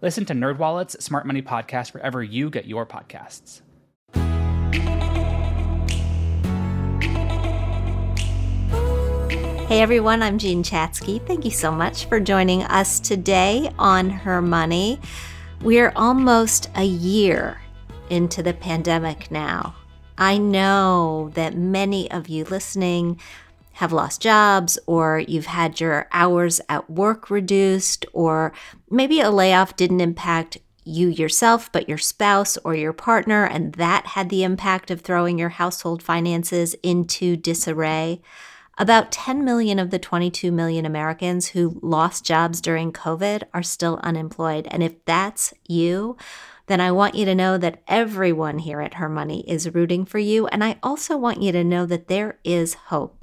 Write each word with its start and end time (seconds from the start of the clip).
Listen 0.00 0.24
to 0.26 0.32
NerdWallet's 0.32 1.04
Smart 1.04 1.26
Money 1.26 1.42
Podcast 1.42 1.92
wherever 1.92 2.22
you 2.22 2.50
get 2.50 2.66
your 2.66 2.86
podcasts. 2.86 3.62
Hey 9.66 9.82
everyone, 9.82 10.22
I'm 10.22 10.38
Jean 10.38 10.62
Chatzky. 10.62 11.20
Thank 11.26 11.44
you 11.44 11.50
so 11.50 11.72
much 11.72 12.06
for 12.06 12.20
joining 12.20 12.62
us 12.62 13.00
today 13.00 13.72
on 13.76 14.08
Her 14.08 14.40
Money. 14.40 15.00
We're 15.62 15.92
almost 15.96 16.70
a 16.76 16.84
year 16.84 17.60
into 18.08 18.40
the 18.40 18.54
pandemic 18.54 19.32
now. 19.32 19.74
I 20.16 20.38
know 20.38 21.32
that 21.34 21.56
many 21.56 22.08
of 22.12 22.28
you 22.28 22.44
listening 22.44 23.20
have 23.78 23.92
lost 23.92 24.20
jobs, 24.20 24.76
or 24.86 25.20
you've 25.28 25.46
had 25.46 25.78
your 25.78 26.08
hours 26.10 26.60
at 26.68 26.90
work 26.90 27.30
reduced, 27.30 28.04
or 28.12 28.52
maybe 28.90 29.20
a 29.20 29.30
layoff 29.30 29.76
didn't 29.76 30.00
impact 30.00 30.58
you 30.82 31.06
yourself, 31.06 31.70
but 31.70 31.88
your 31.88 31.96
spouse 31.96 32.56
or 32.64 32.74
your 32.74 32.92
partner, 32.92 33.44
and 33.44 33.74
that 33.74 34.04
had 34.08 34.30
the 34.30 34.42
impact 34.42 34.90
of 34.90 35.02
throwing 35.02 35.38
your 35.38 35.50
household 35.50 36.02
finances 36.02 36.74
into 36.82 37.36
disarray. 37.36 38.20
About 38.78 39.12
10 39.12 39.44
million 39.44 39.78
of 39.78 39.90
the 39.90 39.98
22 40.00 40.50
million 40.50 40.84
Americans 40.84 41.48
who 41.48 41.78
lost 41.80 42.24
jobs 42.24 42.60
during 42.60 42.92
COVID 42.92 43.44
are 43.54 43.62
still 43.62 44.00
unemployed. 44.02 44.66
And 44.72 44.82
if 44.82 45.04
that's 45.04 45.54
you, 45.68 46.16
then 46.66 46.80
I 46.80 46.90
want 46.90 47.14
you 47.14 47.24
to 47.26 47.34
know 47.34 47.56
that 47.58 47.80
everyone 47.86 48.58
here 48.58 48.80
at 48.80 48.94
Her 48.94 49.08
Money 49.08 49.48
is 49.48 49.72
rooting 49.72 50.04
for 50.04 50.18
you. 50.18 50.48
And 50.48 50.64
I 50.64 50.80
also 50.82 51.16
want 51.16 51.42
you 51.42 51.52
to 51.52 51.62
know 51.62 51.86
that 51.86 52.08
there 52.08 52.40
is 52.42 52.74
hope. 52.74 53.17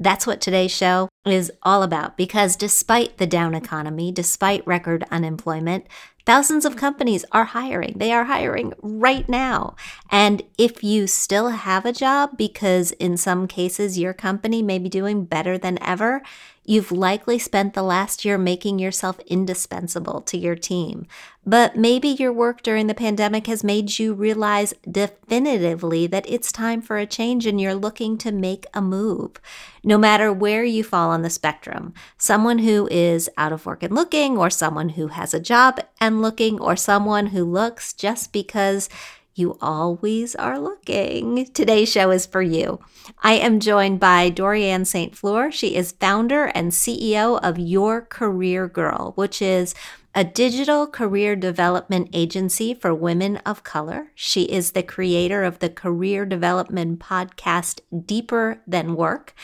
That's 0.00 0.26
what 0.26 0.40
today's 0.40 0.70
show 0.70 1.08
is 1.26 1.50
all 1.62 1.82
about 1.82 2.16
because 2.16 2.54
despite 2.56 3.18
the 3.18 3.26
down 3.26 3.54
economy, 3.54 4.12
despite 4.12 4.66
record 4.66 5.04
unemployment, 5.10 5.86
thousands 6.24 6.64
of 6.64 6.76
companies 6.76 7.24
are 7.32 7.46
hiring. 7.46 7.94
They 7.96 8.12
are 8.12 8.24
hiring 8.24 8.74
right 8.80 9.28
now. 9.28 9.74
And 10.10 10.42
if 10.56 10.84
you 10.84 11.06
still 11.06 11.48
have 11.48 11.84
a 11.84 11.92
job, 11.92 12.36
because 12.36 12.92
in 12.92 13.16
some 13.16 13.48
cases 13.48 13.98
your 13.98 14.12
company 14.12 14.62
may 14.62 14.78
be 14.78 14.88
doing 14.88 15.24
better 15.24 15.58
than 15.58 15.82
ever, 15.82 16.22
You've 16.68 16.92
likely 16.92 17.38
spent 17.38 17.72
the 17.72 17.82
last 17.82 18.26
year 18.26 18.36
making 18.36 18.78
yourself 18.78 19.18
indispensable 19.20 20.20
to 20.20 20.36
your 20.36 20.54
team. 20.54 21.06
But 21.46 21.76
maybe 21.78 22.08
your 22.08 22.30
work 22.30 22.60
during 22.60 22.88
the 22.88 22.94
pandemic 22.94 23.46
has 23.46 23.64
made 23.64 23.98
you 23.98 24.12
realize 24.12 24.74
definitively 24.86 26.06
that 26.08 26.28
it's 26.28 26.52
time 26.52 26.82
for 26.82 26.98
a 26.98 27.06
change 27.06 27.46
and 27.46 27.58
you're 27.58 27.74
looking 27.74 28.18
to 28.18 28.32
make 28.32 28.66
a 28.74 28.82
move. 28.82 29.40
No 29.82 29.96
matter 29.96 30.30
where 30.30 30.62
you 30.62 30.84
fall 30.84 31.08
on 31.08 31.22
the 31.22 31.30
spectrum, 31.30 31.94
someone 32.18 32.58
who 32.58 32.86
is 32.90 33.30
out 33.38 33.54
of 33.54 33.64
work 33.64 33.82
and 33.82 33.94
looking, 33.94 34.36
or 34.36 34.50
someone 34.50 34.90
who 34.90 35.06
has 35.06 35.32
a 35.32 35.40
job 35.40 35.80
and 35.98 36.20
looking, 36.20 36.60
or 36.60 36.76
someone 36.76 37.28
who 37.28 37.44
looks 37.44 37.94
just 37.94 38.30
because 38.30 38.90
you 39.38 39.56
always 39.60 40.34
are 40.34 40.58
looking. 40.58 41.46
Today's 41.52 41.90
show 41.90 42.10
is 42.10 42.26
for 42.26 42.42
you. 42.42 42.80
I 43.22 43.34
am 43.34 43.60
joined 43.60 44.00
by 44.00 44.30
Dorianne 44.30 44.86
St. 44.86 45.16
Fleur. 45.16 45.50
She 45.50 45.76
is 45.76 45.92
founder 45.92 46.46
and 46.46 46.72
CEO 46.72 47.38
of 47.42 47.58
Your 47.58 48.02
Career 48.02 48.68
Girl, 48.68 49.12
which 49.14 49.40
is 49.40 49.74
a 50.14 50.24
digital 50.24 50.86
career 50.86 51.36
development 51.36 52.08
agency 52.12 52.74
for 52.74 52.92
women 52.92 53.36
of 53.38 53.62
color. 53.62 54.10
She 54.14 54.42
is 54.42 54.72
the 54.72 54.82
creator 54.82 55.44
of 55.44 55.60
the 55.60 55.70
career 55.70 56.24
development 56.24 56.98
podcast 56.98 57.80
Deeper 58.04 58.60
Than 58.66 58.96
Work 58.96 59.34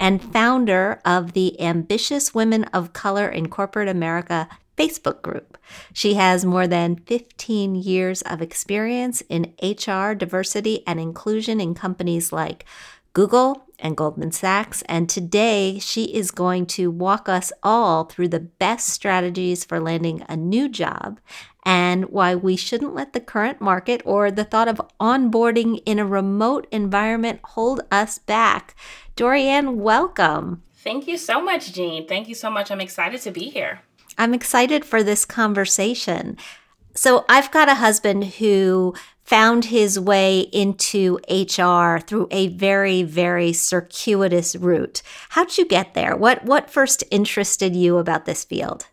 and 0.00 0.20
founder 0.20 1.00
of 1.04 1.34
the 1.34 1.60
Ambitious 1.60 2.34
Women 2.34 2.64
of 2.64 2.92
Color 2.92 3.28
in 3.28 3.48
Corporate 3.48 3.88
America 3.88 4.48
Facebook 4.76 5.22
group. 5.22 5.53
She 5.92 6.14
has 6.14 6.44
more 6.44 6.66
than 6.66 6.96
15 6.96 7.74
years 7.74 8.22
of 8.22 8.42
experience 8.42 9.22
in 9.28 9.54
HR, 9.62 10.14
diversity, 10.14 10.86
and 10.86 11.00
inclusion 11.00 11.60
in 11.60 11.74
companies 11.74 12.32
like 12.32 12.64
Google 13.12 13.64
and 13.78 13.96
Goldman 13.96 14.32
Sachs. 14.32 14.82
And 14.82 15.08
today 15.08 15.78
she 15.78 16.04
is 16.04 16.30
going 16.30 16.66
to 16.66 16.90
walk 16.90 17.28
us 17.28 17.52
all 17.62 18.04
through 18.04 18.28
the 18.28 18.40
best 18.40 18.88
strategies 18.88 19.64
for 19.64 19.80
landing 19.80 20.24
a 20.28 20.36
new 20.36 20.68
job 20.68 21.20
and 21.64 22.06
why 22.06 22.34
we 22.34 22.56
shouldn't 22.56 22.94
let 22.94 23.12
the 23.12 23.20
current 23.20 23.60
market 23.60 24.02
or 24.04 24.30
the 24.30 24.44
thought 24.44 24.68
of 24.68 24.80
onboarding 25.00 25.82
in 25.86 25.98
a 25.98 26.06
remote 26.06 26.66
environment 26.70 27.40
hold 27.44 27.80
us 27.90 28.18
back. 28.18 28.74
Dorianne, 29.16 29.76
welcome. 29.76 30.62
Thank 30.74 31.06
you 31.06 31.16
so 31.16 31.40
much, 31.40 31.72
Jean. 31.72 32.06
Thank 32.06 32.28
you 32.28 32.34
so 32.34 32.50
much. 32.50 32.70
I'm 32.70 32.80
excited 32.80 33.22
to 33.22 33.30
be 33.30 33.48
here. 33.48 33.80
I'm 34.18 34.34
excited 34.34 34.84
for 34.84 35.02
this 35.02 35.24
conversation. 35.24 36.36
So, 36.94 37.24
I've 37.28 37.50
got 37.50 37.68
a 37.68 37.74
husband 37.74 38.24
who 38.24 38.94
found 39.24 39.66
his 39.66 39.98
way 39.98 40.40
into 40.52 41.18
HR 41.28 41.98
through 41.98 42.28
a 42.30 42.48
very, 42.48 43.02
very 43.02 43.52
circuitous 43.52 44.54
route. 44.54 45.02
How'd 45.30 45.56
you 45.56 45.66
get 45.66 45.94
there? 45.94 46.14
What, 46.14 46.44
what 46.44 46.70
first 46.70 47.02
interested 47.10 47.74
you 47.74 47.96
about 47.96 48.26
this 48.26 48.44
field? 48.44 48.86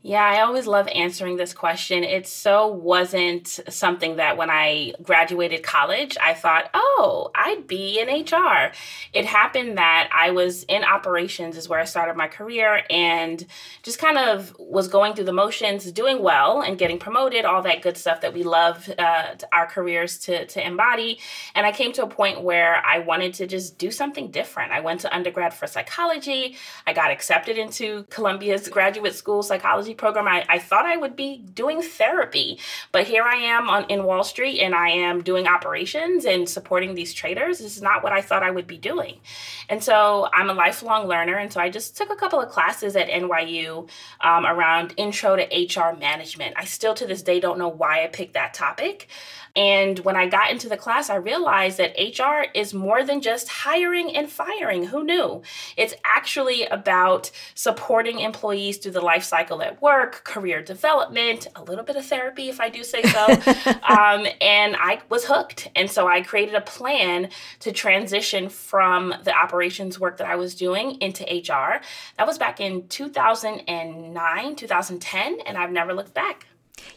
Yeah, 0.00 0.24
I 0.24 0.42
always 0.42 0.68
love 0.68 0.86
answering 0.94 1.38
this 1.38 1.52
question. 1.52 2.04
It 2.04 2.28
so 2.28 2.68
wasn't 2.68 3.48
something 3.68 4.14
that 4.16 4.36
when 4.36 4.48
I 4.48 4.92
graduated 5.02 5.64
college, 5.64 6.16
I 6.22 6.34
thought, 6.34 6.70
oh, 6.72 7.32
I'd 7.34 7.66
be 7.66 7.98
in 7.98 8.06
HR. 8.06 8.70
It 9.12 9.26
happened 9.26 9.76
that 9.76 10.08
I 10.14 10.30
was 10.30 10.62
in 10.62 10.84
operations, 10.84 11.56
is 11.56 11.68
where 11.68 11.80
I 11.80 11.84
started 11.84 12.16
my 12.16 12.28
career, 12.28 12.84
and 12.88 13.44
just 13.82 13.98
kind 13.98 14.18
of 14.18 14.54
was 14.56 14.86
going 14.86 15.14
through 15.14 15.24
the 15.24 15.32
motions, 15.32 15.90
doing 15.90 16.22
well 16.22 16.60
and 16.60 16.78
getting 16.78 17.00
promoted, 17.00 17.44
all 17.44 17.62
that 17.62 17.82
good 17.82 17.96
stuff 17.96 18.20
that 18.20 18.32
we 18.32 18.44
love 18.44 18.88
uh, 19.00 19.34
our 19.50 19.66
careers 19.66 20.16
to, 20.20 20.46
to 20.46 20.64
embody. 20.64 21.18
And 21.56 21.66
I 21.66 21.72
came 21.72 21.92
to 21.94 22.04
a 22.04 22.08
point 22.08 22.42
where 22.42 22.76
I 22.86 23.00
wanted 23.00 23.34
to 23.34 23.48
just 23.48 23.78
do 23.78 23.90
something 23.90 24.30
different. 24.30 24.70
I 24.70 24.78
went 24.78 25.00
to 25.00 25.12
undergrad 25.12 25.54
for 25.54 25.66
psychology, 25.66 26.56
I 26.86 26.92
got 26.92 27.10
accepted 27.10 27.58
into 27.58 28.04
Columbia's 28.10 28.68
graduate 28.68 29.16
school 29.16 29.42
psychology 29.42 29.87
program, 29.94 30.28
I, 30.28 30.44
I 30.48 30.58
thought 30.58 30.86
I 30.86 30.96
would 30.96 31.16
be 31.16 31.38
doing 31.38 31.82
therapy. 31.82 32.58
But 32.92 33.06
here 33.06 33.24
I 33.24 33.36
am 33.36 33.68
on 33.68 33.84
in 33.88 34.04
Wall 34.04 34.24
Street 34.24 34.60
and 34.60 34.74
I 34.74 34.90
am 34.90 35.22
doing 35.22 35.46
operations 35.46 36.24
and 36.24 36.48
supporting 36.48 36.94
these 36.94 37.14
traders. 37.14 37.58
This 37.58 37.76
is 37.76 37.82
not 37.82 38.02
what 38.02 38.12
I 38.12 38.20
thought 38.20 38.42
I 38.42 38.50
would 38.50 38.66
be 38.66 38.78
doing. 38.78 39.20
And 39.68 39.82
so 39.82 40.28
I'm 40.32 40.50
a 40.50 40.54
lifelong 40.54 41.08
learner. 41.08 41.36
And 41.36 41.52
so 41.52 41.60
I 41.60 41.70
just 41.70 41.96
took 41.96 42.10
a 42.10 42.16
couple 42.16 42.40
of 42.40 42.48
classes 42.48 42.96
at 42.96 43.08
NYU 43.08 43.88
um, 44.20 44.46
around 44.46 44.94
intro 44.96 45.36
to 45.36 45.42
HR 45.44 45.96
management. 45.96 46.54
I 46.56 46.64
still 46.64 46.94
to 46.94 47.06
this 47.06 47.22
day 47.22 47.40
don't 47.40 47.58
know 47.58 47.68
why 47.68 48.04
I 48.04 48.06
picked 48.08 48.34
that 48.34 48.54
topic. 48.54 49.08
And 49.58 49.98
when 50.00 50.14
I 50.14 50.28
got 50.28 50.52
into 50.52 50.68
the 50.68 50.76
class, 50.76 51.10
I 51.10 51.16
realized 51.16 51.78
that 51.78 51.96
HR 51.98 52.46
is 52.54 52.72
more 52.72 53.02
than 53.02 53.20
just 53.20 53.48
hiring 53.48 54.14
and 54.14 54.30
firing. 54.30 54.84
Who 54.84 55.02
knew? 55.02 55.42
It's 55.76 55.94
actually 56.04 56.64
about 56.66 57.32
supporting 57.56 58.20
employees 58.20 58.76
through 58.76 58.92
the 58.92 59.00
life 59.00 59.24
cycle 59.24 59.60
at 59.60 59.82
work, 59.82 60.22
career 60.22 60.62
development, 60.62 61.48
a 61.56 61.64
little 61.64 61.82
bit 61.82 61.96
of 61.96 62.06
therapy, 62.06 62.48
if 62.48 62.60
I 62.60 62.68
do 62.68 62.84
say 62.84 63.02
so. 63.02 63.26
um, 63.82 64.28
and 64.40 64.76
I 64.76 65.00
was 65.08 65.24
hooked. 65.24 65.68
And 65.74 65.90
so 65.90 66.06
I 66.06 66.20
created 66.20 66.54
a 66.54 66.60
plan 66.60 67.28
to 67.58 67.72
transition 67.72 68.50
from 68.50 69.12
the 69.24 69.34
operations 69.34 69.98
work 69.98 70.18
that 70.18 70.28
I 70.28 70.36
was 70.36 70.54
doing 70.54 71.00
into 71.00 71.24
HR. 71.24 71.80
That 72.16 72.28
was 72.28 72.38
back 72.38 72.60
in 72.60 72.86
2009, 72.86 74.54
2010, 74.54 75.40
and 75.44 75.58
I've 75.58 75.72
never 75.72 75.94
looked 75.94 76.14
back 76.14 76.46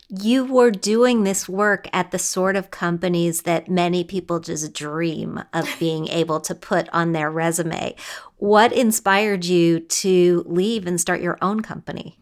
you 0.10 0.46
were 0.46 0.72
doing 0.72 1.24
this 1.24 1.48
work 1.48 1.88
at 1.94 2.12
the 2.12 2.20
sort 2.20 2.56
of 2.56 2.72
companies 2.72 3.44
that 3.44 3.70
many 3.70 4.04
people 4.04 4.40
just 4.40 4.74
dream 4.74 5.42
of 5.54 5.68
being 5.80 6.08
able 6.10 6.40
to 6.42 6.56
put 6.56 6.90
on 6.90 7.12
their 7.12 7.32
resume. 7.32 7.96
What 8.38 8.74
inspired 8.74 9.46
you 9.46 9.80
to 9.80 10.44
leave 10.48 10.88
and 10.88 11.00
start 11.00 11.22
your 11.22 11.38
own 11.42 11.62
company? 11.62 12.18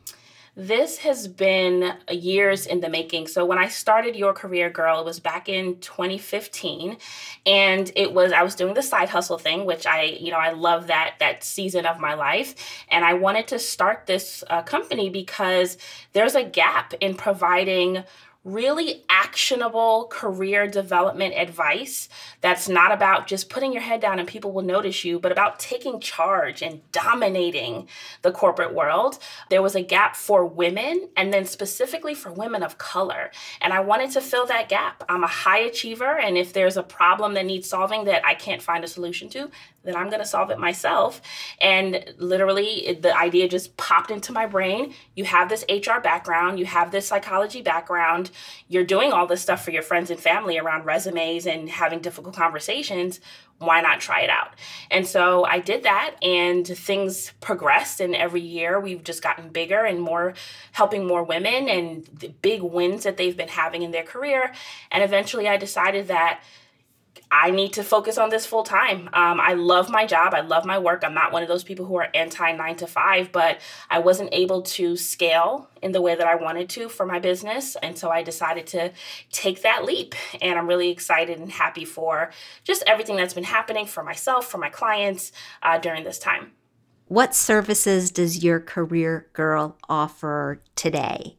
This 0.60 0.98
has 0.98 1.26
been 1.26 1.94
years 2.12 2.66
in 2.66 2.82
the 2.82 2.90
making. 2.90 3.28
So 3.28 3.46
when 3.46 3.58
I 3.58 3.70
started 3.70 4.18
Your 4.18 4.34
Career 4.34 4.70
Girl, 4.70 5.00
it 5.00 5.06
was 5.06 5.18
back 5.18 5.48
in 5.48 5.80
2015, 5.80 6.98
and 7.46 7.90
it 7.96 8.14
was 8.14 8.34
I 8.34 8.44
was 8.44 8.56
doing 8.56 8.74
the 8.74 8.82
side 8.82 9.08
hustle 9.08 9.38
thing, 9.38 9.64
which 9.64 9.88
I 9.88 10.02
you 10.02 10.32
know 10.32 10.38
I 10.38 10.52
love 10.52 10.88
that 10.88 11.16
that 11.20 11.46
season 11.46 11.86
of 11.86 12.02
my 12.02 12.14
life, 12.14 12.56
and 12.90 13.06
I 13.06 13.14
wanted 13.14 13.48
to 13.48 13.58
start 13.58 14.06
this 14.06 14.44
uh, 14.50 14.62
company 14.64 15.10
because 15.10 15.78
there's 16.12 16.36
a 16.36 16.44
gap 16.44 16.94
in 17.00 17.16
providing 17.16 18.04
really 18.46 19.04
actionable 19.10 20.08
career 20.10 20.66
development 20.66 21.34
advice 21.36 22.08
that's 22.40 22.70
not 22.70 22.92
about 22.92 23.28
just 23.28 23.50
putting 23.50 23.74
your 23.74 23.82
head 23.82 24.00
down 24.00 24.18
and 24.18 24.28
people 24.28 24.52
will 24.52 24.64
notice 24.64 25.04
you, 25.04 25.20
but 25.20 25.32
about 25.32 25.60
taking 25.60 26.00
charge 26.00 26.62
and 26.62 26.80
dominating 26.92 27.88
the 28.22 28.32
corporate 28.32 28.74
world. 28.74 29.20
There 29.50 29.62
was 29.62 29.76
a 29.76 29.82
gap 29.82 30.16
for 30.16 30.46
women 30.46 31.10
and 31.18 31.34
then 31.34 31.44
specifically 31.46 32.16
for 32.16 32.32
women 32.32 32.64
of 32.64 32.78
color. 32.78 33.32
And 33.60 33.74
I 33.74 33.82
wanted 33.82 34.12
to 34.12 34.22
fill 34.22 34.46
that 34.46 34.70
gap. 34.70 35.04
I'm 35.10 35.24
a 35.24 35.28
high 35.28 35.60
achiever, 35.60 36.18
and 36.18 36.38
if 36.38 36.54
there's 36.54 36.78
a 36.78 36.84
problem 36.84 37.34
that 37.34 37.46
needs 37.46 37.68
solving 37.68 38.06
that 38.06 38.26
I 38.26 38.36
can't 38.36 38.62
find 38.62 38.84
a 38.84 38.88
solution 38.88 39.30
to, 39.30 39.52
then 39.84 39.96
I'm 39.96 40.10
going 40.10 40.20
to 40.20 40.26
solve 40.26 40.52
it 40.52 40.60
myself. 40.60 41.22
And 41.62 42.14
literally, 42.18 42.98
the 43.00 43.16
idea 43.16 43.48
just 43.48 43.78
popped 43.78 44.12
into 44.12 44.34
my 44.34 44.46
brain. 44.46 44.94
You 45.16 45.24
have 45.26 45.50
this 45.50 45.64
HR 45.70 46.00
background, 46.02 46.60
you 46.60 46.66
have 46.66 46.92
this 46.92 47.08
psychology 47.08 47.62
background, 47.62 48.32
you're 48.68 48.84
doing 48.84 49.12
all 49.12 49.28
this 49.28 49.42
stuff 49.42 49.64
for 49.64 49.72
your 49.72 49.84
friends 49.84 50.10
and 50.10 50.20
family 50.20 50.58
around 50.58 50.86
resumes 50.86 51.46
and 51.46 51.70
having 51.70 52.00
difficult 52.00 52.36
conversations. 52.36 53.20
Why 53.58 53.82
not 53.82 54.00
try 54.00 54.22
it 54.22 54.30
out? 54.30 54.52
And 54.90 55.06
so 55.06 55.44
I 55.44 55.60
did 55.60 55.84
that, 55.84 56.16
and 56.22 56.66
things 56.66 57.34
progressed. 57.42 58.00
And 58.00 58.16
every 58.16 58.42
year 58.42 58.80
we've 58.80 59.04
just 59.04 59.22
gotten 59.22 59.50
bigger 59.50 59.84
and 59.84 60.02
more, 60.02 60.34
helping 60.72 61.06
more 61.06 61.24
women 61.24 61.68
and 61.68 62.38
big 62.42 62.62
wins 62.62 63.04
that 63.04 63.18
they've 63.18 63.36
been 63.36 63.50
having 63.50 63.82
in 63.82 63.92
their 63.92 64.04
career. 64.04 64.54
And 64.92 65.04
eventually 65.04 65.48
I 65.48 65.58
decided 65.58 66.08
that 66.08 66.42
I 67.32 67.52
need 67.52 67.74
to 67.74 67.84
focus 67.84 68.18
on 68.18 68.30
this 68.30 68.46
full 68.46 68.64
time. 68.64 69.08
Um, 69.14 69.40
I 69.40 69.54
love 69.54 69.90
my 69.90 70.06
job. 70.06 70.34
I 70.34 70.42
love 70.42 70.66
my 70.66 70.80
work. 70.80 71.04
I'm 71.04 71.14
not 71.14 71.32
one 71.32 71.44
of 71.44 71.48
those 71.48 71.64
people 71.64 71.86
who 71.86 71.96
are 71.96 72.10
anti 72.14 72.52
nine 72.54 72.76
to 72.78 72.88
five, 72.88 73.32
but 73.32 73.60
I 73.90 74.00
wasn't 74.00 74.30
able 74.32 74.64
to 74.64 74.98
scale 74.98 75.70
in 75.82 75.92
the 75.92 76.02
way 76.02 76.16
that 76.16 76.26
I 76.26 76.36
wanted 76.36 76.70
to 76.70 76.90
for 76.90 77.06
my 77.06 77.20
business. 77.20 77.76
And 77.84 77.98
so 77.98 78.10
I 78.10 78.24
decided 78.24 78.66
to 78.68 78.92
take 79.32 79.62
that 79.62 79.86
leap. 79.86 80.16
And 80.42 80.58
I'm 80.58 80.68
really 80.68 80.90
excited 80.90 81.40
and 81.40 81.52
happy 81.52 81.86
for 81.86 82.32
just 82.64 82.84
everything 82.88 83.16
that's 83.16 83.36
been 83.36 83.44
happening 83.44 83.86
for 83.86 84.04
myself, 84.04 84.50
for 84.50 84.58
my 84.58 84.70
clients 84.70 85.32
uh, 85.62 85.78
during 85.78 86.04
this 86.04 86.20
time. 86.20 86.52
What 87.06 87.34
services 87.34 88.12
does 88.12 88.44
your 88.44 88.60
career 88.60 89.30
girl 89.34 89.78
offer 89.88 90.62
today? 90.76 91.39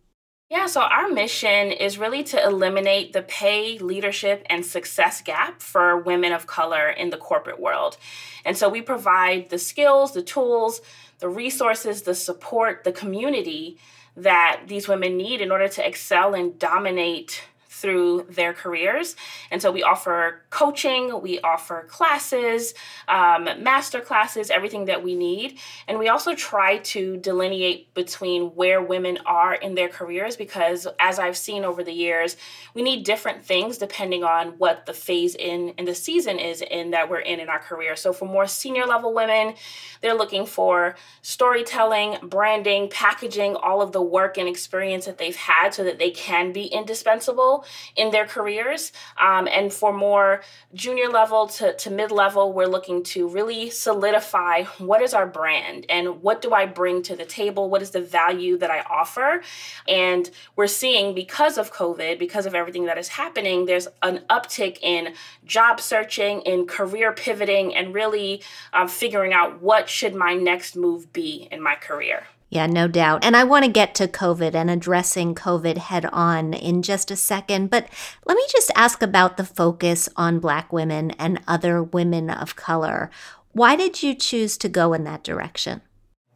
Yeah, 0.51 0.67
so 0.67 0.81
our 0.81 1.09
mission 1.09 1.71
is 1.71 1.97
really 1.97 2.25
to 2.25 2.45
eliminate 2.45 3.13
the 3.13 3.23
pay, 3.23 3.79
leadership, 3.79 4.45
and 4.51 4.67
success 4.67 5.23
gap 5.23 5.63
for 5.63 5.97
women 5.97 6.33
of 6.33 6.49
color 6.49 6.89
in 6.89 7.11
the 7.11 7.17
corporate 7.17 7.61
world. 7.61 7.97
And 8.45 8.59
so 8.59 8.69
we 8.69 8.83
provide 8.83 9.51
the 9.51 9.59
skills, 9.59 10.13
the 10.13 10.25
tools, 10.25 10.81
the 11.21 11.29
resources, 11.29 12.03
the 12.03 12.17
support, 12.17 12.83
the 12.83 12.91
community 12.91 13.79
that 14.17 14.63
these 14.67 14.89
women 14.89 15.17
need 15.17 15.41
in 15.41 15.53
order 15.53 15.69
to 15.69 15.87
excel 15.87 16.35
and 16.35 16.59
dominate 16.59 17.45
through 17.81 18.27
their 18.29 18.53
careers. 18.53 19.17
And 19.51 19.63
so 19.63 19.73
we 19.73 19.83
offer 19.83 20.43
coaching, 20.51 21.21
we 21.23 21.41
offer 21.41 21.87
classes, 21.89 22.75
um, 23.09 23.45
master 23.63 24.01
classes, 24.01 24.51
everything 24.51 24.85
that 24.85 25.03
we 25.03 25.15
need. 25.15 25.59
And 25.89 25.99
we 25.99 26.09
also 26.09 26.35
try 26.35 26.79
to 26.79 27.17
delineate 27.17 27.93
between 27.95 28.49
where 28.55 28.83
women 28.83 29.19
are 29.25 29.55
in 29.55 29.75
their 29.75 29.89
careers 29.89 30.37
because, 30.37 30.87
as 30.99 31.19
I've 31.19 31.37
seen 31.37 31.65
over 31.65 31.83
the 31.83 31.93
years, 31.93 32.37
we 32.75 32.83
need 32.83 33.05
different 33.05 33.45
things 33.45 33.79
depending 33.79 34.25
on 34.25 34.49
what 34.59 34.87
the 34.87 34.93
phase 34.93 35.35
in 35.35 35.75
and 35.79 35.89
the 35.89 35.95
season 35.95 36.39
is 36.39 36.63
in 36.63 36.91
that 36.91 37.09
we're 37.09 37.21
in 37.21 37.41
in 37.41 37.49
our 37.49 37.59
career. 37.59 37.97
So 37.97 38.13
for 38.13 38.27
more 38.27 38.47
senior 38.47 38.87
level 38.87 39.15
women, 39.15 39.55
they're 40.01 40.15
looking 40.15 40.47
for 40.47 40.97
storytelling, 41.23 42.19
branding, 42.23 42.89
packaging, 42.91 43.57
all 43.57 43.81
of 43.83 43.93
the 43.93 44.03
work 44.03 44.37
and 44.39 44.49
experience 44.49 45.07
that 45.07 45.19
they've 45.19 45.37
had 45.37 45.71
so 45.75 45.85
that 45.85 45.99
they 45.99 46.11
can 46.11 46.53
be 46.53 46.67
indispensable 46.67 47.65
in 47.97 48.11
their 48.11 48.27
careers. 48.27 48.93
Um, 49.21 49.49
and 49.49 49.73
for 49.73 49.93
more 49.93 50.43
junior 50.75 51.09
level 51.09 51.47
to, 51.49 51.75
to 51.75 51.91
mid 51.91 52.11
level, 52.11 52.53
we're 52.53 52.67
looking 52.67 53.03
to 53.05 53.29
really 53.29 53.71
solidify 53.71 54.65
what 54.79 55.03
is 55.03 55.15
our 55.15 55.27
brand 55.27 55.87
and 55.89 56.23
what 56.23 56.43
do 56.43 56.53
I 56.53 56.67
bring 56.67 57.03
to 57.05 57.17
the 57.17 57.25
table? 57.25 57.71
What 57.71 57.83
is 57.83 57.91
the 57.91 58.01
value 58.01 58.57
that 58.59 58.71
I 58.71 58.81
offer? 58.83 59.43
And 59.89 60.31
we're 60.57 60.67
seeing 60.67 61.15
because 61.15 61.59
of 61.59 61.73
COVID, 61.73 62.19
because 62.19 62.47
of 62.47 62.55
everything 62.55 62.87
that 62.87 62.99
is 62.99 63.09
happening, 63.09 63.67
there's 63.67 63.89
an 64.03 64.25
uptick 64.31 64.79
in 64.83 65.15
job 65.45 65.81
searching, 65.81 66.41
in 66.43 66.67
career 66.67 67.13
pivoting, 67.13 67.75
and 67.75 67.95
really 67.95 68.43
um, 68.73 68.89
figuring 68.89 69.33
out 69.33 69.61
what 69.63 69.89
should 69.89 70.15
my 70.15 70.35
next 70.35 70.77
move 70.77 71.13
be 71.13 71.49
in 71.51 71.63
my 71.63 71.75
career. 71.75 72.25
Yeah, 72.51 72.67
no 72.67 72.89
doubt. 72.89 73.25
And 73.25 73.37
I 73.37 73.45
want 73.45 73.65
to 73.65 73.71
get 73.71 73.95
to 73.95 74.09
COVID 74.09 74.57
and 74.57 74.69
addressing 74.69 75.37
COVID 75.37 75.79
head 75.79 76.05
on 76.07 76.53
in 76.53 76.83
just 76.83 77.13
a 77.13 77.17
second. 77.17 77.71
But 77.71 77.89
let 78.27 78.35
me 78.35 78.45
just 78.51 78.73
ask 78.75 79.03
about 79.03 79.37
the 79.37 79.45
focus 79.45 80.09
on 80.17 80.41
Black 80.41 80.73
women 80.73 81.13
and 81.13 81.41
other 81.47 81.81
women 81.81 82.29
of 82.29 82.57
color. 82.57 83.09
Why 83.53 83.77
did 83.77 84.03
you 84.03 84.17
choose 84.17 84.59
to 84.59 84.69
go 84.69 84.93
in 84.93 85.05
that 85.05 85.23
direction? 85.23 85.83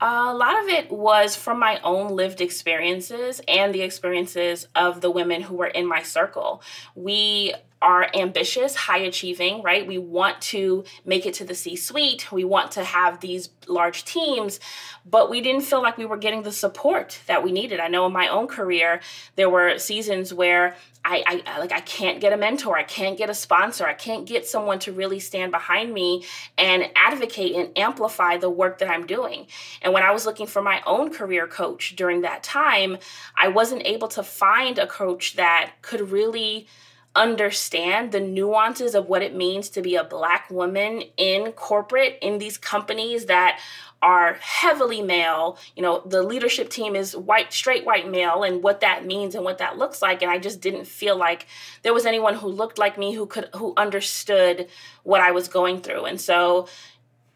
A 0.00 0.34
lot 0.34 0.62
of 0.62 0.68
it 0.68 0.90
was 0.90 1.34
from 1.34 1.58
my 1.58 1.80
own 1.80 2.14
lived 2.14 2.40
experiences 2.40 3.40
and 3.48 3.74
the 3.74 3.82
experiences 3.82 4.68
of 4.74 5.00
the 5.00 5.10
women 5.10 5.42
who 5.42 5.56
were 5.56 5.66
in 5.66 5.86
my 5.86 6.02
circle. 6.02 6.62
We 6.94 7.54
are 7.84 8.08
ambitious, 8.14 8.74
high 8.74 8.98
achieving, 8.98 9.62
right? 9.62 9.86
We 9.86 9.98
want 9.98 10.40
to 10.40 10.84
make 11.04 11.26
it 11.26 11.34
to 11.34 11.44
the 11.44 11.54
C 11.54 11.76
suite. 11.76 12.32
We 12.32 12.42
want 12.42 12.72
to 12.72 12.82
have 12.82 13.20
these 13.20 13.50
large 13.68 14.06
teams, 14.06 14.58
but 15.04 15.28
we 15.28 15.42
didn't 15.42 15.62
feel 15.62 15.82
like 15.82 15.98
we 15.98 16.06
were 16.06 16.16
getting 16.16 16.42
the 16.42 16.52
support 16.52 17.20
that 17.26 17.44
we 17.44 17.52
needed. 17.52 17.80
I 17.80 17.88
know 17.88 18.06
in 18.06 18.12
my 18.12 18.28
own 18.28 18.46
career, 18.46 19.00
there 19.36 19.50
were 19.50 19.78
seasons 19.78 20.32
where 20.32 20.76
I, 21.04 21.42
I 21.46 21.58
like 21.58 21.72
I 21.72 21.80
can't 21.80 22.22
get 22.22 22.32
a 22.32 22.38
mentor, 22.38 22.78
I 22.78 22.84
can't 22.84 23.18
get 23.18 23.28
a 23.28 23.34
sponsor, 23.34 23.86
I 23.86 23.92
can't 23.92 24.26
get 24.26 24.46
someone 24.46 24.78
to 24.80 24.92
really 24.92 25.20
stand 25.20 25.52
behind 25.52 25.92
me 25.92 26.24
and 26.56 26.90
advocate 26.96 27.54
and 27.54 27.76
amplify 27.76 28.38
the 28.38 28.48
work 28.48 28.78
that 28.78 28.88
I'm 28.88 29.06
doing. 29.06 29.46
And 29.82 29.92
when 29.92 30.02
I 30.02 30.12
was 30.12 30.24
looking 30.24 30.46
for 30.46 30.62
my 30.62 30.80
own 30.86 31.12
career 31.12 31.46
coach 31.46 31.94
during 31.96 32.22
that 32.22 32.42
time, 32.42 32.96
I 33.36 33.48
wasn't 33.48 33.82
able 33.84 34.08
to 34.08 34.22
find 34.22 34.78
a 34.78 34.86
coach 34.86 35.36
that 35.36 35.72
could 35.82 36.10
really 36.10 36.66
understand 37.14 38.12
the 38.12 38.20
nuances 38.20 38.94
of 38.94 39.08
what 39.08 39.22
it 39.22 39.34
means 39.34 39.68
to 39.70 39.82
be 39.82 39.94
a 39.94 40.04
black 40.04 40.50
woman 40.50 41.02
in 41.16 41.52
corporate 41.52 42.18
in 42.20 42.38
these 42.38 42.58
companies 42.58 43.26
that 43.26 43.60
are 44.02 44.34
heavily 44.34 45.00
male. 45.00 45.58
You 45.76 45.82
know 45.82 46.02
the 46.04 46.22
leadership 46.22 46.68
team 46.68 46.94
is 46.94 47.16
white 47.16 47.52
straight 47.52 47.86
white 47.86 48.08
male 48.08 48.42
and 48.42 48.62
what 48.62 48.80
that 48.80 49.06
means 49.06 49.34
and 49.34 49.44
what 49.44 49.58
that 49.58 49.78
looks 49.78 50.02
like. 50.02 50.20
And 50.22 50.30
i 50.30 50.38
just 50.38 50.60
didn't 50.60 50.86
feel 50.86 51.16
like 51.16 51.46
there 51.82 51.94
was 51.94 52.04
anyone 52.04 52.34
who 52.34 52.48
looked 52.48 52.78
like 52.78 52.98
me 52.98 53.14
who 53.14 53.26
could 53.26 53.48
who 53.54 53.72
understood 53.76 54.68
what 55.04 55.20
i 55.20 55.30
was 55.30 55.48
going 55.48 55.80
through. 55.80 56.04
And 56.04 56.20
so 56.20 56.68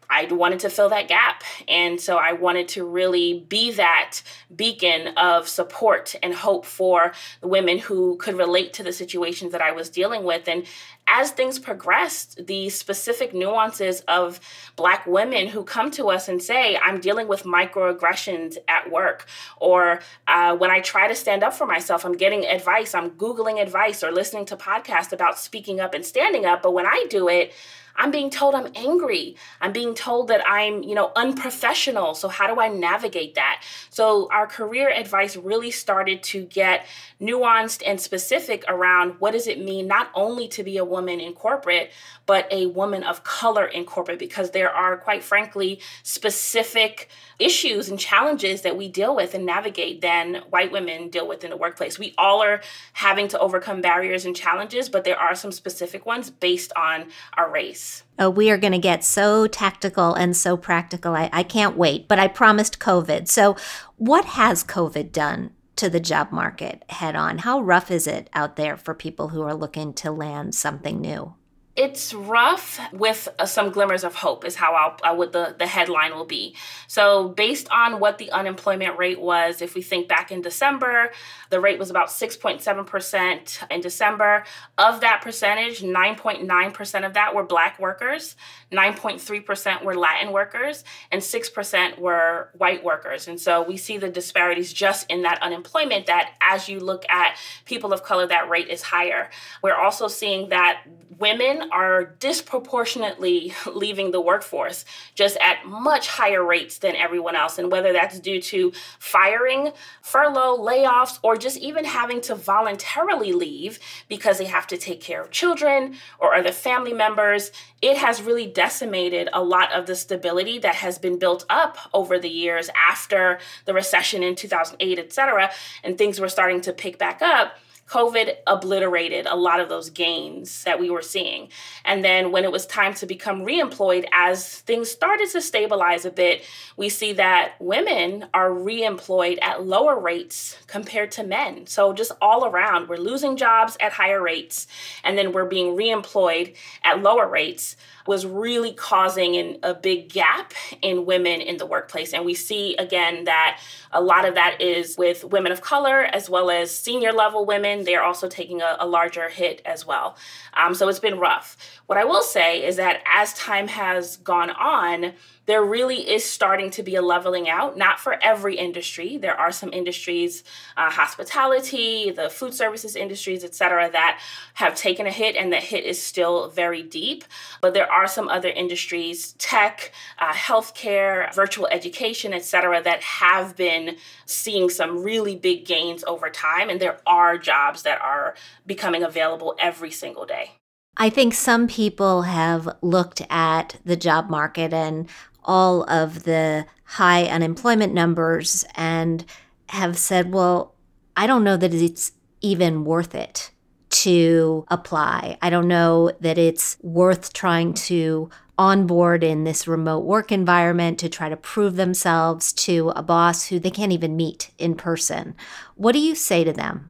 I 0.09 0.25
wanted 0.25 0.59
to 0.61 0.69
fill 0.69 0.89
that 0.89 1.07
gap. 1.07 1.43
And 1.67 1.99
so 2.01 2.17
I 2.17 2.33
wanted 2.33 2.67
to 2.69 2.85
really 2.85 3.45
be 3.47 3.71
that 3.73 4.21
beacon 4.55 5.09
of 5.17 5.47
support 5.47 6.15
and 6.23 6.33
hope 6.33 6.65
for 6.65 7.13
the 7.41 7.47
women 7.47 7.77
who 7.77 8.17
could 8.17 8.35
relate 8.35 8.73
to 8.73 8.83
the 8.83 8.91
situations 8.91 9.51
that 9.51 9.61
I 9.61 9.71
was 9.71 9.89
dealing 9.89 10.23
with. 10.23 10.47
And 10.47 10.65
as 11.07 11.31
things 11.31 11.57
progressed, 11.57 12.45
the 12.45 12.69
specific 12.69 13.33
nuances 13.33 14.01
of 14.01 14.39
Black 14.75 15.05
women 15.07 15.47
who 15.47 15.63
come 15.63 15.89
to 15.91 16.09
us 16.09 16.27
and 16.27 16.41
say, 16.41 16.77
I'm 16.77 16.99
dealing 16.99 17.27
with 17.27 17.43
microaggressions 17.43 18.57
at 18.67 18.91
work, 18.91 19.25
or 19.57 20.01
uh, 20.27 20.55
when 20.55 20.69
I 20.69 20.81
try 20.81 21.07
to 21.07 21.15
stand 21.15 21.43
up 21.43 21.53
for 21.53 21.65
myself, 21.65 22.05
I'm 22.05 22.15
getting 22.15 22.45
advice, 22.45 22.93
I'm 22.93 23.11
Googling 23.11 23.59
advice 23.61 24.03
or 24.03 24.11
listening 24.11 24.45
to 24.45 24.55
podcasts 24.55 25.11
about 25.11 25.39
speaking 25.39 25.79
up 25.79 25.95
and 25.95 26.05
standing 26.05 26.45
up. 26.45 26.61
But 26.61 26.73
when 26.73 26.85
I 26.85 27.07
do 27.09 27.27
it, 27.27 27.53
I'm 27.99 28.11
being 28.11 28.29
told 28.29 28.55
I'm 28.55 28.71
angry. 28.75 29.35
I'm 29.59 29.73
being 29.73 29.93
told 29.93 30.29
that 30.29 30.41
I'm, 30.47 30.81
you 30.83 30.95
know, 30.95 31.11
unprofessional. 31.15 32.15
So 32.15 32.29
how 32.29 32.51
do 32.51 32.59
I 32.59 32.69
navigate 32.69 33.35
that? 33.35 33.61
So 33.89 34.29
our 34.31 34.47
career 34.47 34.89
advice 34.89 35.35
really 35.35 35.69
started 35.69 36.23
to 36.23 36.45
get 36.45 36.87
nuanced 37.21 37.83
and 37.85 37.99
specific 37.99 38.63
around 38.69 39.19
what 39.19 39.31
does 39.31 39.47
it 39.47 39.59
mean 39.59 39.85
not 39.87 40.09
only 40.15 40.47
to 40.47 40.63
be 40.63 40.77
a 40.77 40.85
woman 40.85 41.19
in 41.19 41.33
corporate, 41.33 41.91
but 42.25 42.47
a 42.51 42.67
woman 42.67 43.03
of 43.03 43.23
color 43.25 43.65
in 43.65 43.83
corporate 43.83 44.17
because 44.17 44.51
there 44.51 44.71
are 44.71 44.95
quite 44.97 45.23
frankly 45.23 45.81
specific 46.03 47.09
issues 47.39 47.89
and 47.89 47.99
challenges 47.99 48.61
that 48.61 48.77
we 48.77 48.89
deal 48.89 49.15
with 49.15 49.33
and 49.33 49.45
navigate 49.45 50.01
than 50.01 50.35
white 50.49 50.71
women 50.71 51.09
deal 51.09 51.27
with 51.27 51.43
in 51.43 51.49
the 51.49 51.57
workplace. 51.57 51.97
We 51.97 52.13
all 52.17 52.43
are 52.43 52.61
having 52.93 53.27
to 53.29 53.39
overcome 53.39 53.81
barriers 53.81 54.25
and 54.25 54.35
challenges, 54.35 54.89
but 54.89 55.05
there 55.05 55.17
are 55.17 55.33
some 55.33 55.51
specific 55.51 56.05
ones 56.05 56.29
based 56.29 56.73
on 56.75 57.07
our 57.37 57.49
race. 57.49 58.03
Oh, 58.19 58.29
we 58.29 58.51
are 58.51 58.57
going 58.57 58.73
to 58.73 58.79
get 58.79 59.03
so 59.03 59.47
tactical 59.47 60.13
and 60.13 60.35
so 60.35 60.57
practical. 60.57 61.15
I, 61.15 61.29
I 61.31 61.43
can't 61.43 61.77
wait, 61.77 62.07
but 62.07 62.19
I 62.19 62.27
promised 62.27 62.79
COVID. 62.79 63.27
So, 63.27 63.55
what 63.95 64.25
has 64.25 64.63
COVID 64.63 65.11
done 65.11 65.51
to 65.77 65.89
the 65.89 65.99
job 65.99 66.31
market 66.31 66.83
head 66.89 67.15
on? 67.15 67.39
How 67.39 67.61
rough 67.61 67.89
is 67.89 68.05
it 68.05 68.29
out 68.33 68.57
there 68.57 68.75
for 68.75 68.93
people 68.93 69.29
who 69.29 69.41
are 69.41 69.53
looking 69.53 69.93
to 69.93 70.11
land 70.11 70.53
something 70.53 70.99
new? 70.99 71.35
It's 71.79 72.13
rough 72.13 72.77
with 72.91 73.29
uh, 73.39 73.45
some 73.45 73.69
glimmers 73.69 74.03
of 74.03 74.13
hope 74.13 74.43
is 74.43 74.55
how 74.55 74.73
I'll, 74.73 74.97
I 75.01 75.13
would 75.13 75.31
the, 75.31 75.55
the 75.57 75.65
headline 75.65 76.13
will 76.13 76.25
be. 76.25 76.53
So 76.87 77.29
based 77.29 77.69
on 77.71 78.01
what 78.01 78.17
the 78.17 78.29
unemployment 78.33 78.99
rate 78.99 79.21
was, 79.21 79.61
if 79.61 79.75
we 79.75 79.81
think 79.81 80.09
back 80.09 80.29
in 80.29 80.41
December, 80.41 81.11
the 81.49 81.61
rate 81.61 81.79
was 81.79 81.89
about 81.89 82.09
6.7% 82.09 83.71
in 83.71 83.79
December. 83.79 84.43
Of 84.77 84.99
that 84.99 85.21
percentage, 85.21 85.79
9.9% 85.81 87.05
of 87.05 87.13
that 87.13 87.33
were 87.33 87.45
black 87.45 87.79
workers, 87.79 88.35
9.3% 88.71 89.83
were 89.83 89.95
Latin 89.95 90.31
workers, 90.31 90.83
and 91.11 91.21
6% 91.21 91.97
were 91.97 92.49
white 92.57 92.83
workers. 92.83 93.27
And 93.27 93.39
so 93.39 93.63
we 93.63 93.77
see 93.77 93.97
the 93.97 94.09
disparities 94.09 94.71
just 94.73 95.09
in 95.09 95.23
that 95.23 95.41
unemployment 95.41 96.05
that 96.05 96.33
as 96.41 96.69
you 96.69 96.79
look 96.79 97.05
at 97.09 97.37
people 97.65 97.93
of 97.93 98.03
color, 98.03 98.27
that 98.27 98.49
rate 98.49 98.67
is 98.67 98.83
higher. 98.83 99.29
We're 99.63 99.75
also 99.75 100.07
seeing 100.07 100.49
that 100.49 100.83
women 101.19 101.69
are 101.71 102.05
disproportionately 102.05 103.53
leaving 103.73 104.11
the 104.11 104.21
workforce 104.21 104.85
just 105.15 105.37
at 105.37 105.65
much 105.65 106.07
higher 106.07 106.43
rates 106.43 106.77
than 106.77 106.95
everyone 106.95 107.35
else. 107.35 107.57
And 107.57 107.71
whether 107.71 107.93
that's 107.93 108.19
due 108.19 108.41
to 108.43 108.71
firing, 108.97 109.71
furlough, 110.01 110.57
layoffs, 110.57 111.19
or 111.21 111.35
just 111.35 111.57
even 111.57 111.85
having 111.85 112.21
to 112.21 112.35
voluntarily 112.35 113.33
leave 113.33 113.79
because 114.07 114.37
they 114.37 114.45
have 114.45 114.67
to 114.67 114.77
take 114.77 115.01
care 115.01 115.21
of 115.21 115.31
children 115.31 115.95
or 116.19 116.33
other 116.33 116.51
family 116.51 116.93
members, 116.93 117.51
it 117.81 117.97
has 117.97 118.21
really 118.21 118.47
decimated 118.59 119.29
a 119.31 119.41
lot 119.41 119.71
of 119.71 119.85
the 119.85 119.95
stability 119.95 120.59
that 120.59 120.75
has 120.75 120.97
been 120.97 121.17
built 121.17 121.45
up 121.49 121.77
over 121.93 122.19
the 122.19 122.27
years 122.27 122.69
after 122.75 123.39
the 123.63 123.73
recession 123.73 124.21
in 124.21 124.35
2008, 124.35 124.99
et 124.99 125.13
cetera, 125.13 125.49
and 125.81 125.97
things 125.97 126.19
were 126.19 126.27
starting 126.27 126.59
to 126.59 126.73
pick 126.73 126.97
back 126.97 127.21
up 127.21 127.53
COVID 127.89 128.35
obliterated 128.45 129.25
a 129.25 129.35
lot 129.35 129.59
of 129.59 129.67
those 129.67 129.89
gains 129.89 130.63
that 130.63 130.79
we 130.79 130.91
were 130.91 131.01
seeing. 131.01 131.49
And 131.83 132.05
then 132.05 132.31
when 132.31 132.43
it 132.43 132.51
was 132.51 132.67
time 132.67 132.93
to 132.95 133.07
become 133.07 133.41
reemployed, 133.41 134.05
as 134.13 134.59
things 134.59 134.91
started 134.91 135.29
to 135.31 135.41
stabilize 135.41 136.05
a 136.05 136.11
bit, 136.11 136.43
we 136.77 136.89
see 136.89 137.13
that 137.13 137.53
women 137.59 138.27
are 138.31 138.51
reemployed 138.51 139.39
at 139.41 139.65
lower 139.65 139.99
rates 139.99 140.55
compared 140.67 141.11
to 141.13 141.23
men. 141.23 141.65
So 141.65 141.91
just 141.91 142.11
all 142.21 142.45
around, 142.45 142.89
we're 142.89 142.97
losing 142.97 143.37
jobs 143.37 143.75
at 143.79 143.93
higher 143.93 144.21
rates, 144.21 144.67
and 145.03 145.17
then 145.17 145.31
we're 145.31 145.45
being 145.45 145.75
reemployed 145.75 146.55
at 146.83 147.01
lower 147.01 147.27
rates 147.27 147.75
was 148.09 148.25
really 148.25 148.73
causing 148.73 149.35
an, 149.35 149.59
a 149.61 149.71
big 149.71 150.09
gap 150.09 150.51
in 150.81 151.05
women 151.05 151.41
in 151.41 151.57
the 151.57 151.65
workplace. 151.67 152.11
And 152.11 152.25
we 152.25 152.33
see 152.33 152.75
again 152.77 153.25
that 153.25 153.59
a 153.91 154.01
lot 154.01 154.27
of 154.27 154.33
that 154.33 154.59
is 154.59 154.97
with 154.97 155.23
women 155.25 155.51
of 155.51 155.61
color 155.61 156.05
as 156.05 156.27
well 156.27 156.49
as 156.49 156.75
senior 156.75 157.13
level 157.13 157.45
women. 157.45 157.83
They're 157.83 158.01
also 158.01 158.27
taking 158.27 158.61
a, 158.61 158.77
a 158.79 158.87
larger 158.87 159.29
hit 159.29 159.61
as 159.63 159.85
well. 159.85 160.17
Um, 160.55 160.73
so 160.73 160.87
it's 160.89 160.99
been 160.99 161.19
rough. 161.19 161.55
What 161.85 161.99
I 161.99 162.03
will 162.03 162.23
say 162.23 162.65
is 162.65 162.77
that 162.77 163.03
as 163.05 163.31
time 163.35 163.67
has 163.67 164.17
gone 164.17 164.49
on, 164.49 165.13
there 165.49 165.63
really 165.63 166.07
is 166.09 166.23
starting 166.23 166.69
to 166.69 166.83
be 166.83 166.95
a 166.95 167.01
leveling 167.01 167.49
out, 167.49 167.75
not 167.75 167.99
for 167.99 168.19
every 168.21 168.55
industry. 168.55 169.17
There 169.17 169.33
are 169.33 169.51
some 169.51 169.73
industries, 169.73 170.43
uh, 170.77 170.91
hospitality, 170.91 172.11
the 172.11 172.29
food 172.29 172.53
services 172.53 172.95
industries, 172.95 173.43
et 173.43 173.55
cetera, 173.55 173.89
that 173.91 174.21
have 174.53 174.75
taken 174.75 175.07
a 175.07 175.11
hit 175.11 175.35
and 175.35 175.51
the 175.51 175.57
hit 175.57 175.85
is 175.85 175.99
still 176.01 176.49
very 176.49 176.83
deep. 176.83 177.23
But 177.61 177.73
there 177.73 177.91
are 177.91 178.07
some 178.07 178.29
other 178.29 178.49
industries, 178.49 179.33
tech, 179.39 179.91
uh, 180.19 180.33
healthcare, 180.33 181.33
virtual 181.33 181.67
education, 181.67 182.31
et 182.31 182.45
cetera, 182.45 182.83
that 182.83 183.01
have 183.01 183.55
been 183.55 183.97
seeing 184.27 184.69
some 184.69 185.01
really 185.03 185.35
big 185.35 185.65
gains 185.65 186.03
over 186.03 186.29
time. 186.29 186.69
And 186.69 186.79
there 186.79 186.99
are 187.07 187.39
jobs 187.39 187.81
that 187.83 187.99
are 188.01 188.35
becoming 188.67 189.01
available 189.03 189.55
every 189.59 189.91
single 189.91 190.27
day. 190.27 190.58
I 190.97 191.09
think 191.09 191.33
some 191.33 191.67
people 191.67 192.23
have 192.23 192.67
looked 192.81 193.21
at 193.29 193.77
the 193.85 193.95
job 193.95 194.29
market 194.29 194.73
and 194.73 195.07
all 195.45 195.89
of 195.89 196.23
the 196.23 196.65
high 196.83 197.23
unemployment 197.25 197.93
numbers 197.93 198.65
and 198.75 199.25
have 199.69 199.97
said, 199.97 200.33
well, 200.33 200.75
I 201.15 201.25
don't 201.27 201.43
know 201.43 201.57
that 201.57 201.73
it's 201.73 202.11
even 202.41 202.83
worth 202.83 203.15
it 203.15 203.51
to 203.89 204.65
apply. 204.69 205.37
I 205.41 205.49
don't 205.49 205.67
know 205.67 206.11
that 206.19 206.37
it's 206.37 206.77
worth 206.81 207.33
trying 207.33 207.73
to 207.75 208.29
onboard 208.57 209.23
in 209.23 209.45
this 209.45 209.67
remote 209.67 210.03
work 210.03 210.31
environment 210.31 210.99
to 210.99 211.09
try 211.09 211.29
to 211.29 211.37
prove 211.37 211.75
themselves 211.75 212.51
to 212.51 212.91
a 212.95 213.01
boss 213.01 213.47
who 213.47 213.57
they 213.57 213.71
can't 213.71 213.93
even 213.93 214.17
meet 214.17 214.51
in 214.57 214.75
person. 214.75 215.35
What 215.75 215.93
do 215.93 215.99
you 215.99 216.13
say 216.13 216.43
to 216.43 216.51
them? 216.51 216.89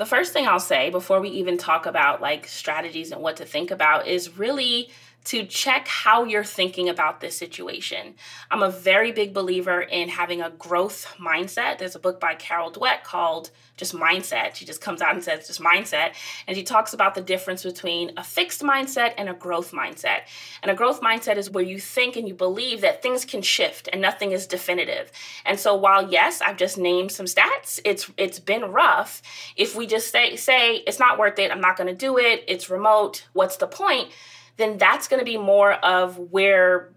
The 0.00 0.06
first 0.06 0.32
thing 0.32 0.48
I'll 0.48 0.58
say 0.58 0.88
before 0.88 1.20
we 1.20 1.28
even 1.28 1.58
talk 1.58 1.84
about 1.84 2.22
like 2.22 2.48
strategies 2.48 3.12
and 3.12 3.20
what 3.20 3.36
to 3.36 3.44
think 3.44 3.70
about 3.70 4.06
is 4.06 4.38
really 4.38 4.88
to 5.24 5.44
check 5.44 5.86
how 5.86 6.24
you're 6.24 6.44
thinking 6.44 6.88
about 6.88 7.20
this 7.20 7.36
situation. 7.36 8.14
I'm 8.50 8.62
a 8.62 8.70
very 8.70 9.12
big 9.12 9.34
believer 9.34 9.82
in 9.82 10.08
having 10.08 10.40
a 10.40 10.50
growth 10.50 11.14
mindset. 11.18 11.78
There's 11.78 11.94
a 11.94 12.00
book 12.00 12.18
by 12.18 12.34
Carol 12.34 12.72
Dweck 12.72 13.04
called 13.04 13.50
Just 13.76 13.94
Mindset. 13.94 14.54
She 14.54 14.64
just 14.64 14.80
comes 14.80 15.02
out 15.02 15.14
and 15.14 15.22
says 15.22 15.46
just 15.46 15.60
mindset. 15.60 16.14
And 16.46 16.56
she 16.56 16.62
talks 16.62 16.94
about 16.94 17.14
the 17.14 17.20
difference 17.20 17.64
between 17.64 18.12
a 18.16 18.24
fixed 18.24 18.62
mindset 18.62 19.12
and 19.18 19.28
a 19.28 19.34
growth 19.34 19.72
mindset. 19.72 20.20
And 20.62 20.70
a 20.70 20.74
growth 20.74 21.02
mindset 21.02 21.36
is 21.36 21.50
where 21.50 21.64
you 21.64 21.78
think 21.78 22.16
and 22.16 22.26
you 22.26 22.34
believe 22.34 22.80
that 22.80 23.02
things 23.02 23.26
can 23.26 23.42
shift 23.42 23.88
and 23.92 24.00
nothing 24.00 24.32
is 24.32 24.46
definitive. 24.46 25.12
And 25.44 25.60
so 25.60 25.74
while 25.74 26.10
yes, 26.10 26.40
I've 26.40 26.56
just 26.56 26.78
named 26.78 27.12
some 27.12 27.26
stats, 27.26 27.78
it's 27.84 28.10
it's 28.16 28.38
been 28.38 28.62
rough. 28.72 29.20
If 29.56 29.76
we 29.76 29.86
just 29.86 30.10
say 30.10 30.36
say 30.36 30.76
it's 30.76 30.98
not 30.98 31.18
worth 31.18 31.38
it, 31.38 31.50
I'm 31.50 31.60
not 31.60 31.76
to 31.88 31.94
do 31.94 32.18
it, 32.18 32.44
it's 32.46 32.70
remote, 32.70 33.26
what's 33.32 33.56
the 33.56 33.66
point? 33.66 34.10
Then 34.60 34.78
that's 34.78 35.08
going 35.08 35.20
to 35.20 35.24
be 35.24 35.38
more 35.38 35.72
of 35.72 36.18
where 36.18 36.90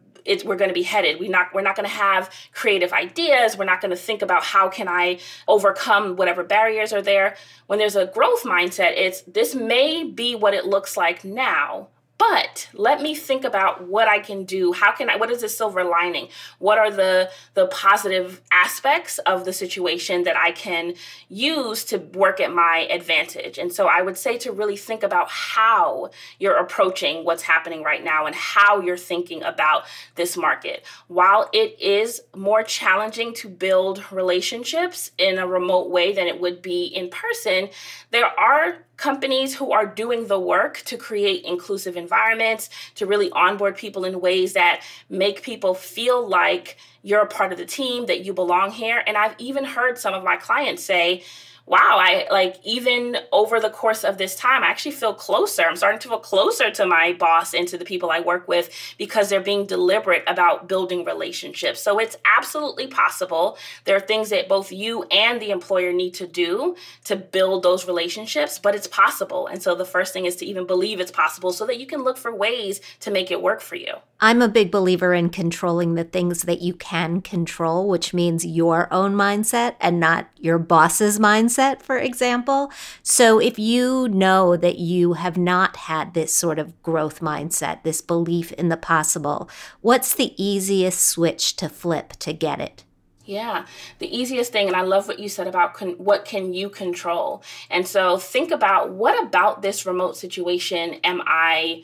we're 0.46 0.56
going 0.56 0.70
to 0.70 0.74
be 0.74 0.84
headed. 0.84 1.20
We 1.20 1.28
not 1.28 1.54
we're 1.54 1.62
not 1.62 1.76
going 1.76 1.88
to 1.88 1.96
have 1.96 2.30
creative 2.54 2.94
ideas. 2.94 3.58
We're 3.58 3.66
not 3.66 3.82
going 3.82 3.92
to 3.92 3.98
think 3.98 4.22
about 4.22 4.44
how 4.44 4.70
can 4.70 4.88
I 4.88 5.20
overcome 5.48 6.16
whatever 6.16 6.44
barriers 6.44 6.94
are 6.94 7.02
there. 7.02 7.36
When 7.68 7.80
there's 7.80 7.96
a 7.96 8.06
growth 8.06 8.44
mindset, 8.44 8.94
it's 8.96 9.22
this 9.24 9.56
may 9.56 10.04
be 10.04 10.36
what 10.36 10.54
it 10.54 10.66
looks 10.66 10.96
like 10.96 11.24
now, 11.24 11.90
but 12.30 12.70
let 12.74 13.02
me 13.02 13.14
think 13.14 13.44
about 13.44 13.86
what 13.86 14.08
I 14.08 14.20
can 14.20 14.46
do. 14.46 14.72
How 14.72 14.94
can 14.94 15.10
I 15.10 15.18
what 15.18 15.30
is 15.30 15.42
the 15.42 15.50
silver 15.50 15.84
lining? 15.84 16.30
What 16.58 16.78
are 16.78 16.90
the 16.90 17.30
the 17.54 17.68
positive 17.68 18.42
aspects 18.50 19.18
of 19.20 19.44
the 19.44 19.52
situation 19.52 20.24
that 20.24 20.38
I 20.38 20.54
can 20.54 20.94
use 21.28 21.84
to 21.86 21.98
work 21.98 22.40
at 22.40 22.54
my 22.54 22.88
advantage? 22.90 23.58
And 23.58 23.74
so 23.74 23.88
I 23.88 24.02
would 24.02 24.18
say 24.18 24.38
to 24.38 24.54
really 24.54 24.78
think 24.78 25.04
about 25.04 25.30
how 25.30 26.12
you're 26.40 26.56
approaching 26.56 27.26
what's 27.26 27.44
happening 27.44 27.84
right 27.84 28.04
now 28.04 28.26
and 28.26 28.36
how 28.36 28.80
you're 28.80 28.96
thinking 28.96 29.44
about 29.44 29.84
this 30.16 30.38
market. 30.38 30.86
While 31.10 31.50
it 31.52 31.78
is 31.82 32.22
more 32.34 32.64
challenging 32.64 33.34
to 33.36 33.50
build 33.50 34.02
relationships 34.14 35.12
in 35.18 35.38
a 35.38 35.46
remote 35.46 35.90
way 35.90 36.14
than 36.14 36.28
it 36.28 36.40
would 36.40 36.62
be 36.62 36.86
in 36.86 37.10
person, 37.10 37.68
there 38.12 38.28
are 38.40 38.78
companies 38.98 39.56
who 39.56 39.72
are 39.72 39.86
doing 39.86 40.28
the 40.28 40.40
work 40.40 40.82
to 40.86 40.98
create 40.98 41.44
inclusive 41.46 41.98
environments, 41.98 42.70
to 42.96 43.06
really 43.06 43.32
onboard 43.32 43.76
people 43.76 44.06
in 44.06 44.22
ways 44.22 44.54
that 44.54 44.82
make 45.10 45.42
people 45.42 45.74
feel 45.74 46.28
like 46.28 46.78
you're 47.02 47.22
a 47.22 47.28
part 47.28 47.52
of 47.52 47.58
the 47.58 47.66
team, 47.66 48.06
that 48.06 48.24
you 48.24 48.34
belong 48.34 48.72
here. 48.72 49.04
And 49.06 49.18
I've 49.18 49.36
even 49.40 49.66
heard 49.66 49.98
some 49.98 50.14
of 50.14 50.24
my 50.24 50.38
clients 50.38 50.84
say, 50.84 51.24
wow, 51.66 51.98
I 51.98 52.28
like 52.30 52.58
even 52.64 53.18
over 53.32 53.60
the 53.60 53.70
course 53.70 54.04
of 54.04 54.18
this 54.18 54.36
time, 54.36 54.64
I 54.64 54.68
actually 54.68 54.92
feel 54.92 55.14
closer. 55.14 55.64
I'm 55.64 55.78
starting 55.78 56.00
to 56.02 56.10
feel 56.10 56.20
closer 56.20 56.70
to 56.72 56.86
my 56.86 57.14
boss 57.14 57.54
and 57.54 57.68
to 57.70 57.78
the 57.78 57.86
people 57.86 58.12
I 58.12 58.20
work 58.20 58.48
with 58.48 58.70
because 58.98 59.30
they're 59.30 59.40
being 59.40 59.66
deliberate 59.66 60.24
about 60.28 60.68
building 60.68 61.06
relationships. 61.06 61.82
So 61.82 62.00
it's 62.00 62.18
absolutely 62.26 62.88
possible. 62.88 63.58
There 63.86 63.96
are 63.96 64.02
things 64.02 64.30
that 64.30 64.50
both 64.50 64.72
you 64.72 65.04
and 65.04 65.42
the 65.42 65.52
employer 65.52 65.94
need 65.94 66.14
to 66.16 66.28
do 66.28 66.76
to 67.06 67.16
build 67.16 67.64
those 67.64 67.88
relationships, 67.88 68.60
but 68.60 68.76
it's 68.76 68.88
possible. 68.88 69.48
And 69.48 69.64
so 69.64 69.74
the 69.74 69.86
first 69.86 70.12
thing 70.12 70.26
is 70.26 70.36
to 70.38 70.46
even 70.46 70.68
believe 70.68 71.00
it's 71.00 71.12
possible 71.12 71.54
so 71.54 71.66
that 71.66 71.80
you 71.80 71.88
can 71.88 72.04
look 72.04 72.18
for 72.18 72.36
ways 72.36 72.82
to 73.00 73.10
make 73.10 73.32
it 73.32 73.42
work 73.42 73.62
for 73.62 73.76
you. 73.76 73.94
I'm 74.20 74.42
a 74.42 74.48
big 74.48 74.72
believer 74.72 75.14
in 75.14 75.30
controlling 75.30 75.96
the 75.96 76.06
things 76.06 76.44
that 76.44 76.62
you 76.62 76.74
can 76.74 77.22
control, 77.22 77.90
which 77.90 78.14
means 78.14 78.46
your 78.46 78.88
own 78.94 79.16
mindset 79.16 79.76
and 79.82 80.00
not 80.00 80.30
your 80.38 80.58
boss's 80.58 81.20
mindset, 81.20 81.53
for 81.82 81.98
example. 81.98 82.72
So 83.02 83.40
if 83.40 83.58
you 83.58 84.08
know 84.10 84.58
that 84.58 84.78
you 84.78 85.14
have 85.14 85.38
not 85.38 85.76
had 85.76 86.14
this 86.14 86.34
sort 86.34 86.60
of 86.60 86.82
growth 86.84 87.20
mindset, 87.20 87.84
this 87.84 88.02
belief 88.02 88.52
in 88.54 88.70
the 88.70 88.78
possible, 88.78 89.50
what's 89.82 90.14
the 90.14 90.34
easiest 90.44 91.04
switch 91.04 91.56
to 91.58 91.70
flip 91.70 92.14
to 92.20 92.34
get 92.34 92.60
it? 92.60 92.84
Yeah, 93.26 93.66
the 94.00 94.16
easiest 94.16 94.52
thing, 94.52 94.68
and 94.68 94.76
I 94.76 94.82
love 94.82 95.08
what 95.08 95.20
you 95.20 95.30
said 95.30 95.48
about 95.48 95.74
con- 95.74 95.96
what 95.98 96.26
can 96.26 96.54
you 96.54 96.70
control. 96.70 97.42
And 97.70 97.88
so 97.88 98.18
think 98.18 98.52
about 98.52 98.92
what 98.92 99.22
about 99.24 99.62
this 99.62 99.86
remote 99.86 100.18
situation 100.18 100.96
am 101.06 101.22
I 101.26 101.84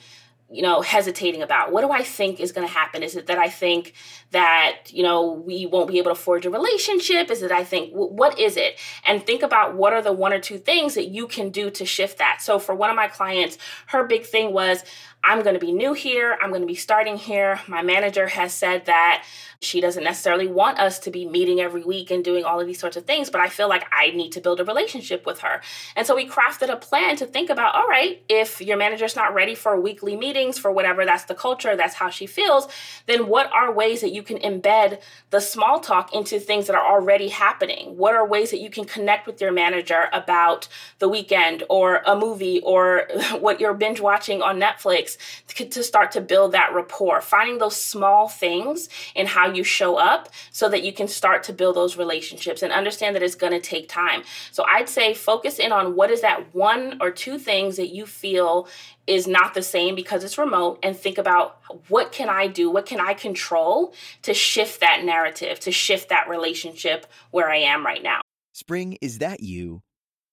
you 0.51 0.63
know, 0.63 0.81
hesitating 0.81 1.41
about. 1.41 1.71
What 1.71 1.81
do 1.81 1.91
I 1.91 2.01
think 2.01 2.39
is 2.39 2.51
going 2.51 2.67
to 2.67 2.73
happen? 2.73 3.03
Is 3.03 3.15
it 3.15 3.27
that 3.27 3.38
I 3.38 3.49
think 3.49 3.93
that, 4.31 4.91
you 4.91 5.03
know, 5.03 5.31
we 5.31 5.65
won't 5.65 5.88
be 5.88 5.98
able 5.98 6.13
to 6.13 6.21
forge 6.21 6.45
a 6.45 6.50
relationship? 6.50 7.31
Is 7.31 7.41
it 7.41 7.51
I 7.51 7.63
think, 7.63 7.91
what 7.91 8.38
is 8.39 8.57
it? 8.57 8.79
And 9.05 9.25
think 9.25 9.41
about 9.41 9.75
what 9.75 9.93
are 9.93 10.01
the 10.01 10.13
one 10.13 10.33
or 10.33 10.39
two 10.39 10.57
things 10.57 10.95
that 10.95 11.07
you 11.07 11.27
can 11.27 11.50
do 11.50 11.71
to 11.71 11.86
shift 11.86 12.19
that. 12.19 12.41
So 12.41 12.59
for 12.59 12.75
one 12.75 12.89
of 12.89 12.95
my 12.95 13.07
clients, 13.07 13.57
her 13.88 14.03
big 14.03 14.25
thing 14.25 14.53
was, 14.53 14.83
I'm 15.24 15.41
going 15.41 15.55
to 15.55 15.59
be 15.59 15.74
new 15.74 15.93
here. 15.93 16.38
I'm 16.41 16.50
going 16.50 16.62
to 16.62 16.67
be 16.67 16.75
starting 16.75 17.17
here. 17.17 17.59
My 17.67 17.81
manager 17.81 18.27
has 18.27 18.53
said 18.53 18.86
that 18.86 19.25
she 19.62 19.81
doesn't 19.81 20.05
necessarily 20.05 20.48
want 20.48 20.79
us 20.79 21.00
to 21.00 21.12
be 21.12 21.25
meeting 21.25 21.59
every 21.59 21.83
week 21.83 22.09
and 22.09 22.24
doing 22.24 22.45
all 22.45 22.62
of 22.62 22.67
these 22.67 22.79
sorts 22.79 22.95
of 22.95 23.05
things, 23.05 23.29
but 23.29 23.41
I 23.41 23.50
feel 23.50 23.67
like 23.67 23.86
I 23.91 24.12
need 24.12 24.31
to 24.33 24.41
build 24.41 24.62
a 24.62 24.65
relationship 24.65 25.25
with 25.25 25.39
her. 25.39 25.62
And 25.98 26.07
so 26.07 26.15
we 26.15 26.29
crafted 26.29 26.69
a 26.69 26.77
plan 26.77 27.17
to 27.17 27.25
think 27.25 27.50
about 27.50 27.75
all 27.75 27.88
right, 27.88 28.24
if 28.29 28.62
your 28.62 28.77
manager's 28.77 29.17
not 29.17 29.33
ready 29.33 29.55
for 29.55 29.79
weekly 29.79 30.15
meetings, 30.15 30.57
for 30.57 30.71
whatever 30.71 31.03
that's 31.03 31.25
the 31.25 31.36
culture, 31.36 31.75
that's 31.75 31.95
how 31.95 32.09
she 32.09 32.25
feels, 32.25 32.69
then 33.05 33.27
what 33.27 33.51
are 33.51 33.74
ways 33.74 34.00
that 34.00 34.13
you 34.13 34.18
can 34.23 34.38
embed 34.39 35.01
the 35.29 35.39
small 35.39 35.79
talk 35.79 36.13
into 36.13 36.39
things 36.39 36.67
that 36.67 36.75
are 36.75 36.93
already 36.93 37.29
happening? 37.29 37.97
What 37.97 38.15
are 38.15 38.25
ways 38.25 38.51
that 38.51 38.59
you 38.59 38.69
can 38.69 38.85
connect 38.85 39.27
with 39.27 39.41
your 39.41 39.51
manager 39.51 40.09
about 40.13 40.67
the 40.99 41.09
weekend 41.09 41.63
or 41.69 42.01
a 42.05 42.15
movie 42.15 42.61
or 42.61 43.07
what 43.39 43.59
you're 43.59 43.73
binge 43.73 43.99
watching 43.99 44.41
on 44.41 44.59
Netflix 44.59 45.17
to 45.47 45.83
start 45.83 46.11
to 46.11 46.21
build 46.21 46.51
that 46.51 46.73
rapport? 46.73 47.21
Finding 47.21 47.57
those 47.57 47.79
small 47.79 48.27
things 48.27 48.89
and 49.15 49.27
how 49.27 49.51
you 49.51 49.63
show 49.63 49.95
up 49.95 50.29
so 50.51 50.69
that 50.69 50.83
you 50.83 50.93
can 50.93 51.07
start 51.07 51.43
to 51.43 51.53
build 51.53 51.75
those 51.75 51.97
relationships 51.97 52.61
and 52.61 52.71
understand 52.71 53.15
that 53.15 53.23
it's 53.23 53.35
going 53.35 53.53
to 53.53 53.59
take 53.59 53.88
time. 53.88 54.23
So 54.51 54.63
I'd 54.67 54.89
say 54.89 55.13
focus 55.13 55.59
in 55.59 55.71
on 55.71 55.95
what 55.95 56.09
is 56.09 56.21
that 56.21 56.53
one 56.53 56.97
or 57.01 57.11
two 57.11 57.38
things 57.38 57.77
that 57.77 57.93
you 57.93 58.05
feel 58.05 58.67
is 59.10 59.28
not 59.28 59.56
the 59.56 59.62
same 59.63 59.96
because 59.96 60.24
it's 60.24 60.38
remote 60.38 60.80
and 60.84 60.96
think 60.96 61.18
about 61.18 61.60
what 61.88 62.12
can 62.12 62.30
I 62.30 62.48
do? 62.48 62.70
What 62.70 62.86
can 62.86 63.00
I 63.00 63.13
control 63.13 63.94
to 64.22 64.34
shift 64.34 64.80
that 64.82 65.04
narrative, 65.04 65.60
to 65.62 65.72
shift 65.72 66.10
that 66.10 66.30
relationship 66.30 67.08
where 67.32 67.50
I 67.50 67.58
am 67.58 67.86
right 67.86 68.04
now? 68.04 68.22
Spring, 68.54 68.98
is 69.01 69.18
that 69.18 69.42
you? 69.42 69.82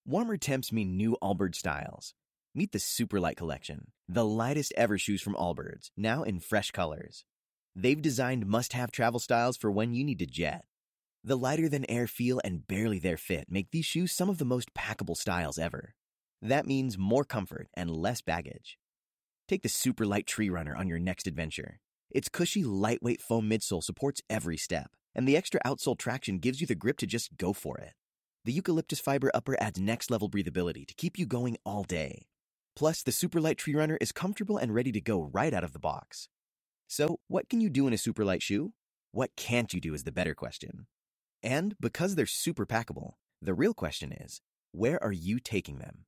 Warmer 0.05 0.37
temps 0.37 0.73
mean 0.73 0.97
new 0.97 1.17
Allbirds 1.23 1.57
styles. 1.57 2.15
Meet 2.55 2.73
the 2.73 2.79
Superlight 2.79 3.37
Collection, 3.37 3.93
the 4.09 4.25
lightest 4.25 4.73
ever 4.77 4.99
shoes 4.99 5.21
from 5.21 5.35
Allbirds, 5.35 5.91
now 5.97 6.23
in 6.23 6.41
fresh 6.41 6.71
colors. 6.71 7.25
They've 7.75 8.01
designed 8.01 8.47
must 8.47 8.73
have 8.73 8.91
travel 8.91 9.21
styles 9.21 9.57
for 9.57 9.71
when 9.71 9.93
you 9.93 10.05
need 10.05 10.19
to 10.21 10.27
jet. 10.27 10.65
The 11.23 11.37
lighter 11.37 11.69
than 11.69 11.91
air 11.91 12.07
feel 12.07 12.41
and 12.45 12.67
barely 12.67 12.99
there 12.99 13.17
fit 13.17 13.47
make 13.51 13.71
these 13.71 13.85
shoes 13.85 14.13
some 14.13 14.31
of 14.31 14.39
the 14.39 14.45
most 14.45 14.73
packable 14.75 15.17
styles 15.17 15.59
ever. 15.59 15.95
That 16.43 16.67
means 16.67 16.99
more 16.99 17.25
comfort 17.25 17.69
and 17.75 17.91
less 17.91 18.21
baggage. 18.21 18.79
Take 19.49 19.63
the 19.63 19.69
super 19.69 20.05
light 20.05 20.27
tree 20.27 20.51
runner 20.51 20.77
on 20.77 20.89
your 20.89 20.99
next 20.99 21.27
adventure. 21.27 21.81
Its 22.11 22.29
cushy, 22.29 22.63
lightweight 22.65 23.21
foam 23.21 23.49
midsole 23.49 23.83
supports 23.83 24.21
every 24.29 24.57
step, 24.57 24.91
and 25.15 25.27
the 25.27 25.37
extra 25.37 25.61
outsole 25.65 25.99
traction 25.99 26.39
gives 26.39 26.61
you 26.61 26.67
the 26.67 26.75
grip 26.75 26.99
to 26.99 27.07
just 27.07 27.37
go 27.37 27.53
for 27.53 27.79
it. 27.79 27.93
The 28.45 28.53
eucalyptus 28.53 29.01
fiber 29.01 29.31
upper 29.35 29.61
adds 29.61 29.81
next 29.81 30.11
level 30.11 30.31
breathability 30.31 30.87
to 30.87 30.95
keep 30.95 31.19
you 31.19 31.27
going 31.27 31.57
all 31.65 31.83
day. 31.83 32.27
Plus, 32.77 33.03
the 33.03 33.13
super 33.13 33.41
light 33.41 33.59
tree 33.59 33.75
runner 33.75 33.99
is 34.01 34.13
comfortable 34.13 34.59
and 34.59 34.75
ready 34.75 34.93
to 34.93 35.01
go 35.01 35.31
right 35.33 35.53
out 35.55 35.65
of 35.65 35.73
the 35.73 35.79
box. 35.79 36.29
So, 36.87 37.19
what 37.27 37.49
can 37.49 37.61
you 37.61 37.71
do 37.71 37.87
in 37.87 37.93
a 37.93 37.99
super 37.99 38.25
light 38.25 38.43
shoe? 38.43 38.73
What 39.11 39.35
can't 39.37 39.73
you 39.73 39.81
do 39.81 39.95
is 39.95 40.05
the 40.05 40.13
better 40.13 40.35
question. 40.35 40.87
And 41.43 41.75
because 41.81 42.15
they're 42.15 42.27
super 42.27 42.67
packable, 42.67 43.15
the 43.41 43.55
real 43.55 43.75
question 43.75 44.13
is 44.13 44.41
where 44.73 45.03
are 45.03 45.13
you 45.13 45.41
taking 45.41 45.79
them? 45.79 46.05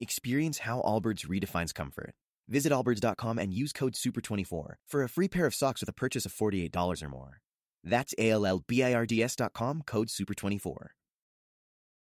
Experience 0.00 0.58
how 0.58 0.82
Allbirds 0.82 1.26
redefines 1.26 1.74
comfort. 1.74 2.14
Visit 2.48 2.72
allbirds.com 2.72 3.38
and 3.38 3.52
use 3.52 3.72
code 3.72 3.94
SUPER24 3.94 4.74
for 4.86 5.02
a 5.02 5.08
free 5.08 5.28
pair 5.28 5.46
of 5.46 5.54
socks 5.54 5.80
with 5.80 5.88
a 5.88 5.92
purchase 5.94 6.26
of 6.26 6.32
$48 6.32 7.02
or 7.02 7.08
more. 7.08 7.40
That's 7.82 8.14
A 8.18 8.30
L 8.30 8.46
L 8.46 8.62
B 8.66 8.82
I 8.82 8.94
R 8.94 9.06
D 9.06 9.22
S.com, 9.22 9.82
code 9.86 10.08
SUPER24. 10.08 10.88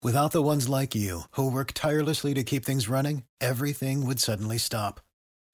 Without 0.02 0.32
the 0.32 0.41
ones 0.41 0.69
like 0.69 0.95
you, 0.95 1.23
who 1.32 1.52
work 1.52 1.73
tirelessly 1.73 2.34
to 2.34 2.43
keep 2.43 2.63
things 2.63 2.88
running, 2.88 3.23
everything 3.41 4.06
would 4.06 4.19
suddenly 4.19 4.58
stop 4.58 5.02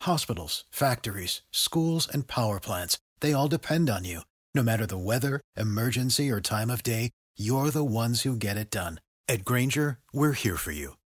Hospitals, 0.02 0.66
factories, 0.70 1.42
schools, 1.52 2.08
and 2.12 2.28
power 2.28 2.60
plants, 2.60 3.00
they 3.22 3.34
all 3.34 3.48
depend 3.48 3.90
on 3.90 4.04
you. 4.06 4.22
No 4.54 4.62
matter 4.62 4.86
the 4.86 4.98
weather, 4.98 5.42
emergency, 5.58 6.30
or 6.30 6.40
time 6.40 6.70
of 6.70 6.84
day, 6.84 7.10
you're 7.38 7.72
the 7.72 7.84
ones 7.84 8.22
who 8.22 8.36
get 8.36 8.56
it 8.56 8.70
done. 8.70 9.00
At 9.28 9.44
Grainger, 9.44 9.98
we're 10.14 10.34
here 10.34 10.58
for 10.58 10.72
you 10.72 10.96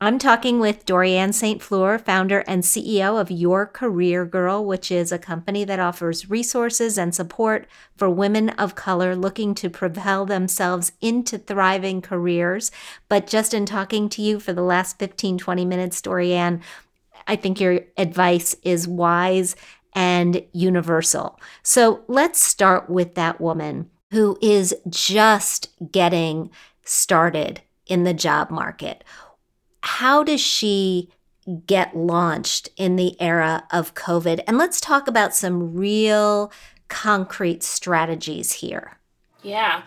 I'm 0.00 0.18
talking 0.18 0.58
with 0.58 0.84
Dorianne 0.84 1.32
St. 1.32 1.62
Fleur, 1.62 1.98
founder 1.98 2.40
and 2.48 2.64
CEO 2.64 3.18
of 3.18 3.30
Your 3.30 3.64
Career 3.64 4.26
Girl, 4.26 4.64
which 4.64 4.90
is 4.90 5.12
a 5.12 5.18
company 5.18 5.64
that 5.64 5.78
offers 5.78 6.28
resources 6.28 6.98
and 6.98 7.14
support 7.14 7.68
for 7.96 8.10
women 8.10 8.50
of 8.50 8.74
color 8.74 9.14
looking 9.14 9.54
to 9.54 9.70
propel 9.70 10.26
themselves 10.26 10.92
into 11.00 11.38
thriving 11.38 12.02
careers. 12.02 12.72
But 13.08 13.28
just 13.28 13.54
in 13.54 13.66
talking 13.66 14.08
to 14.10 14.20
you 14.20 14.40
for 14.40 14.52
the 14.52 14.62
last 14.62 14.98
15, 14.98 15.38
20 15.38 15.64
minutes, 15.64 16.02
Dorianne, 16.02 16.60
I 17.28 17.36
think 17.36 17.60
your 17.60 17.80
advice 17.96 18.56
is 18.64 18.88
wise 18.88 19.54
and 19.94 20.44
universal. 20.52 21.40
So 21.62 22.02
let's 22.08 22.42
start 22.42 22.90
with 22.90 23.14
that 23.14 23.40
woman 23.40 23.90
who 24.10 24.36
is 24.42 24.74
just 24.88 25.68
getting 25.92 26.50
started 26.82 27.62
in 27.86 28.02
the 28.02 28.14
job 28.14 28.50
market 28.50 29.04
how 29.84 30.24
does 30.24 30.40
she 30.40 31.10
get 31.66 31.94
launched 31.94 32.70
in 32.76 32.96
the 32.96 33.20
era 33.20 33.64
of 33.70 33.94
COVID? 33.94 34.40
And 34.46 34.56
let's 34.56 34.80
talk 34.80 35.06
about 35.06 35.34
some 35.34 35.74
real 35.74 36.50
concrete 36.88 37.62
strategies 37.62 38.52
here. 38.52 38.98
Yeah. 39.42 39.82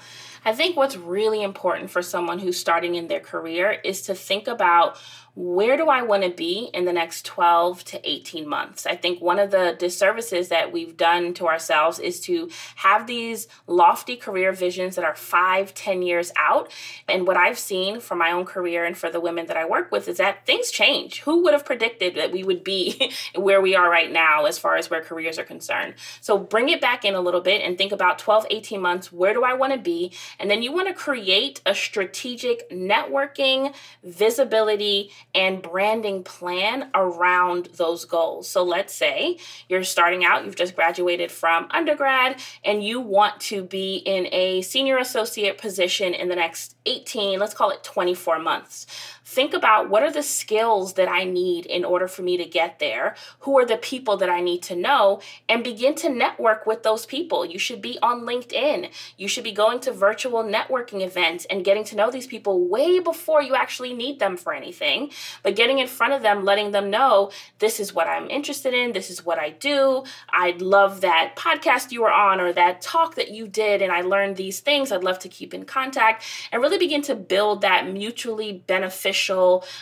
I 0.47 0.53
think 0.53 0.77
what's 0.77 0.95
really 0.95 1.43
important 1.43 1.89
for 1.89 2.01
someone 2.01 2.39
who's 2.39 2.57
starting 2.57 2.95
in 2.95 3.09
their 3.09 3.19
career 3.19 3.81
is 3.83 4.03
to 4.03 4.15
think 4.15 4.47
about 4.47 4.97
where 5.37 5.77
do 5.77 5.87
I 5.87 6.01
want 6.01 6.23
to 6.23 6.31
be 6.31 6.71
in 6.73 6.85
the 6.85 6.93
next 6.93 7.23
12 7.27 7.83
to 7.83 8.09
18 8.09 8.49
months? 8.49 8.87
I 8.87 8.95
think 8.95 9.21
one 9.21 9.37
of 9.37 9.51
the 9.51 9.75
disservices 9.77 10.47
that 10.49 10.73
we've 10.73 10.97
done 10.97 11.35
to 11.35 11.47
ourselves 11.47 11.99
is 11.99 12.19
to 12.21 12.49
have 12.77 13.05
these 13.05 13.47
lofty 13.67 14.15
career 14.15 14.51
visions 14.51 14.95
that 14.95 15.05
are 15.05 15.13
five, 15.13 15.75
10 15.75 16.01
years 16.01 16.31
out. 16.37 16.71
And 17.07 17.27
what 17.27 17.37
I've 17.37 17.59
seen 17.59 17.99
from 17.99 18.17
my 18.17 18.31
own 18.31 18.45
career 18.45 18.83
and 18.83 18.97
for 18.97 19.11
the 19.11 19.19
women 19.19 19.45
that 19.45 19.57
I 19.57 19.65
work 19.65 19.91
with 19.91 20.07
is 20.07 20.17
that 20.17 20.47
things 20.47 20.71
change. 20.71 21.21
Who 21.21 21.43
would 21.43 21.53
have 21.53 21.65
predicted 21.65 22.15
that 22.15 22.31
we 22.31 22.43
would 22.43 22.63
be 22.63 23.13
where 23.35 23.61
we 23.61 23.75
are 23.75 23.91
right 23.91 24.11
now 24.11 24.45
as 24.45 24.57
far 24.57 24.75
as 24.75 24.89
where 24.89 25.03
careers 25.03 25.37
are 25.37 25.43
concerned? 25.43 25.93
So 26.19 26.39
bring 26.39 26.69
it 26.69 26.81
back 26.81 27.05
in 27.05 27.13
a 27.13 27.21
little 27.21 27.41
bit 27.41 27.61
and 27.61 27.77
think 27.77 27.91
about 27.91 28.17
12, 28.17 28.47
18 28.49 28.81
months. 28.81 29.11
Where 29.11 29.35
do 29.35 29.43
I 29.43 29.53
want 29.53 29.73
to 29.73 29.79
be? 29.79 30.13
And 30.39 30.49
then 30.49 30.61
you 30.61 30.71
want 30.71 30.87
to 30.87 30.93
create 30.93 31.61
a 31.65 31.73
strategic 31.73 32.69
networking, 32.69 33.73
visibility, 34.03 35.11
and 35.33 35.61
branding 35.61 36.23
plan 36.23 36.89
around 36.93 37.69
those 37.75 38.05
goals. 38.05 38.47
So 38.47 38.63
let's 38.63 38.93
say 38.93 39.37
you're 39.69 39.83
starting 39.83 40.23
out, 40.23 40.45
you've 40.45 40.55
just 40.55 40.75
graduated 40.75 41.31
from 41.31 41.67
undergrad, 41.71 42.39
and 42.63 42.83
you 42.83 42.99
want 42.99 43.39
to 43.41 43.63
be 43.63 43.97
in 43.97 44.27
a 44.31 44.61
senior 44.61 44.97
associate 44.97 45.57
position 45.57 46.13
in 46.13 46.29
the 46.29 46.35
next 46.35 46.75
18, 46.85 47.39
let's 47.39 47.53
call 47.53 47.69
it 47.69 47.83
24 47.83 48.39
months 48.39 48.87
think 49.27 49.53
about 49.53 49.89
what 49.89 50.03
are 50.03 50.11
the 50.11 50.23
skills 50.23 50.93
that 50.93 51.09
I 51.09 51.25
need 51.25 51.65
in 51.65 51.83
order 51.83 52.07
for 52.07 52.21
me 52.21 52.37
to 52.37 52.45
get 52.45 52.79
there? 52.79 53.13
Who 53.41 53.59
are 53.59 53.65
the 53.65 53.75
people 53.75 54.15
that 54.17 54.29
I 54.29 54.39
need 54.39 54.63
to 54.63 54.75
know? 54.75 55.19
And 55.49 55.65
begin 55.65 55.95
to 55.95 56.09
network 56.09 56.65
with 56.65 56.83
those 56.83 57.05
people. 57.05 57.45
You 57.45 57.59
should 57.59 57.81
be 57.81 57.99
on 58.01 58.21
LinkedIn. 58.21 58.89
You 59.17 59.27
should 59.27 59.43
be 59.43 59.51
going 59.51 59.81
to 59.81 59.91
virtual 59.91 60.43
networking 60.45 61.05
events 61.05 61.45
and 61.49 61.65
getting 61.65 61.83
to 61.85 61.97
know 61.97 62.09
these 62.09 62.25
people 62.25 62.69
way 62.69 62.99
before 62.99 63.41
you 63.41 63.53
actually 63.53 63.93
need 63.93 64.19
them 64.19 64.37
for 64.37 64.53
anything. 64.53 65.11
But 65.43 65.57
getting 65.57 65.79
in 65.79 65.87
front 65.87 66.13
of 66.13 66.21
them, 66.21 66.45
letting 66.45 66.71
them 66.71 66.89
know 66.89 67.29
this 67.59 67.81
is 67.81 67.93
what 67.93 68.07
I'm 68.07 68.29
interested 68.29 68.73
in, 68.73 68.93
this 68.93 69.09
is 69.09 69.25
what 69.25 69.37
I 69.37 69.49
do. 69.49 70.05
I'd 70.29 70.61
love 70.61 71.01
that 71.01 71.35
podcast 71.35 71.91
you 71.91 72.01
were 72.01 72.13
on 72.13 72.39
or 72.39 72.53
that 72.53 72.81
talk 72.81 73.15
that 73.15 73.31
you 73.31 73.49
did, 73.49 73.81
and 73.81 73.91
I 73.91 74.01
learned 74.01 74.37
these 74.37 74.61
things. 74.61 74.93
I'd 74.93 75.03
love 75.03 75.19
to 75.19 75.29
keep 75.29 75.53
in 75.53 75.65
contact 75.65 76.23
and 76.49 76.61
really 76.61 76.77
begin 76.77 77.01
to 77.03 77.15
build 77.15 77.59
that 77.61 77.91
mutually 77.91 78.63
beneficial 78.65 79.16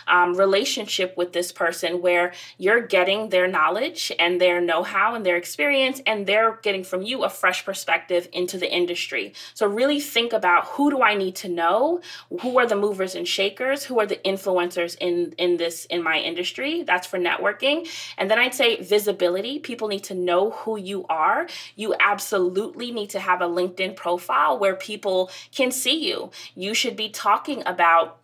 um, 0.08 0.36
relationship 0.36 1.16
with 1.18 1.34
this 1.34 1.52
person 1.52 2.02
where 2.02 2.34
you're 2.58 2.82
getting 2.82 3.30
their 3.30 3.48
knowledge 3.48 4.12
and 4.20 4.40
their 4.40 4.62
know 4.62 4.84
how 4.84 5.16
and 5.16 5.26
their 5.26 5.38
experience, 5.38 6.02
and 6.06 6.26
they're 6.26 6.60
getting 6.62 6.84
from 6.84 7.02
you 7.02 7.24
a 7.24 7.30
fresh 7.30 7.66
perspective 7.66 8.28
into 8.32 8.58
the 8.58 8.72
industry. 8.72 9.34
So, 9.54 9.68
really 9.68 10.00
think 10.00 10.34
about 10.34 10.66
who 10.66 10.90
do 10.90 11.02
I 11.02 11.16
need 11.16 11.36
to 11.38 11.50
know? 11.50 12.02
Who 12.42 12.58
are 12.60 12.68
the 12.68 12.76
movers 12.76 13.16
and 13.16 13.28
shakers? 13.28 13.84
Who 13.84 14.00
are 14.00 14.06
the 14.06 14.18
influencers 14.18 14.98
in, 15.00 15.34
in 15.38 15.58
this, 15.58 15.86
in 15.86 16.04
my 16.04 16.20
industry? 16.20 16.84
That's 16.84 17.08
for 17.08 17.20
networking. 17.20 17.88
And 18.18 18.30
then 18.30 18.40
I'd 18.40 18.54
say 18.54 18.82
visibility. 18.82 19.60
People 19.60 19.88
need 19.88 20.04
to 20.06 20.16
know 20.16 20.52
who 20.52 20.78
you 20.78 21.06
are. 21.10 21.48
You 21.76 21.96
absolutely 22.00 22.92
need 22.92 23.10
to 23.12 23.20
have 23.20 23.42
a 23.42 23.46
LinkedIn 23.48 23.96
profile 23.96 24.58
where 24.58 24.76
people 24.76 25.30
can 25.54 25.72
see 25.72 26.08
you. 26.08 26.32
You 26.56 26.74
should 26.74 26.96
be 26.96 27.10
talking 27.10 27.64
about 27.66 28.20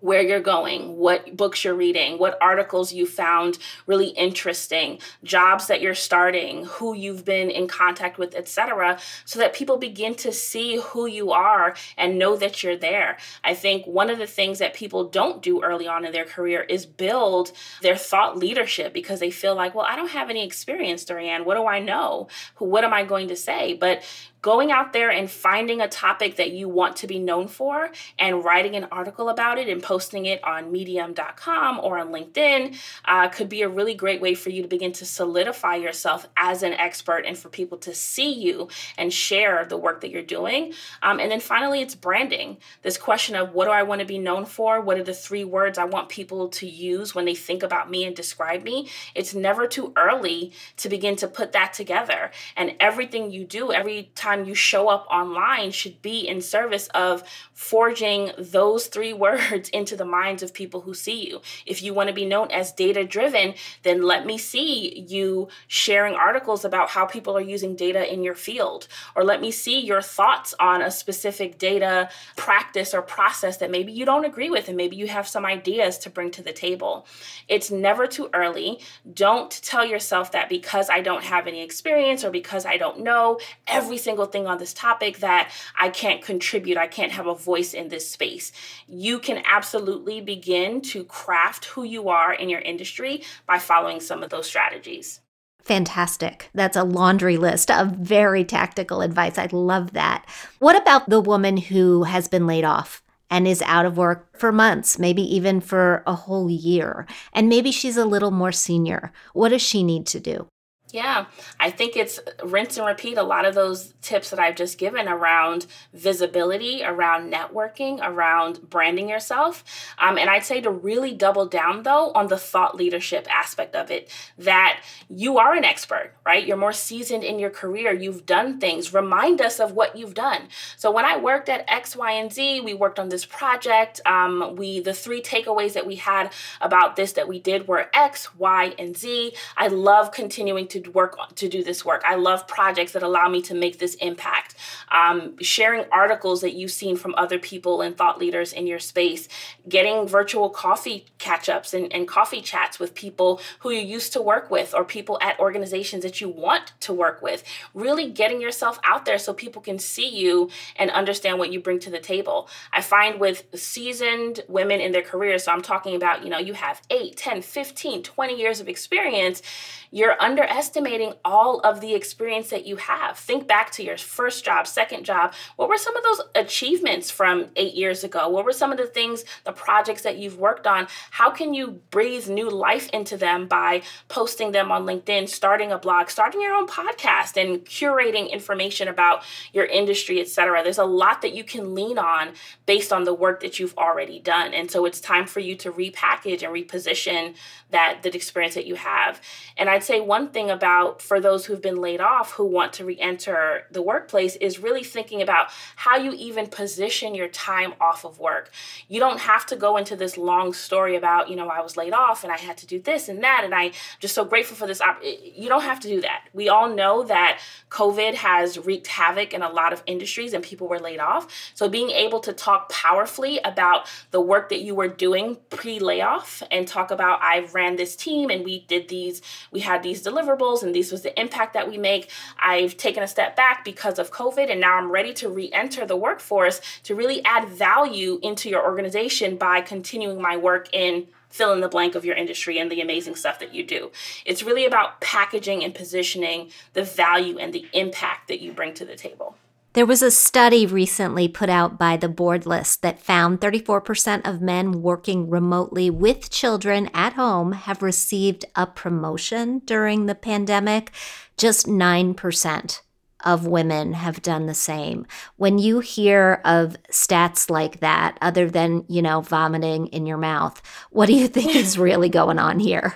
where 0.00 0.22
you're 0.22 0.40
going, 0.40 0.96
what 0.96 1.36
books 1.36 1.64
you're 1.64 1.74
reading, 1.74 2.18
what 2.18 2.38
articles 2.40 2.92
you 2.92 3.06
found 3.06 3.58
really 3.86 4.08
interesting, 4.08 4.98
jobs 5.24 5.66
that 5.66 5.80
you're 5.80 5.94
starting, 5.94 6.64
who 6.64 6.94
you've 6.94 7.24
been 7.24 7.50
in 7.50 7.66
contact 7.66 8.18
with, 8.18 8.34
etc., 8.34 8.98
so 9.24 9.38
that 9.38 9.54
people 9.54 9.76
begin 9.76 10.14
to 10.14 10.32
see 10.32 10.76
who 10.76 11.06
you 11.06 11.32
are 11.32 11.74
and 11.96 12.18
know 12.18 12.36
that 12.36 12.62
you're 12.62 12.76
there. 12.76 13.18
I 13.42 13.54
think 13.54 13.86
one 13.86 14.10
of 14.10 14.18
the 14.18 14.26
things 14.26 14.58
that 14.58 14.74
people 14.74 15.08
don't 15.08 15.42
do 15.42 15.62
early 15.62 15.88
on 15.88 16.04
in 16.04 16.12
their 16.12 16.24
career 16.24 16.62
is 16.62 16.86
build 16.86 17.52
their 17.82 17.96
thought 17.96 18.38
leadership 18.38 18.92
because 18.92 19.20
they 19.20 19.30
feel 19.30 19.54
like, 19.54 19.74
well, 19.74 19.86
I 19.86 19.96
don't 19.96 20.10
have 20.10 20.30
any 20.30 20.44
experience, 20.44 21.04
Dorianne. 21.04 21.44
What 21.44 21.56
do 21.56 21.66
I 21.66 21.80
know? 21.80 22.28
What 22.58 22.84
am 22.84 22.92
I 22.92 23.04
going 23.04 23.28
to 23.28 23.36
say? 23.36 23.74
But 23.74 24.02
going 24.40 24.70
out 24.70 24.92
there 24.92 25.10
and 25.10 25.30
finding 25.30 25.80
a 25.80 25.88
topic 25.88 26.36
that 26.36 26.52
you 26.52 26.68
want 26.68 26.96
to 26.96 27.06
be 27.06 27.18
known 27.18 27.48
for 27.48 27.90
and 28.18 28.44
writing 28.44 28.76
an 28.76 28.86
article 28.92 29.28
about 29.28 29.58
it 29.58 29.68
and 29.68 29.82
posting 29.82 30.26
it 30.26 30.42
on 30.44 30.70
medium.com 30.70 31.80
or 31.80 31.98
on 31.98 32.08
LinkedIn 32.08 32.76
uh, 33.04 33.28
could 33.28 33.48
be 33.48 33.62
a 33.62 33.68
really 33.68 33.94
great 33.94 34.20
way 34.20 34.34
for 34.34 34.50
you 34.50 34.62
to 34.62 34.68
begin 34.68 34.92
to 34.92 35.04
solidify 35.04 35.74
yourself 35.74 36.28
as 36.36 36.62
an 36.62 36.72
expert 36.74 37.24
and 37.26 37.36
for 37.36 37.48
people 37.48 37.78
to 37.78 37.92
see 37.92 38.32
you 38.32 38.68
and 38.96 39.12
share 39.12 39.64
the 39.64 39.76
work 39.76 40.00
that 40.02 40.10
you're 40.10 40.22
doing. 40.22 40.72
Um, 41.02 41.18
and 41.18 41.30
then 41.30 41.40
finally, 41.40 41.80
it's 41.80 41.94
branding. 41.94 42.58
This 42.82 42.96
question 42.96 43.34
of 43.34 43.54
what 43.54 43.64
do 43.64 43.72
I 43.72 43.82
want 43.82 44.00
to 44.00 44.06
be 44.06 44.18
known 44.18 44.44
for? 44.44 44.80
What 44.80 44.98
are 44.98 45.04
the 45.04 45.14
three 45.14 45.44
words 45.44 45.78
I 45.78 45.84
want 45.84 46.08
people 46.08 46.48
to 46.48 46.66
use 46.66 47.14
when 47.14 47.24
they 47.24 47.34
think 47.34 47.62
about 47.62 47.90
me 47.90 48.04
and 48.04 48.14
describe 48.14 48.62
me? 48.62 48.88
It's 49.14 49.34
never 49.34 49.66
too 49.66 49.92
early 49.96 50.52
to 50.76 50.88
begin 50.88 51.16
to 51.16 51.26
put 51.26 51.52
that 51.52 51.72
together. 51.72 52.30
And 52.56 52.76
everything 52.78 53.32
you 53.32 53.44
do, 53.44 53.72
every 53.72 54.10
time 54.14 54.27
time 54.28 54.44
you 54.44 54.54
show 54.54 54.88
up 54.88 55.06
online 55.10 55.70
should 55.70 56.00
be 56.02 56.28
in 56.28 56.40
service 56.40 56.88
of 56.88 57.22
forging 57.52 58.30
those 58.38 58.86
three 58.86 59.12
words 59.28 59.68
into 59.70 59.96
the 59.96 60.04
minds 60.04 60.42
of 60.42 60.54
people 60.54 60.82
who 60.82 60.94
see 60.94 61.28
you. 61.28 61.40
If 61.66 61.82
you 61.82 61.94
want 61.94 62.08
to 62.08 62.14
be 62.14 62.26
known 62.26 62.50
as 62.50 62.72
data 62.72 63.04
driven, 63.04 63.54
then 63.82 64.02
let 64.02 64.26
me 64.26 64.38
see 64.38 65.04
you 65.08 65.48
sharing 65.66 66.14
articles 66.14 66.64
about 66.64 66.90
how 66.90 67.06
people 67.06 67.36
are 67.36 67.40
using 67.56 67.74
data 67.74 68.12
in 68.12 68.22
your 68.22 68.34
field, 68.34 68.88
or 69.16 69.24
let 69.24 69.40
me 69.40 69.50
see 69.50 69.80
your 69.80 70.02
thoughts 70.02 70.54
on 70.60 70.82
a 70.82 70.90
specific 70.90 71.58
data 71.58 72.08
practice 72.36 72.94
or 72.94 73.02
process 73.02 73.56
that 73.58 73.70
maybe 73.70 73.92
you 73.92 74.04
don't 74.04 74.24
agree 74.24 74.50
with, 74.50 74.68
and 74.68 74.76
maybe 74.76 74.96
you 74.96 75.08
have 75.08 75.26
some 75.26 75.44
ideas 75.44 75.98
to 75.98 76.10
bring 76.10 76.30
to 76.30 76.42
the 76.42 76.52
table. 76.52 77.06
It's 77.48 77.70
never 77.70 78.06
too 78.06 78.28
early. 78.32 78.80
Don't 79.12 79.50
tell 79.62 79.84
yourself 79.84 80.32
that 80.32 80.48
because 80.48 80.90
I 80.90 81.00
don't 81.00 81.24
have 81.24 81.46
any 81.46 81.62
experience 81.62 82.24
or 82.24 82.30
because 82.30 82.66
I 82.66 82.76
don't 82.76 83.00
know 83.00 83.38
every 83.66 83.98
single 83.98 84.17
single 84.18 84.32
thing 84.32 84.48
on 84.48 84.58
this 84.58 84.74
topic 84.74 85.18
that 85.18 85.52
I 85.78 85.90
can't 85.90 86.22
contribute, 86.22 86.76
I 86.76 86.88
can't 86.88 87.12
have 87.12 87.28
a 87.28 87.36
voice 87.36 87.72
in 87.72 87.88
this 87.88 88.10
space. 88.10 88.50
You 88.88 89.20
can 89.20 89.42
absolutely 89.46 90.20
begin 90.20 90.80
to 90.90 91.04
craft 91.04 91.66
who 91.66 91.84
you 91.84 92.08
are 92.08 92.32
in 92.32 92.48
your 92.48 92.60
industry 92.60 93.22
by 93.46 93.60
following 93.60 94.00
some 94.00 94.24
of 94.24 94.30
those 94.30 94.46
strategies. 94.46 95.20
Fantastic. 95.62 96.50
That's 96.52 96.76
a 96.76 96.82
laundry 96.82 97.36
list 97.36 97.70
of 97.70 97.92
very 97.92 98.44
tactical 98.44 99.02
advice. 99.02 99.38
I 99.38 99.48
love 99.52 99.92
that. 99.92 100.26
What 100.58 100.76
about 100.76 101.08
the 101.08 101.20
woman 101.20 101.56
who 101.56 102.02
has 102.04 102.26
been 102.26 102.46
laid 102.46 102.64
off? 102.64 103.02
and 103.30 103.46
is 103.46 103.60
out 103.66 103.84
of 103.84 103.98
work 103.98 104.38
for 104.38 104.50
months, 104.50 104.98
maybe 104.98 105.20
even 105.20 105.60
for 105.60 106.02
a 106.06 106.14
whole 106.14 106.48
year. 106.48 107.06
And 107.34 107.46
maybe 107.46 107.70
she's 107.70 107.98
a 107.98 108.06
little 108.06 108.30
more 108.30 108.52
senior. 108.52 109.12
What 109.34 109.50
does 109.50 109.60
she 109.60 109.82
need 109.82 110.06
to 110.06 110.18
do? 110.18 110.48
Yeah, 110.90 111.26
I 111.60 111.70
think 111.70 111.96
it's 111.96 112.18
rinse 112.42 112.78
and 112.78 112.86
repeat 112.86 113.18
a 113.18 113.22
lot 113.22 113.44
of 113.44 113.54
those 113.54 113.92
tips 114.00 114.30
that 114.30 114.38
I've 114.38 114.56
just 114.56 114.78
given 114.78 115.06
around 115.06 115.66
visibility, 115.92 116.82
around 116.82 117.30
networking, 117.30 117.98
around 118.02 118.70
branding 118.70 119.10
yourself. 119.10 119.64
Um, 119.98 120.16
and 120.16 120.30
I'd 120.30 120.46
say 120.46 120.62
to 120.62 120.70
really 120.70 121.12
double 121.12 121.44
down 121.44 121.82
though 121.82 122.10
on 122.12 122.28
the 122.28 122.38
thought 122.38 122.74
leadership 122.74 123.26
aspect 123.30 123.74
of 123.74 123.90
it, 123.90 124.10
that 124.38 124.82
you 125.10 125.36
are 125.36 125.52
an 125.52 125.64
expert, 125.64 126.14
right? 126.24 126.46
You're 126.46 126.56
more 126.56 126.72
seasoned 126.72 127.22
in 127.22 127.38
your 127.38 127.50
career. 127.50 127.92
You've 127.92 128.24
done 128.24 128.58
things. 128.58 128.94
Remind 128.94 129.42
us 129.42 129.60
of 129.60 129.72
what 129.72 129.94
you've 129.94 130.14
done. 130.14 130.48
So 130.78 130.90
when 130.90 131.04
I 131.04 131.18
worked 131.18 131.50
at 131.50 131.68
X, 131.68 131.96
Y, 131.96 132.12
and 132.12 132.32
Z, 132.32 132.62
we 132.62 132.72
worked 132.72 132.98
on 132.98 133.10
this 133.10 133.26
project. 133.26 134.00
Um, 134.06 134.56
we 134.56 134.80
the 134.80 134.94
three 134.94 135.20
takeaways 135.20 135.74
that 135.74 135.86
we 135.86 135.96
had 135.96 136.32
about 136.62 136.96
this 136.96 137.12
that 137.12 137.28
we 137.28 137.38
did 137.38 137.68
were 137.68 137.90
X, 137.92 138.34
Y, 138.36 138.74
and 138.78 138.96
Z. 138.96 139.34
I 139.54 139.68
love 139.68 140.12
continuing 140.12 140.66
to 140.68 140.77
to 140.84 140.90
work 140.90 141.18
to 141.36 141.48
do 141.48 141.62
this 141.62 141.84
work. 141.84 142.02
I 142.06 142.14
love 142.14 142.46
projects 142.46 142.92
that 142.92 143.02
allow 143.02 143.28
me 143.28 143.42
to 143.42 143.54
make 143.54 143.78
this 143.78 143.94
impact. 143.96 144.54
Um, 144.90 145.38
sharing 145.40 145.84
articles 145.92 146.40
that 146.40 146.54
you've 146.54 146.70
seen 146.70 146.96
from 146.96 147.14
other 147.16 147.38
people 147.38 147.80
and 147.82 147.96
thought 147.96 148.18
leaders 148.18 148.52
in 148.52 148.66
your 148.66 148.78
space, 148.78 149.28
getting 149.68 150.06
virtual 150.06 150.50
coffee 150.50 151.06
catch 151.18 151.48
ups 151.48 151.74
and, 151.74 151.92
and 151.92 152.08
coffee 152.08 152.40
chats 152.40 152.78
with 152.78 152.94
people 152.94 153.40
who 153.60 153.70
you 153.70 153.80
used 153.80 154.12
to 154.12 154.22
work 154.22 154.50
with 154.50 154.74
or 154.74 154.84
people 154.84 155.18
at 155.20 155.38
organizations 155.38 156.02
that 156.02 156.20
you 156.20 156.28
want 156.28 156.72
to 156.80 156.92
work 156.92 157.22
with. 157.22 157.44
Really 157.74 158.10
getting 158.10 158.40
yourself 158.40 158.78
out 158.84 159.04
there 159.04 159.18
so 159.18 159.32
people 159.32 159.62
can 159.62 159.78
see 159.78 160.08
you 160.08 160.50
and 160.76 160.90
understand 160.90 161.38
what 161.38 161.52
you 161.52 161.60
bring 161.60 161.78
to 161.80 161.90
the 161.90 161.98
table. 161.98 162.48
I 162.72 162.80
find 162.80 163.20
with 163.20 163.44
seasoned 163.54 164.40
women 164.48 164.80
in 164.80 164.92
their 164.92 165.02
careers, 165.02 165.44
so 165.44 165.52
I'm 165.52 165.62
talking 165.62 165.94
about, 165.94 166.24
you 166.24 166.30
know, 166.30 166.38
you 166.38 166.54
have 166.54 166.82
8, 166.90 167.16
10, 167.16 167.42
15, 167.42 168.02
20 168.02 168.38
years 168.38 168.60
of 168.60 168.68
experience, 168.68 169.42
you're 169.90 170.20
underestimating 170.20 171.14
all 171.24 171.60
of 171.60 171.80
the 171.80 171.94
experience 171.94 172.50
that 172.50 172.66
you 172.66 172.76
have. 172.76 173.18
Think 173.18 173.46
back 173.46 173.70
to 173.72 173.82
your 173.82 173.96
first 173.96 174.44
job, 174.44 174.66
second 174.66 175.04
job. 175.04 175.32
What 175.56 175.68
were 175.68 175.78
some 175.78 175.96
of 175.96 176.02
those 176.02 176.20
achievements 176.34 177.10
from 177.10 177.46
eight 177.56 177.74
years 177.74 178.04
ago? 178.04 178.28
What 178.28 178.44
were 178.44 178.52
some 178.52 178.72
of 178.72 178.78
the 178.78 178.86
things, 178.86 179.24
the 179.44 179.52
projects 179.52 180.02
that 180.02 180.18
you've 180.18 180.38
worked 180.38 180.66
on? 180.66 180.88
How 181.10 181.30
can 181.30 181.54
you 181.54 181.80
breathe 181.90 182.28
new 182.28 182.50
life 182.50 182.88
into 182.90 183.16
them 183.16 183.46
by 183.46 183.82
posting 184.08 184.52
them 184.52 184.70
on 184.70 184.84
LinkedIn, 184.84 185.28
starting 185.28 185.72
a 185.72 185.78
blog, 185.78 186.10
starting 186.10 186.40
your 186.40 186.54
own 186.54 186.68
podcast, 186.68 187.40
and 187.40 187.64
curating 187.64 188.30
information 188.30 188.88
about 188.88 189.22
your 189.52 189.64
industry, 189.64 190.20
etc.? 190.20 190.62
There's 190.62 190.78
a 190.78 190.84
lot 190.84 191.22
that 191.22 191.34
you 191.34 191.44
can 191.44 191.74
lean 191.74 191.98
on 191.98 192.34
based 192.66 192.92
on 192.92 193.04
the 193.04 193.14
work 193.14 193.40
that 193.40 193.58
you've 193.58 193.76
already 193.78 194.20
done. 194.20 194.52
And 194.52 194.70
so 194.70 194.84
it's 194.84 195.00
time 195.00 195.26
for 195.26 195.40
you 195.40 195.56
to 195.56 195.72
repackage 195.72 196.42
and 196.42 196.52
reposition 196.52 197.34
that 197.70 198.02
the 198.02 198.14
experience 198.14 198.54
that 198.54 198.66
you 198.66 198.74
have. 198.74 199.20
And 199.56 199.68
I'd 199.78 199.84
say 199.84 200.00
one 200.00 200.30
thing 200.30 200.50
about 200.50 201.00
for 201.00 201.20
those 201.20 201.46
who've 201.46 201.62
been 201.62 201.76
laid 201.76 202.00
off 202.00 202.32
who 202.32 202.44
want 202.44 202.72
to 202.74 202.84
re-enter 202.84 203.62
the 203.70 203.80
workplace 203.80 204.34
is 204.34 204.58
really 204.58 204.82
thinking 204.82 205.22
about 205.22 205.50
how 205.76 205.96
you 205.96 206.14
even 206.14 206.48
position 206.48 207.14
your 207.14 207.28
time 207.28 207.74
off 207.80 208.04
of 208.04 208.18
work. 208.18 208.50
You 208.88 208.98
don't 208.98 209.20
have 209.20 209.46
to 209.46 209.54
go 209.54 209.76
into 209.76 209.94
this 209.94 210.18
long 210.18 210.52
story 210.52 210.96
about, 210.96 211.30
you 211.30 211.36
know, 211.36 211.48
I 211.48 211.60
was 211.60 211.76
laid 211.76 211.92
off 211.92 212.24
and 212.24 212.32
I 212.32 212.38
had 212.38 212.56
to 212.56 212.66
do 212.66 212.80
this 212.80 213.08
and 213.08 213.22
that 213.22 213.42
and 213.44 213.54
I 213.54 213.70
just 214.00 214.16
so 214.16 214.24
grateful 214.24 214.56
for 214.56 214.66
this 214.66 214.80
op-. 214.80 215.00
you 215.00 215.48
don't 215.48 215.62
have 215.62 215.78
to 215.78 215.86
do 215.86 216.00
that. 216.00 216.24
We 216.32 216.48
all 216.48 216.68
know 216.68 217.04
that 217.04 217.38
COVID 217.70 218.14
has 218.14 218.58
wreaked 218.58 218.88
havoc 218.88 219.32
in 219.32 219.42
a 219.42 219.48
lot 219.48 219.72
of 219.72 219.84
industries 219.86 220.32
and 220.32 220.42
people 220.42 220.66
were 220.66 220.80
laid 220.80 220.98
off. 220.98 221.28
So 221.54 221.68
being 221.68 221.90
able 221.90 222.18
to 222.18 222.32
talk 222.32 222.68
powerfully 222.68 223.38
about 223.44 223.86
the 224.10 224.20
work 224.20 224.48
that 224.48 224.60
you 224.60 224.74
were 224.74 224.88
doing 224.88 225.36
pre-layoff 225.50 226.42
and 226.50 226.66
talk 226.66 226.90
about 226.90 227.22
I 227.22 227.46
ran 227.54 227.76
this 227.76 227.94
team 227.94 228.28
and 228.28 228.44
we 228.44 228.64
did 228.66 228.88
these 228.88 229.22
we 229.52 229.60
had 229.68 229.82
these 229.82 230.02
deliverables 230.02 230.62
and 230.62 230.74
this 230.74 230.90
was 230.90 231.02
the 231.02 231.18
impact 231.20 231.52
that 231.52 231.68
we 231.68 231.76
make. 231.76 232.10
I've 232.40 232.76
taken 232.76 233.02
a 233.02 233.08
step 233.08 233.36
back 233.36 233.64
because 233.64 233.98
of 233.98 234.10
COVID 234.10 234.50
and 234.50 234.60
now 234.60 234.76
I'm 234.76 234.90
ready 234.90 235.12
to 235.14 235.28
re-enter 235.28 235.84
the 235.84 235.96
workforce 235.96 236.60
to 236.84 236.94
really 236.94 237.22
add 237.24 237.48
value 237.48 238.18
into 238.22 238.48
your 238.48 238.64
organization 238.64 239.36
by 239.36 239.60
continuing 239.60 240.20
my 240.20 240.36
work 240.36 240.68
in 240.72 241.06
fill 241.28 241.52
in 241.52 241.60
the 241.60 241.68
blank 241.68 241.94
of 241.94 242.06
your 242.06 242.16
industry 242.16 242.58
and 242.58 242.72
the 242.72 242.80
amazing 242.80 243.14
stuff 243.14 243.38
that 243.38 243.54
you 243.54 243.62
do. 243.62 243.92
It's 244.24 244.42
really 244.42 244.64
about 244.64 245.02
packaging 245.02 245.62
and 245.62 245.74
positioning 245.74 246.50
the 246.72 246.82
value 246.82 247.38
and 247.38 247.52
the 247.52 247.66
impact 247.74 248.28
that 248.28 248.40
you 248.40 248.52
bring 248.52 248.72
to 248.74 248.86
the 248.86 248.96
table. 248.96 249.36
There 249.74 249.86
was 249.86 250.02
a 250.02 250.10
study 250.10 250.66
recently 250.66 251.28
put 251.28 251.50
out 251.50 251.78
by 251.78 251.96
the 251.96 252.08
board 252.08 252.46
list 252.46 252.80
that 252.82 253.02
found 253.02 253.40
34% 253.40 254.26
of 254.26 254.40
men 254.40 254.80
working 254.82 255.28
remotely 255.28 255.90
with 255.90 256.30
children 256.30 256.88
at 256.94 257.12
home 257.12 257.52
have 257.52 257.82
received 257.82 258.46
a 258.56 258.66
promotion 258.66 259.60
during 259.60 260.06
the 260.06 260.14
pandemic. 260.14 260.92
Just 261.36 261.66
9% 261.66 262.80
of 263.24 263.46
women 263.46 263.92
have 263.92 264.22
done 264.22 264.46
the 264.46 264.54
same. 264.54 265.06
When 265.36 265.58
you 265.58 265.80
hear 265.80 266.40
of 266.44 266.76
stats 266.90 267.50
like 267.50 267.80
that, 267.80 268.16
other 268.22 268.48
than, 268.48 268.84
you 268.88 269.02
know, 269.02 269.20
vomiting 269.20 269.88
in 269.88 270.06
your 270.06 270.18
mouth, 270.18 270.62
what 270.90 271.06
do 271.06 271.14
you 271.14 271.28
think 271.28 271.54
is 271.54 271.78
really 271.78 272.08
going 272.08 272.38
on 272.38 272.58
here? 272.58 272.94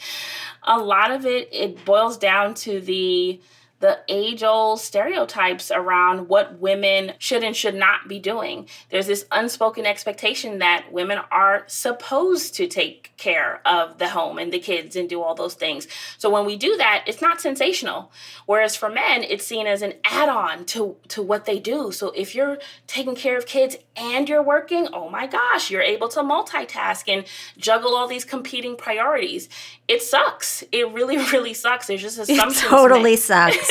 a 0.64 0.78
lot 0.78 1.12
of 1.12 1.24
it, 1.24 1.48
it 1.52 1.84
boils 1.84 2.18
down 2.18 2.54
to 2.54 2.80
the 2.80 3.40
the 3.80 4.00
age 4.08 4.42
old 4.42 4.80
stereotypes 4.80 5.70
around 5.70 6.28
what 6.28 6.58
women 6.58 7.14
should 7.18 7.42
and 7.42 7.56
should 7.56 7.74
not 7.74 8.08
be 8.08 8.18
doing. 8.18 8.68
There's 8.90 9.06
this 9.06 9.26
unspoken 9.32 9.86
expectation 9.86 10.58
that 10.58 10.92
women 10.92 11.18
are 11.30 11.64
supposed 11.66 12.54
to 12.54 12.66
take 12.66 13.12
care 13.16 13.60
of 13.66 13.98
the 13.98 14.10
home 14.10 14.38
and 14.38 14.52
the 14.52 14.58
kids 14.58 14.96
and 14.96 15.08
do 15.08 15.22
all 15.22 15.34
those 15.34 15.54
things. 15.54 15.88
So 16.18 16.30
when 16.30 16.44
we 16.44 16.56
do 16.56 16.76
that, 16.76 17.04
it's 17.06 17.22
not 17.22 17.40
sensational. 17.40 18.12
Whereas 18.46 18.76
for 18.76 18.90
men, 18.90 19.24
it's 19.24 19.46
seen 19.46 19.66
as 19.66 19.82
an 19.82 19.94
add-on 20.04 20.66
to 20.66 20.96
to 21.08 21.22
what 21.22 21.46
they 21.46 21.58
do. 21.58 21.90
So 21.92 22.10
if 22.10 22.34
you're 22.34 22.58
taking 22.86 23.14
care 23.14 23.36
of 23.36 23.46
kids 23.46 23.76
and 23.96 24.28
you're 24.28 24.42
working, 24.42 24.88
oh 24.92 25.08
my 25.08 25.26
gosh, 25.26 25.70
you're 25.70 25.82
able 25.82 26.08
to 26.08 26.20
multitask 26.20 27.08
and 27.08 27.24
juggle 27.56 27.94
all 27.94 28.06
these 28.06 28.24
competing 28.24 28.76
priorities. 28.76 29.48
It 29.90 30.02
sucks. 30.02 30.62
It 30.70 30.88
really 30.92 31.16
really 31.32 31.52
sucks. 31.52 31.88
There's 31.88 32.00
just 32.00 32.16
assumptions. 32.16 32.62
It 32.62 32.68
totally 32.68 33.16
sucks. 33.16 33.68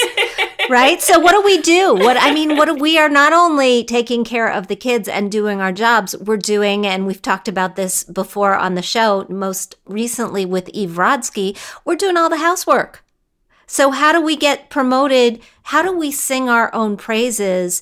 right? 0.70 1.02
So 1.02 1.18
what 1.18 1.32
do 1.32 1.42
we 1.42 1.62
do? 1.62 1.96
What 1.96 2.18
I 2.18 2.34
mean, 2.34 2.58
what 2.58 2.66
do, 2.66 2.76
we 2.76 2.98
are 2.98 3.08
not 3.08 3.32
only 3.32 3.86
taking 3.86 4.26
care 4.26 4.52
of 4.52 4.68
the 4.68 4.76
kids 4.76 5.08
and 5.08 5.32
doing 5.32 5.62
our 5.62 5.72
jobs, 5.72 6.18
we're 6.18 6.36
doing, 6.36 6.86
and 6.86 7.08
we've 7.08 7.22
talked 7.22 7.48
about 7.48 7.78
this 7.78 8.04
before 8.04 8.54
on 8.56 8.76
the 8.76 8.82
show, 8.82 9.26
most 9.30 9.78
recently 9.86 10.46
with 10.46 10.68
Eve 10.70 10.92
Rodsky, 10.92 11.58
we're 11.86 11.96
doing 11.96 12.18
all 12.18 12.30
the 12.30 12.38
housework. 12.38 13.06
So 13.66 13.92
how 13.92 14.12
do 14.12 14.20
we 14.20 14.36
get 14.36 14.70
promoted? 14.70 15.42
How 15.64 15.82
do 15.82 15.98
we 15.98 16.12
sing 16.12 16.50
our 16.50 16.74
own 16.76 16.98
praises 16.98 17.82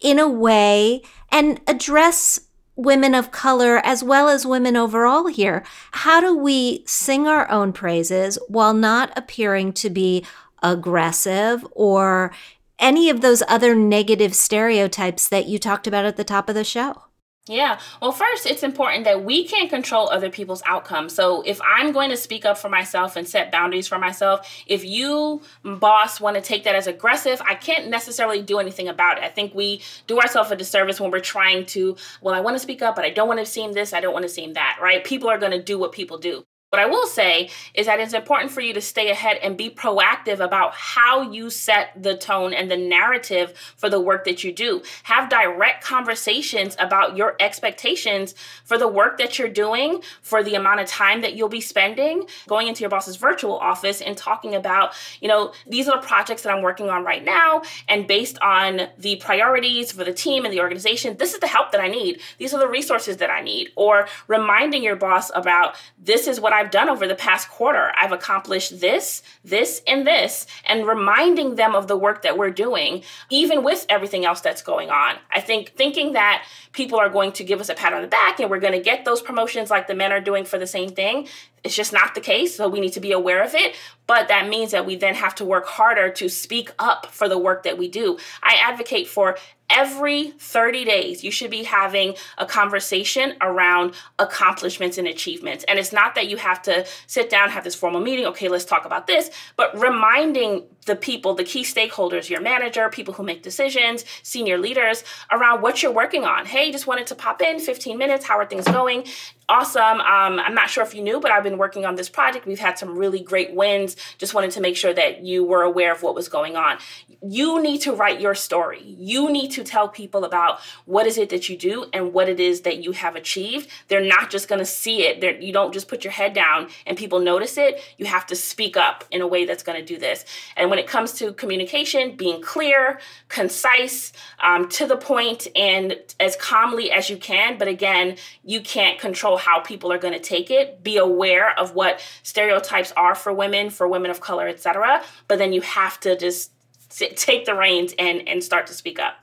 in 0.00 0.18
a 0.18 0.28
way 0.28 1.00
and 1.30 1.60
address 1.66 2.40
women 2.80 3.14
of 3.14 3.30
color 3.30 3.80
as 3.84 4.02
well 4.02 4.28
as 4.28 4.46
women 4.46 4.76
overall 4.76 5.26
here? 5.26 5.64
How 5.92 6.20
do 6.20 6.36
we 6.36 6.82
sing 6.86 7.26
our 7.26 7.50
own 7.50 7.72
praises 7.72 8.38
while 8.48 8.74
not 8.74 9.12
appearing 9.16 9.72
to 9.74 9.90
be 9.90 10.24
aggressive 10.62 11.66
or 11.72 12.32
any 12.78 13.10
of 13.10 13.20
those 13.20 13.42
other 13.46 13.74
negative 13.74 14.34
stereotypes 14.34 15.28
that 15.28 15.46
you 15.46 15.58
talked 15.58 15.86
about 15.86 16.06
at 16.06 16.16
the 16.16 16.24
top 16.24 16.48
of 16.48 16.54
the 16.54 16.64
show? 16.64 17.04
Yeah. 17.50 17.80
Well, 18.00 18.12
first, 18.12 18.46
it's 18.46 18.62
important 18.62 19.02
that 19.06 19.24
we 19.24 19.44
can't 19.44 19.68
control 19.68 20.08
other 20.08 20.30
people's 20.30 20.62
outcomes. 20.66 21.12
So, 21.12 21.42
if 21.42 21.60
I'm 21.62 21.90
going 21.90 22.10
to 22.10 22.16
speak 22.16 22.44
up 22.44 22.56
for 22.56 22.68
myself 22.68 23.16
and 23.16 23.26
set 23.26 23.50
boundaries 23.50 23.88
for 23.88 23.98
myself, 23.98 24.48
if 24.68 24.84
you, 24.84 25.42
mm, 25.64 25.80
boss, 25.80 26.20
want 26.20 26.36
to 26.36 26.42
take 26.42 26.62
that 26.62 26.76
as 26.76 26.86
aggressive, 26.86 27.42
I 27.44 27.56
can't 27.56 27.88
necessarily 27.88 28.40
do 28.40 28.60
anything 28.60 28.86
about 28.86 29.18
it. 29.18 29.24
I 29.24 29.28
think 29.30 29.52
we 29.52 29.82
do 30.06 30.20
ourselves 30.20 30.52
a 30.52 30.56
disservice 30.56 31.00
when 31.00 31.10
we're 31.10 31.18
trying 31.18 31.66
to, 31.66 31.96
well, 32.20 32.36
I 32.36 32.40
want 32.40 32.54
to 32.54 32.60
speak 32.60 32.82
up, 32.82 32.94
but 32.94 33.04
I 33.04 33.10
don't 33.10 33.26
want 33.26 33.40
to 33.40 33.46
seem 33.46 33.72
this, 33.72 33.92
I 33.92 34.00
don't 34.00 34.12
want 34.12 34.22
to 34.22 34.28
seem 34.28 34.52
that, 34.52 34.78
right? 34.80 35.02
People 35.02 35.28
are 35.28 35.38
going 35.38 35.50
to 35.50 35.60
do 35.60 35.76
what 35.76 35.90
people 35.90 36.18
do. 36.18 36.44
What 36.70 36.80
I 36.80 36.86
will 36.86 37.08
say 37.08 37.50
is 37.74 37.86
that 37.86 37.98
it's 37.98 38.14
important 38.14 38.52
for 38.52 38.60
you 38.60 38.72
to 38.74 38.80
stay 38.80 39.10
ahead 39.10 39.38
and 39.42 39.56
be 39.56 39.70
proactive 39.70 40.38
about 40.38 40.72
how 40.72 41.28
you 41.32 41.50
set 41.50 42.00
the 42.00 42.16
tone 42.16 42.54
and 42.54 42.70
the 42.70 42.76
narrative 42.76 43.54
for 43.76 43.90
the 43.90 43.98
work 43.98 44.24
that 44.26 44.44
you 44.44 44.52
do. 44.52 44.80
Have 45.02 45.28
direct 45.28 45.82
conversations 45.82 46.76
about 46.78 47.16
your 47.16 47.34
expectations 47.40 48.36
for 48.62 48.78
the 48.78 48.86
work 48.86 49.18
that 49.18 49.36
you're 49.36 49.48
doing, 49.48 50.00
for 50.22 50.44
the 50.44 50.54
amount 50.54 50.78
of 50.78 50.86
time 50.86 51.22
that 51.22 51.34
you'll 51.34 51.48
be 51.48 51.60
spending 51.60 52.28
going 52.46 52.68
into 52.68 52.82
your 52.82 52.90
boss's 52.90 53.16
virtual 53.16 53.58
office 53.58 54.00
and 54.00 54.16
talking 54.16 54.54
about, 54.54 54.92
you 55.20 55.26
know, 55.26 55.52
these 55.66 55.88
are 55.88 56.00
the 56.00 56.06
projects 56.06 56.42
that 56.42 56.54
I'm 56.54 56.62
working 56.62 56.88
on 56.88 57.02
right 57.02 57.24
now. 57.24 57.62
And 57.88 58.06
based 58.06 58.38
on 58.42 58.82
the 58.96 59.16
priorities 59.16 59.90
for 59.90 60.04
the 60.04 60.14
team 60.14 60.44
and 60.44 60.54
the 60.54 60.60
organization, 60.60 61.16
this 61.16 61.34
is 61.34 61.40
the 61.40 61.48
help 61.48 61.72
that 61.72 61.80
I 61.80 61.88
need. 61.88 62.20
These 62.38 62.54
are 62.54 62.60
the 62.60 62.68
resources 62.68 63.16
that 63.16 63.28
I 63.28 63.40
need. 63.40 63.70
Or 63.74 64.06
reminding 64.28 64.84
your 64.84 64.94
boss 64.94 65.32
about 65.34 65.74
this 65.98 66.28
is 66.28 66.38
what 66.38 66.52
I 66.52 66.59
I've 66.60 66.70
done 66.70 66.90
over 66.90 67.06
the 67.06 67.14
past 67.14 67.48
quarter. 67.48 67.90
I've 67.96 68.12
accomplished 68.12 68.80
this, 68.80 69.22
this, 69.42 69.80
and 69.86 70.06
this, 70.06 70.46
and 70.66 70.86
reminding 70.86 71.54
them 71.54 71.74
of 71.74 71.88
the 71.88 71.96
work 71.96 72.20
that 72.22 72.36
we're 72.36 72.50
doing, 72.50 73.02
even 73.30 73.64
with 73.64 73.86
everything 73.88 74.26
else 74.26 74.42
that's 74.42 74.60
going 74.60 74.90
on. 74.90 75.16
I 75.32 75.40
think 75.40 75.70
thinking 75.70 76.12
that 76.12 76.44
people 76.72 76.98
are 76.98 77.08
going 77.08 77.32
to 77.32 77.44
give 77.44 77.60
us 77.60 77.70
a 77.70 77.74
pat 77.74 77.94
on 77.94 78.02
the 78.02 78.08
back 78.08 78.40
and 78.40 78.50
we're 78.50 78.60
going 78.60 78.74
to 78.74 78.80
get 78.80 79.06
those 79.06 79.22
promotions 79.22 79.70
like 79.70 79.86
the 79.86 79.94
men 79.94 80.12
are 80.12 80.20
doing 80.20 80.44
for 80.44 80.58
the 80.58 80.66
same 80.66 80.90
thing, 80.90 81.28
it's 81.62 81.76
just 81.76 81.92
not 81.92 82.14
the 82.14 82.20
case. 82.20 82.56
So 82.56 82.68
we 82.68 82.80
need 82.80 82.92
to 82.94 83.00
be 83.00 83.12
aware 83.12 83.42
of 83.42 83.54
it. 83.54 83.76
But 84.06 84.28
that 84.28 84.48
means 84.48 84.72
that 84.72 84.86
we 84.86 84.96
then 84.96 85.14
have 85.14 85.34
to 85.36 85.44
work 85.44 85.66
harder 85.66 86.10
to 86.10 86.28
speak 86.28 86.72
up 86.78 87.06
for 87.06 87.28
the 87.28 87.38
work 87.38 87.62
that 87.62 87.78
we 87.78 87.88
do. 87.88 88.18
I 88.42 88.58
advocate 88.62 89.06
for 89.06 89.36
every 89.70 90.32
30 90.32 90.84
days, 90.84 91.22
you 91.22 91.30
should 91.30 91.50
be 91.50 91.62
having 91.62 92.16
a 92.36 92.44
conversation 92.44 93.34
around 93.40 93.94
accomplishments 94.18 94.98
and 94.98 95.06
achievements. 95.06 95.64
And 95.68 95.78
it's 95.78 95.92
not 95.92 96.16
that 96.16 96.28
you 96.28 96.38
have 96.38 96.60
to 96.62 96.84
sit 97.06 97.30
down, 97.30 97.50
have 97.50 97.64
this 97.64 97.76
formal 97.76 98.00
meeting, 98.00 98.26
okay, 98.26 98.48
let's 98.48 98.64
talk 98.64 98.84
about 98.84 99.06
this, 99.06 99.30
but 99.56 99.78
reminding 99.78 100.64
the 100.86 100.96
people, 100.96 101.34
the 101.34 101.44
key 101.44 101.62
stakeholders, 101.62 102.28
your 102.28 102.40
manager, 102.40 102.88
people 102.88 103.14
who 103.14 103.22
make 103.22 103.42
decisions, 103.42 104.04
senior 104.22 104.58
leaders 104.58 105.04
around 105.30 105.62
what 105.62 105.82
you're 105.82 105.92
working 105.92 106.24
on. 106.24 106.46
Hey, 106.46 106.72
just 106.72 106.86
wanted 106.86 107.06
to 107.08 107.14
pop 107.14 107.42
in 107.42 107.60
15 107.60 107.98
minutes. 107.98 108.24
How 108.24 108.38
are 108.38 108.46
things 108.46 108.64
going? 108.64 109.04
Awesome. 109.50 110.00
Um, 110.00 110.38
I'm 110.38 110.54
not 110.54 110.70
sure 110.70 110.84
if 110.84 110.94
you 110.94 111.02
knew, 111.02 111.18
but 111.18 111.32
I've 111.32 111.42
been 111.42 111.58
working 111.58 111.84
on 111.84 111.96
this 111.96 112.08
project. 112.08 112.46
We've 112.46 112.60
had 112.60 112.78
some 112.78 112.96
really 112.96 113.18
great 113.18 113.52
wins. 113.52 113.96
Just 114.16 114.32
wanted 114.32 114.52
to 114.52 114.60
make 114.60 114.76
sure 114.76 114.94
that 114.94 115.24
you 115.24 115.42
were 115.42 115.62
aware 115.62 115.92
of 115.92 116.04
what 116.04 116.14
was 116.14 116.28
going 116.28 116.54
on. 116.54 116.78
You 117.20 117.60
need 117.60 117.78
to 117.78 117.92
write 117.92 118.20
your 118.20 118.36
story. 118.36 118.80
You 118.80 119.30
need 119.30 119.50
to 119.52 119.64
tell 119.64 119.88
people 119.88 120.24
about 120.24 120.60
what 120.84 121.04
is 121.06 121.18
it 121.18 121.30
that 121.30 121.48
you 121.48 121.56
do 121.56 121.86
and 121.92 122.12
what 122.12 122.28
it 122.28 122.38
is 122.38 122.60
that 122.60 122.84
you 122.84 122.92
have 122.92 123.16
achieved. 123.16 123.68
They're 123.88 124.00
not 124.00 124.30
just 124.30 124.46
going 124.46 124.60
to 124.60 124.64
see 124.64 125.02
it. 125.02 125.20
They're, 125.20 125.38
you 125.40 125.52
don't 125.52 125.74
just 125.74 125.88
put 125.88 126.04
your 126.04 126.12
head 126.12 126.32
down 126.32 126.68
and 126.86 126.96
people 126.96 127.18
notice 127.18 127.58
it. 127.58 127.82
You 127.98 128.06
have 128.06 128.26
to 128.28 128.36
speak 128.36 128.76
up 128.76 129.04
in 129.10 129.20
a 129.20 129.26
way 129.26 129.46
that's 129.46 129.64
going 129.64 129.80
to 129.80 129.84
do 129.84 129.98
this. 129.98 130.24
And 130.56 130.70
when 130.70 130.78
it 130.80 130.86
comes 130.86 131.12
to 131.14 131.32
communication, 131.32 132.16
being 132.16 132.42
clear, 132.42 132.98
concise, 133.28 134.12
um, 134.42 134.68
to 134.70 134.86
the 134.86 134.96
point, 134.96 135.46
and 135.54 135.98
as 136.18 136.34
calmly 136.36 136.90
as 136.90 137.08
you 137.08 137.16
can. 137.16 137.58
But 137.58 137.68
again, 137.68 138.16
you 138.44 138.60
can't 138.60 138.98
control 138.98 139.36
how 139.36 139.60
people 139.60 139.92
are 139.92 139.98
going 139.98 140.14
to 140.14 140.20
take 140.20 140.50
it. 140.50 140.82
Be 140.82 140.96
aware 140.96 141.56
of 141.58 141.74
what 141.74 142.00
stereotypes 142.22 142.92
are 142.96 143.14
for 143.14 143.32
women, 143.32 143.70
for 143.70 143.86
women 143.86 144.10
of 144.10 144.20
color, 144.20 144.48
etc. 144.48 145.02
But 145.28 145.38
then 145.38 145.52
you 145.52 145.60
have 145.60 146.00
to 146.00 146.16
just 146.16 146.50
take 146.90 147.44
the 147.44 147.54
reins 147.54 147.94
and 147.98 148.26
and 148.28 148.42
start 148.42 148.66
to 148.66 148.74
speak 148.74 148.98
up. 148.98 149.14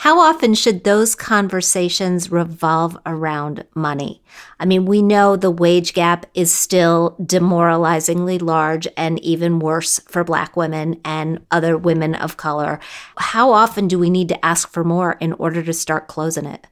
How 0.00 0.18
often 0.18 0.54
should 0.54 0.84
those 0.84 1.14
conversations 1.14 2.32
revolve 2.32 2.96
around 3.04 3.66
money? 3.74 4.22
I 4.58 4.64
mean, 4.64 4.86
we 4.86 5.02
know 5.02 5.36
the 5.36 5.50
wage 5.50 5.92
gap 5.92 6.24
is 6.32 6.50
still 6.50 7.16
demoralizingly 7.22 8.38
large 8.38 8.88
and 8.96 9.20
even 9.20 9.58
worse 9.58 9.98
for 10.08 10.24
Black 10.24 10.56
women 10.56 10.98
and 11.04 11.44
other 11.50 11.76
women 11.76 12.14
of 12.14 12.38
color. 12.38 12.80
How 13.18 13.52
often 13.52 13.88
do 13.88 13.98
we 13.98 14.08
need 14.08 14.30
to 14.30 14.42
ask 14.42 14.70
for 14.70 14.84
more 14.84 15.18
in 15.20 15.34
order 15.34 15.62
to 15.62 15.74
start 15.74 16.08
closing 16.08 16.46
it? 16.46 16.66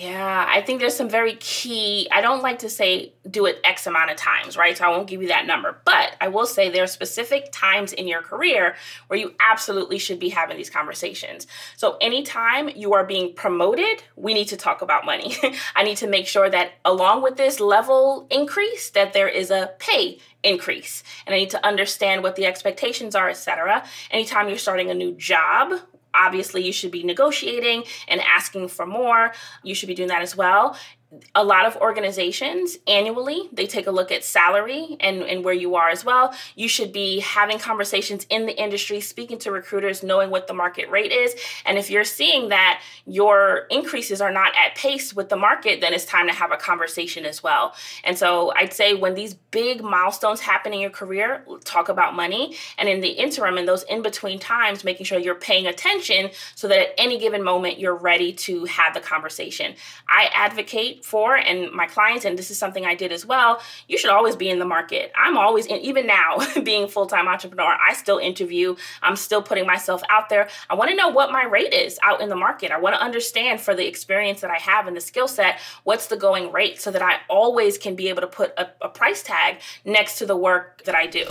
Yeah, 0.00 0.46
I 0.48 0.62
think 0.62 0.80
there's 0.80 0.96
some 0.96 1.10
very 1.10 1.34
key. 1.34 2.08
I 2.10 2.22
don't 2.22 2.42
like 2.42 2.60
to 2.60 2.70
say 2.70 3.12
do 3.30 3.44
it 3.44 3.60
X 3.64 3.86
amount 3.86 4.10
of 4.10 4.16
times, 4.16 4.56
right? 4.56 4.74
So 4.74 4.86
I 4.86 4.88
won't 4.88 5.06
give 5.06 5.20
you 5.20 5.28
that 5.28 5.44
number. 5.44 5.78
But 5.84 6.16
I 6.22 6.28
will 6.28 6.46
say 6.46 6.70
there 6.70 6.84
are 6.84 6.86
specific 6.86 7.50
times 7.52 7.92
in 7.92 8.08
your 8.08 8.22
career 8.22 8.76
where 9.08 9.18
you 9.18 9.34
absolutely 9.40 9.98
should 9.98 10.18
be 10.18 10.30
having 10.30 10.56
these 10.56 10.70
conversations. 10.70 11.46
So 11.76 11.98
anytime 12.00 12.70
you 12.70 12.94
are 12.94 13.04
being 13.04 13.34
promoted, 13.34 14.02
we 14.16 14.32
need 14.32 14.48
to 14.48 14.56
talk 14.56 14.80
about 14.80 15.04
money. 15.04 15.36
I 15.76 15.82
need 15.82 15.98
to 15.98 16.06
make 16.06 16.26
sure 16.26 16.48
that 16.48 16.72
along 16.82 17.22
with 17.22 17.36
this 17.36 17.60
level 17.60 18.26
increase, 18.30 18.88
that 18.90 19.12
there 19.12 19.28
is 19.28 19.50
a 19.50 19.74
pay 19.78 20.16
increase 20.42 21.02
and 21.26 21.34
i 21.34 21.38
need 21.38 21.50
to 21.50 21.66
understand 21.66 22.22
what 22.22 22.34
the 22.34 22.46
expectations 22.46 23.14
are 23.14 23.28
etc 23.28 23.84
anytime 24.10 24.48
you're 24.48 24.56
starting 24.56 24.90
a 24.90 24.94
new 24.94 25.12
job 25.12 25.78
obviously 26.14 26.64
you 26.64 26.72
should 26.72 26.90
be 26.90 27.02
negotiating 27.02 27.84
and 28.08 28.20
asking 28.20 28.68
for 28.68 28.86
more. 28.86 29.32
You 29.62 29.74
should 29.74 29.88
be 29.88 29.94
doing 29.94 30.08
that 30.08 30.22
as 30.22 30.36
well 30.36 30.76
a 31.34 31.42
lot 31.42 31.66
of 31.66 31.76
organizations 31.78 32.76
annually 32.86 33.48
they 33.52 33.66
take 33.66 33.88
a 33.88 33.90
look 33.90 34.12
at 34.12 34.24
salary 34.24 34.96
and, 35.00 35.22
and 35.22 35.44
where 35.44 35.54
you 35.54 35.74
are 35.74 35.88
as 35.88 36.04
well. 36.04 36.32
You 36.54 36.68
should 36.68 36.92
be 36.92 37.18
having 37.20 37.58
conversations 37.58 38.26
in 38.30 38.46
the 38.46 38.56
industry 38.56 39.00
speaking 39.00 39.38
to 39.38 39.50
recruiters 39.50 40.04
knowing 40.04 40.30
what 40.30 40.46
the 40.46 40.54
market 40.54 40.88
rate 40.88 41.10
is. 41.10 41.34
And 41.64 41.78
if 41.78 41.90
you're 41.90 42.04
seeing 42.04 42.50
that 42.50 42.80
your 43.06 43.66
increases 43.70 44.20
are 44.20 44.30
not 44.30 44.52
at 44.54 44.76
pace 44.76 45.12
with 45.12 45.28
the 45.30 45.36
market 45.36 45.80
then 45.80 45.92
it's 45.92 46.04
time 46.04 46.28
to 46.28 46.32
have 46.32 46.52
a 46.52 46.56
conversation 46.56 47.24
as 47.24 47.42
well. 47.42 47.74
And 48.04 48.16
so 48.16 48.52
i'd 48.54 48.72
say 48.72 48.94
when 48.94 49.14
these 49.14 49.34
big 49.34 49.82
milestones 49.82 50.40
happen 50.40 50.72
in 50.72 50.80
your 50.80 50.90
career 50.90 51.44
talk 51.64 51.88
about 51.88 52.14
money. 52.14 52.56
And 52.78 52.88
in 52.88 53.00
the 53.00 53.08
interim 53.08 53.58
in 53.58 53.66
those 53.66 53.82
in 53.84 54.02
between 54.02 54.38
times 54.38 54.84
making 54.84 55.06
sure 55.06 55.18
you're 55.18 55.34
paying 55.34 55.66
attention 55.66 56.30
so 56.54 56.68
that 56.68 56.78
at 56.78 56.94
any 56.98 57.18
given 57.18 57.42
moment 57.42 57.80
you're 57.80 57.96
ready 57.96 58.32
to 58.32 58.64
have 58.66 58.94
the 58.94 59.00
conversation. 59.00 59.74
I 60.08 60.30
advocate 60.32 60.99
for 61.04 61.36
and 61.36 61.70
my 61.72 61.86
clients 61.86 62.24
and 62.24 62.38
this 62.38 62.50
is 62.50 62.58
something 62.58 62.84
I 62.84 62.94
did 62.94 63.12
as 63.12 63.26
well 63.26 63.60
you 63.88 63.98
should 63.98 64.10
always 64.10 64.36
be 64.36 64.48
in 64.48 64.58
the 64.58 64.64
market 64.64 65.12
I'm 65.16 65.36
always 65.36 65.66
in 65.66 65.76
even 65.78 66.06
now 66.06 66.38
being 66.64 66.88
full-time 66.88 67.28
entrepreneur 67.28 67.76
I 67.86 67.94
still 67.94 68.18
interview 68.18 68.76
I'm 69.02 69.16
still 69.16 69.42
putting 69.42 69.66
myself 69.66 70.02
out 70.08 70.28
there 70.28 70.48
I 70.68 70.74
want 70.74 70.90
to 70.90 70.96
know 70.96 71.08
what 71.08 71.32
my 71.32 71.44
rate 71.44 71.72
is 71.72 71.98
out 72.02 72.20
in 72.20 72.28
the 72.28 72.36
market 72.36 72.70
I 72.70 72.78
want 72.78 72.94
to 72.94 73.02
understand 73.02 73.60
for 73.60 73.74
the 73.74 73.86
experience 73.86 74.40
that 74.40 74.50
I 74.50 74.58
have 74.58 74.86
and 74.86 74.96
the 74.96 75.00
skill 75.00 75.28
set 75.28 75.58
what's 75.84 76.06
the 76.06 76.16
going 76.16 76.52
rate 76.52 76.80
so 76.80 76.90
that 76.90 77.02
I 77.02 77.16
always 77.28 77.78
can 77.78 77.94
be 77.94 78.08
able 78.08 78.22
to 78.22 78.26
put 78.26 78.52
a, 78.56 78.70
a 78.80 78.88
price 78.88 79.22
tag 79.22 79.60
next 79.84 80.18
to 80.18 80.26
the 80.26 80.36
work 80.36 80.84
that 80.84 80.94
I 80.94 81.06
do 81.06 81.26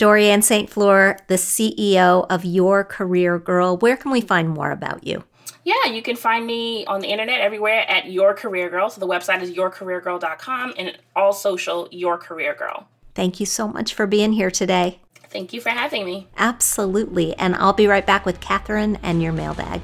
Dorianne 0.00 0.42
St. 0.42 0.70
Fleur, 0.70 1.18
the 1.26 1.34
CEO 1.34 2.24
of 2.30 2.42
Your 2.42 2.84
Career 2.84 3.38
Girl. 3.38 3.76
Where 3.76 3.98
can 3.98 4.10
we 4.10 4.22
find 4.22 4.48
more 4.48 4.70
about 4.70 5.06
you? 5.06 5.24
Yeah, 5.70 5.92
you 5.92 6.02
can 6.02 6.16
find 6.16 6.44
me 6.44 6.84
on 6.86 7.00
the 7.00 7.06
internet 7.06 7.40
everywhere 7.40 7.88
at 7.88 8.10
Your 8.10 8.34
Career 8.34 8.68
Girl. 8.70 8.90
So 8.90 9.00
the 9.00 9.06
website 9.06 9.40
is 9.40 9.52
yourcareergirl.com 9.52 10.74
and 10.76 10.98
all 11.14 11.32
social 11.32 11.86
Your 11.92 12.18
Career 12.18 12.54
Girl. 12.54 12.88
Thank 13.14 13.38
you 13.38 13.46
so 13.46 13.68
much 13.68 13.94
for 13.94 14.06
being 14.08 14.32
here 14.32 14.50
today. 14.50 14.98
Thank 15.28 15.52
you 15.52 15.60
for 15.60 15.68
having 15.68 16.04
me. 16.04 16.26
Absolutely. 16.36 17.36
And 17.36 17.54
I'll 17.54 17.72
be 17.72 17.86
right 17.86 18.04
back 18.04 18.26
with 18.26 18.40
Kathryn 18.40 18.98
and 19.00 19.22
your 19.22 19.32
mailbag. 19.32 19.82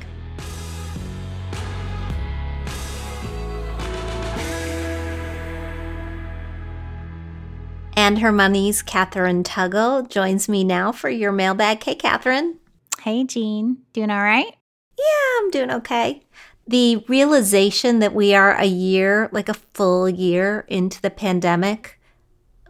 And 7.96 8.18
her 8.18 8.32
money's 8.32 8.82
Kathryn 8.82 9.44
Tuggle 9.44 10.08
joins 10.08 10.48
me 10.48 10.64
now 10.64 10.90
for 10.90 11.08
your 11.08 11.30
mailbag. 11.30 11.84
Hey, 11.84 11.94
Kathryn. 11.94 12.56
Hey, 13.02 13.22
Jean. 13.22 13.78
Doing 13.92 14.10
all 14.10 14.22
right? 14.22 14.52
Yeah, 14.98 15.38
I'm 15.40 15.50
doing 15.50 15.70
okay. 15.72 16.22
The 16.66 17.04
realization 17.08 18.00
that 18.00 18.14
we 18.14 18.34
are 18.34 18.54
a 18.54 18.64
year, 18.64 19.28
like 19.32 19.48
a 19.48 19.54
full 19.54 20.08
year 20.08 20.64
into 20.68 21.00
the 21.00 21.10
pandemic, 21.10 22.00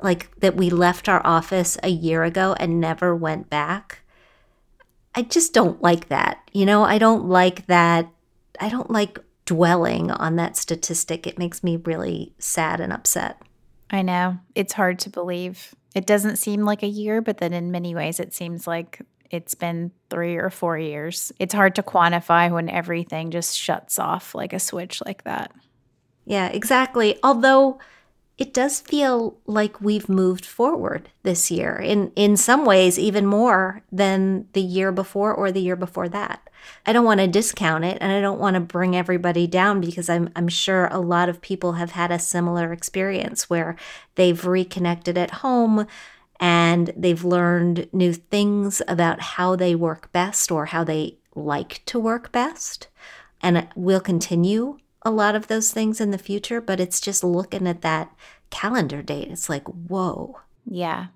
like 0.03 0.31
that 0.41 0.57
we 0.57 0.69
left 0.69 1.09
our 1.09 1.25
office 1.27 1.79
a 1.83 1.89
year 1.89 2.23
ago 2.23 2.55
and 2.59 2.81
never 2.81 3.17
went 3.17 3.49
back. 3.49 4.01
I 5.15 5.23
just 5.23 5.55
don't 5.55 5.81
like 5.81 6.09
that. 6.09 6.51
You 6.53 6.67
know, 6.67 6.85
I 6.85 6.99
don't 6.99 7.27
like 7.27 7.67
that. 7.67 8.11
I 8.61 8.69
don't 8.69 8.91
like 8.91 9.19
dwelling 9.47 10.11
on 10.11 10.37
that 10.37 10.57
statistic. 10.57 11.27
It 11.27 11.39
makes 11.39 11.65
me 11.65 11.77
really 11.77 12.35
sad 12.39 12.81
and 12.81 12.93
upset. 12.93 13.41
I 13.91 14.03
know. 14.03 14.39
It's 14.55 14.75
hard 14.75 14.99
to 15.01 15.11
believe. 15.11 15.75
It 15.95 16.07
doesn't 16.07 16.37
seem 16.37 16.65
like 16.65 16.83
a 16.83 16.89
year, 16.89 17.23
but 17.23 17.39
then 17.39 17.55
in 17.55 17.71
many 17.71 17.95
ways 17.95 18.21
it 18.21 18.35
seems 18.35 18.67
like 18.67 19.01
it's 19.31 19.55
been 19.55 19.93
three 20.11 20.37
or 20.37 20.51
four 20.51 20.79
years. 20.79 21.33
It's 21.39 21.55
hard 21.55 21.75
to 21.77 21.83
quantify 21.83 22.51
when 22.51 22.69
everything 22.69 23.31
just 23.31 23.59
shuts 23.59 23.99
off 23.99 24.35
like 24.35 24.53
a 24.53 24.59
switch 24.59 25.03
like 25.05 25.25
that. 25.25 25.53
Yeah, 26.25 26.49
exactly. 26.49 27.19
Although 27.23 27.79
it 28.39 28.53
does 28.53 28.81
feel 28.81 29.39
like 29.47 29.81
we've 29.81 30.09
moved 30.09 30.45
forward 30.45 31.09
this 31.23 31.51
year 31.51 31.77
in 31.77 32.13
in 32.17 32.37
some 32.37 32.65
ways 32.65 32.99
even 32.99 33.25
more 33.25 33.83
than 33.91 34.47
the 34.53 34.61
year 34.61 34.93
before 34.93 35.33
or 35.33 35.51
the 35.51 35.61
year 35.61 35.77
before 35.77 36.09
that. 36.09 36.43
I 36.85 36.93
don't 36.93 37.05
want 37.05 37.21
to 37.21 37.29
discount 37.29 37.85
it 37.85 37.99
and 38.01 38.13
I 38.13 38.21
don't 38.21 38.41
want 38.41 38.55
to 38.55 38.61
bring 38.61 38.95
everybody 38.95 39.47
down 39.47 39.81
because 39.81 40.11
I'm 40.11 40.31
I'm 40.37 40.49
sure 40.49 40.87
a 40.91 41.01
lot 41.01 41.29
of 41.29 41.41
people 41.41 41.75
have 41.75 41.93
had 41.93 42.11
a 42.11 42.19
similar 42.19 42.73
experience 42.73 43.49
where 43.49 43.77
they've 44.17 44.45
reconnected 44.45 45.17
at 45.17 45.31
home 45.31 45.87
and 46.39 46.93
they've 46.97 47.25
learned 47.25 47.89
new 47.93 48.13
things 48.13 48.83
about 48.87 49.21
how 49.21 49.57
they 49.57 49.75
work 49.75 50.13
best 50.13 50.51
or 50.51 50.67
how 50.67 50.85
they 50.85 51.19
like 51.35 51.83
to 51.87 51.99
work 51.99 52.33
best. 52.33 52.89
And 53.43 53.69
we'll 53.75 54.01
continue 54.01 54.79
a 55.03 55.11
lot 55.11 55.35
of 55.35 55.47
those 55.47 55.73
things 55.73 56.01
in 56.01 56.11
the 56.11 56.19
future, 56.19 56.61
but 56.61 56.81
it's 56.81 57.01
just 57.01 57.23
looking 57.23 57.67
at 57.67 57.83
that 57.83 58.15
calendar 58.51 59.03
date. 59.03 59.29
It's 59.31 59.49
like, 59.49 59.67
whoa. 59.69 60.41
Yeah. 60.65 61.07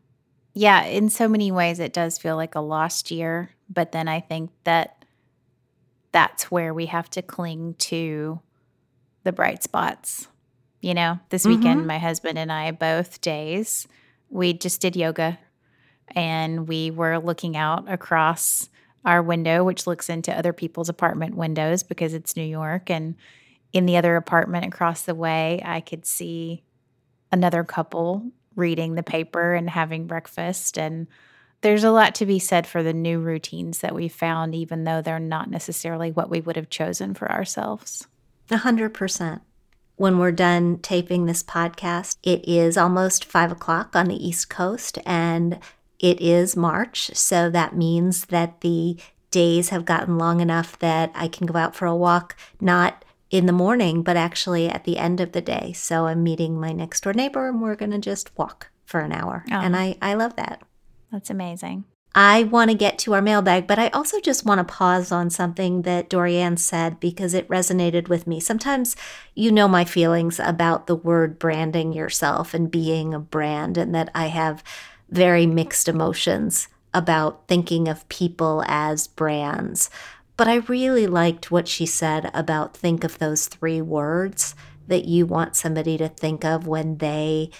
Yeah. 0.54 0.84
In 0.84 1.10
so 1.10 1.28
many 1.28 1.50
ways, 1.50 1.80
it 1.80 1.92
does 1.92 2.18
feel 2.18 2.36
like 2.36 2.54
a 2.54 2.60
lost 2.60 3.10
year. 3.10 3.50
But 3.68 3.92
then 3.92 4.08
I 4.08 4.20
think 4.20 4.50
that 4.64 5.04
that's 6.12 6.50
where 6.50 6.74
we 6.74 6.86
have 6.86 7.10
to 7.10 7.22
cling 7.22 7.74
to 7.78 8.40
the 9.22 9.32
bright 9.32 9.62
spots. 9.62 10.28
You 10.80 10.94
know, 10.94 11.18
this 11.28 11.44
mm-hmm. 11.44 11.56
weekend, 11.56 11.86
my 11.86 11.98
husband 11.98 12.38
and 12.38 12.50
I 12.50 12.70
both 12.70 13.20
days 13.20 13.86
we 14.30 14.52
just 14.52 14.80
did 14.80 14.96
yoga 14.96 15.38
and 16.08 16.66
we 16.66 16.90
were 16.90 17.18
looking 17.18 17.56
out 17.56 17.90
across 17.92 18.68
our 19.04 19.22
window, 19.22 19.64
which 19.64 19.86
looks 19.86 20.08
into 20.08 20.36
other 20.36 20.52
people's 20.52 20.88
apartment 20.88 21.34
windows 21.34 21.82
because 21.82 22.14
it's 22.14 22.36
New 22.36 22.44
York. 22.44 22.90
And 22.90 23.16
in 23.72 23.86
the 23.86 23.96
other 23.96 24.16
apartment 24.16 24.64
across 24.64 25.02
the 25.02 25.14
way, 25.14 25.60
I 25.64 25.80
could 25.80 26.04
see 26.04 26.62
another 27.32 27.64
couple 27.64 28.30
reading 28.56 28.94
the 28.94 29.02
paper 29.02 29.54
and 29.54 29.70
having 29.70 30.06
breakfast. 30.06 30.78
And 30.78 31.06
there's 31.62 31.84
a 31.84 31.92
lot 31.92 32.14
to 32.16 32.26
be 32.26 32.38
said 32.38 32.66
for 32.66 32.82
the 32.82 32.92
new 32.92 33.20
routines 33.20 33.78
that 33.78 33.94
we 33.94 34.08
found, 34.08 34.54
even 34.54 34.84
though 34.84 35.00
they're 35.00 35.18
not 35.18 35.50
necessarily 35.50 36.10
what 36.10 36.30
we 36.30 36.40
would 36.40 36.56
have 36.56 36.70
chosen 36.70 37.14
for 37.14 37.30
ourselves. 37.30 38.06
A 38.50 38.58
hundred 38.58 38.92
percent 38.92 39.42
when 40.00 40.16
we're 40.16 40.32
done 40.32 40.78
taping 40.78 41.26
this 41.26 41.42
podcast. 41.42 42.16
It 42.22 42.42
is 42.48 42.78
almost 42.78 43.22
five 43.22 43.52
o'clock 43.52 43.94
on 43.94 44.06
the 44.06 44.26
East 44.26 44.48
Coast 44.48 44.98
and 45.04 45.58
it 45.98 46.18
is 46.22 46.56
March. 46.56 47.10
So 47.12 47.50
that 47.50 47.76
means 47.76 48.24
that 48.26 48.62
the 48.62 48.96
days 49.30 49.68
have 49.68 49.84
gotten 49.84 50.16
long 50.16 50.40
enough 50.40 50.78
that 50.78 51.12
I 51.14 51.28
can 51.28 51.46
go 51.46 51.58
out 51.58 51.76
for 51.76 51.84
a 51.84 51.94
walk, 51.94 52.34
not 52.62 53.04
in 53.28 53.44
the 53.44 53.52
morning, 53.52 54.02
but 54.02 54.16
actually 54.16 54.70
at 54.70 54.84
the 54.84 54.96
end 54.96 55.20
of 55.20 55.32
the 55.32 55.42
day. 55.42 55.74
So 55.74 56.06
I'm 56.06 56.22
meeting 56.22 56.58
my 56.58 56.72
next 56.72 57.02
door 57.02 57.12
neighbor 57.12 57.46
and 57.46 57.60
we're 57.60 57.76
going 57.76 57.90
to 57.90 57.98
just 57.98 58.30
walk 58.38 58.70
for 58.86 59.00
an 59.00 59.12
hour. 59.12 59.44
Oh. 59.50 59.54
And 59.54 59.76
I, 59.76 59.98
I 60.00 60.14
love 60.14 60.34
that. 60.36 60.62
That's 61.12 61.28
amazing. 61.28 61.84
I 62.14 62.42
want 62.44 62.72
to 62.72 62.76
get 62.76 62.98
to 63.00 63.14
our 63.14 63.22
mailbag, 63.22 63.68
but 63.68 63.78
I 63.78 63.88
also 63.88 64.20
just 64.20 64.44
want 64.44 64.58
to 64.58 64.72
pause 64.72 65.12
on 65.12 65.30
something 65.30 65.82
that 65.82 66.10
Dorianne 66.10 66.58
said 66.58 66.98
because 66.98 67.34
it 67.34 67.48
resonated 67.48 68.08
with 68.08 68.26
me. 68.26 68.40
Sometimes 68.40 68.96
you 69.34 69.52
know 69.52 69.68
my 69.68 69.84
feelings 69.84 70.40
about 70.40 70.88
the 70.88 70.96
word 70.96 71.38
branding 71.38 71.92
yourself 71.92 72.52
and 72.52 72.70
being 72.70 73.14
a 73.14 73.20
brand, 73.20 73.76
and 73.76 73.94
that 73.94 74.10
I 74.12 74.26
have 74.26 74.64
very 75.08 75.46
mixed 75.46 75.86
emotions 75.86 76.68
about 76.92 77.46
thinking 77.46 77.86
of 77.86 78.08
people 78.08 78.64
as 78.66 79.06
brands. 79.06 79.88
But 80.36 80.48
I 80.48 80.56
really 80.56 81.06
liked 81.06 81.52
what 81.52 81.68
she 81.68 81.86
said 81.86 82.30
about 82.34 82.76
think 82.76 83.04
of 83.04 83.18
those 83.18 83.46
three 83.46 83.80
words 83.80 84.56
that 84.88 85.04
you 85.04 85.26
want 85.26 85.54
somebody 85.54 85.96
to 85.98 86.08
think 86.08 86.44
of 86.44 86.66
when 86.66 86.98
they 86.98 87.50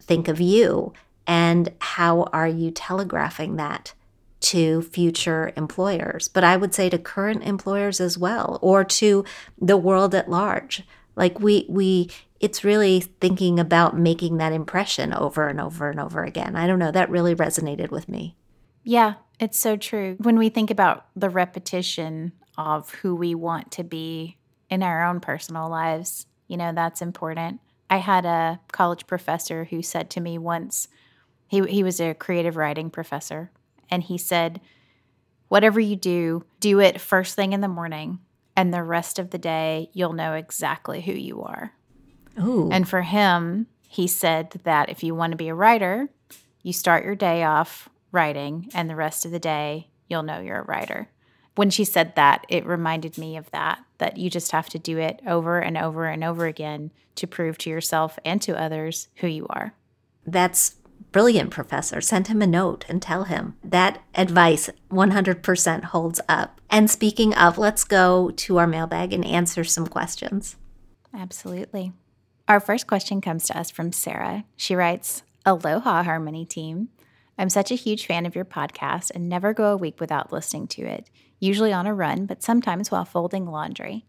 think 0.00 0.26
of 0.28 0.40
you 0.40 0.94
and 1.30 1.72
how 1.80 2.22
are 2.32 2.48
you 2.48 2.70
telegraphing 2.70 3.56
that 3.56 3.94
to 4.40 4.82
future 4.82 5.52
employers 5.56 6.28
but 6.28 6.42
i 6.42 6.56
would 6.56 6.74
say 6.74 6.88
to 6.90 6.98
current 6.98 7.42
employers 7.44 8.00
as 8.00 8.18
well 8.18 8.58
or 8.62 8.82
to 8.82 9.24
the 9.60 9.76
world 9.76 10.14
at 10.14 10.30
large 10.30 10.82
like 11.14 11.38
we 11.38 11.66
we 11.68 12.10
it's 12.40 12.64
really 12.64 13.00
thinking 13.00 13.60
about 13.60 13.98
making 13.98 14.38
that 14.38 14.52
impression 14.52 15.12
over 15.12 15.46
and 15.46 15.60
over 15.60 15.90
and 15.90 16.00
over 16.00 16.24
again 16.24 16.56
i 16.56 16.66
don't 16.66 16.78
know 16.78 16.90
that 16.90 17.10
really 17.10 17.34
resonated 17.34 17.90
with 17.90 18.08
me 18.08 18.34
yeah 18.82 19.14
it's 19.38 19.58
so 19.58 19.76
true 19.76 20.16
when 20.18 20.38
we 20.38 20.48
think 20.48 20.70
about 20.70 21.06
the 21.14 21.30
repetition 21.30 22.32
of 22.58 22.90
who 22.96 23.14
we 23.14 23.34
want 23.34 23.70
to 23.72 23.84
be 23.84 24.36
in 24.68 24.82
our 24.82 25.04
own 25.04 25.20
personal 25.20 25.68
lives. 25.68 26.26
You 26.46 26.56
know, 26.56 26.72
that's 26.72 27.02
important. 27.02 27.60
I 27.88 27.96
had 27.96 28.24
a 28.24 28.60
college 28.70 29.06
professor 29.06 29.64
who 29.64 29.82
said 29.82 30.10
to 30.10 30.20
me 30.20 30.38
once, 30.38 30.88
he, 31.50 31.62
he 31.66 31.82
was 31.82 32.00
a 32.00 32.14
creative 32.14 32.56
writing 32.56 32.90
professor, 32.90 33.50
and 33.90 34.04
he 34.04 34.16
said, 34.16 34.60
Whatever 35.48 35.80
you 35.80 35.96
do, 35.96 36.44
do 36.60 36.78
it 36.78 37.00
first 37.00 37.34
thing 37.34 37.52
in 37.52 37.60
the 37.60 37.66
morning, 37.66 38.20
and 38.54 38.72
the 38.72 38.84
rest 38.84 39.18
of 39.18 39.30
the 39.30 39.38
day, 39.38 39.90
you'll 39.92 40.12
know 40.12 40.34
exactly 40.34 41.00
who 41.00 41.12
you 41.12 41.42
are. 41.42 41.72
Ooh. 42.40 42.68
And 42.70 42.88
for 42.88 43.02
him, 43.02 43.66
he 43.88 44.06
said 44.06 44.60
that 44.62 44.90
if 44.90 45.02
you 45.02 45.12
want 45.12 45.32
to 45.32 45.36
be 45.36 45.48
a 45.48 45.54
writer, 45.54 46.08
you 46.62 46.72
start 46.72 47.04
your 47.04 47.16
day 47.16 47.42
off 47.42 47.88
writing, 48.12 48.70
and 48.72 48.88
the 48.88 48.94
rest 48.94 49.26
of 49.26 49.32
the 49.32 49.40
day, 49.40 49.88
you'll 50.08 50.22
know 50.22 50.38
you're 50.38 50.60
a 50.60 50.64
writer. 50.64 51.08
When 51.56 51.70
she 51.70 51.84
said 51.84 52.14
that, 52.14 52.46
it 52.48 52.64
reminded 52.64 53.18
me 53.18 53.36
of 53.36 53.50
that, 53.50 53.84
that 53.98 54.18
you 54.18 54.30
just 54.30 54.52
have 54.52 54.68
to 54.68 54.78
do 54.78 54.98
it 54.98 55.20
over 55.26 55.58
and 55.58 55.76
over 55.76 56.06
and 56.06 56.22
over 56.22 56.46
again 56.46 56.92
to 57.16 57.26
prove 57.26 57.58
to 57.58 57.70
yourself 57.70 58.20
and 58.24 58.40
to 58.42 58.56
others 58.56 59.08
who 59.16 59.26
you 59.26 59.48
are. 59.50 59.74
That's 60.24 60.76
brilliant, 61.12 61.50
Professor. 61.50 62.00
Send 62.00 62.28
him 62.28 62.42
a 62.42 62.46
note 62.46 62.84
and 62.88 63.00
tell 63.00 63.24
him 63.24 63.56
that 63.64 64.02
advice 64.14 64.70
100% 64.90 65.84
holds 65.84 66.20
up. 66.28 66.60
And 66.70 66.90
speaking 66.90 67.34
of, 67.34 67.58
let's 67.58 67.84
go 67.84 68.30
to 68.30 68.58
our 68.58 68.66
mailbag 68.66 69.12
and 69.12 69.24
answer 69.24 69.64
some 69.64 69.86
questions. 69.86 70.56
Absolutely. 71.14 71.92
Our 72.48 72.60
first 72.60 72.86
question 72.86 73.20
comes 73.20 73.46
to 73.46 73.58
us 73.58 73.70
from 73.70 73.92
Sarah. 73.92 74.44
She 74.56 74.74
writes 74.74 75.22
Aloha, 75.46 76.04
HerMoney 76.04 76.48
team. 76.48 76.88
I'm 77.38 77.48
such 77.48 77.70
a 77.70 77.76
huge 77.76 78.06
fan 78.06 78.26
of 78.26 78.34
your 78.34 78.44
podcast 78.44 79.10
and 79.14 79.28
never 79.28 79.54
go 79.54 79.72
a 79.72 79.76
week 79.76 79.98
without 79.98 80.32
listening 80.32 80.66
to 80.68 80.82
it, 80.82 81.08
usually 81.38 81.72
on 81.72 81.86
a 81.86 81.94
run, 81.94 82.26
but 82.26 82.42
sometimes 82.42 82.90
while 82.90 83.04
folding 83.04 83.46
laundry. 83.46 84.04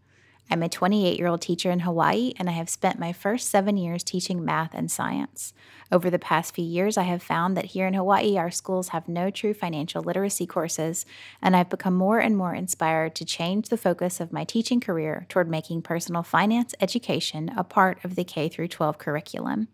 I'm 0.50 0.62
a 0.62 0.68
28 0.68 1.18
year 1.18 1.28
old 1.28 1.40
teacher 1.40 1.70
in 1.70 1.80
Hawaii, 1.80 2.32
and 2.36 2.48
I 2.48 2.52
have 2.52 2.68
spent 2.68 2.98
my 2.98 3.12
first 3.12 3.48
seven 3.48 3.76
years 3.76 4.02
teaching 4.02 4.44
math 4.44 4.74
and 4.74 4.90
science. 4.90 5.54
Over 5.90 6.10
the 6.10 6.18
past 6.18 6.54
few 6.54 6.64
years, 6.64 6.96
I 6.96 7.04
have 7.04 7.22
found 7.22 7.56
that 7.56 7.66
here 7.66 7.86
in 7.86 7.94
Hawaii, 7.94 8.36
our 8.36 8.50
schools 8.50 8.88
have 8.88 9.08
no 9.08 9.30
true 9.30 9.54
financial 9.54 10.02
literacy 10.02 10.46
courses, 10.46 11.06
and 11.40 11.56
I've 11.56 11.70
become 11.70 11.94
more 11.94 12.18
and 12.18 12.36
more 12.36 12.54
inspired 12.54 13.14
to 13.16 13.24
change 13.24 13.68
the 13.68 13.76
focus 13.76 14.20
of 14.20 14.32
my 14.32 14.44
teaching 14.44 14.80
career 14.80 15.26
toward 15.28 15.48
making 15.48 15.82
personal 15.82 16.22
finance 16.22 16.74
education 16.80 17.50
a 17.56 17.64
part 17.64 18.04
of 18.04 18.14
the 18.14 18.24
K 18.24 18.48
12 18.48 18.98
curriculum. 18.98 19.68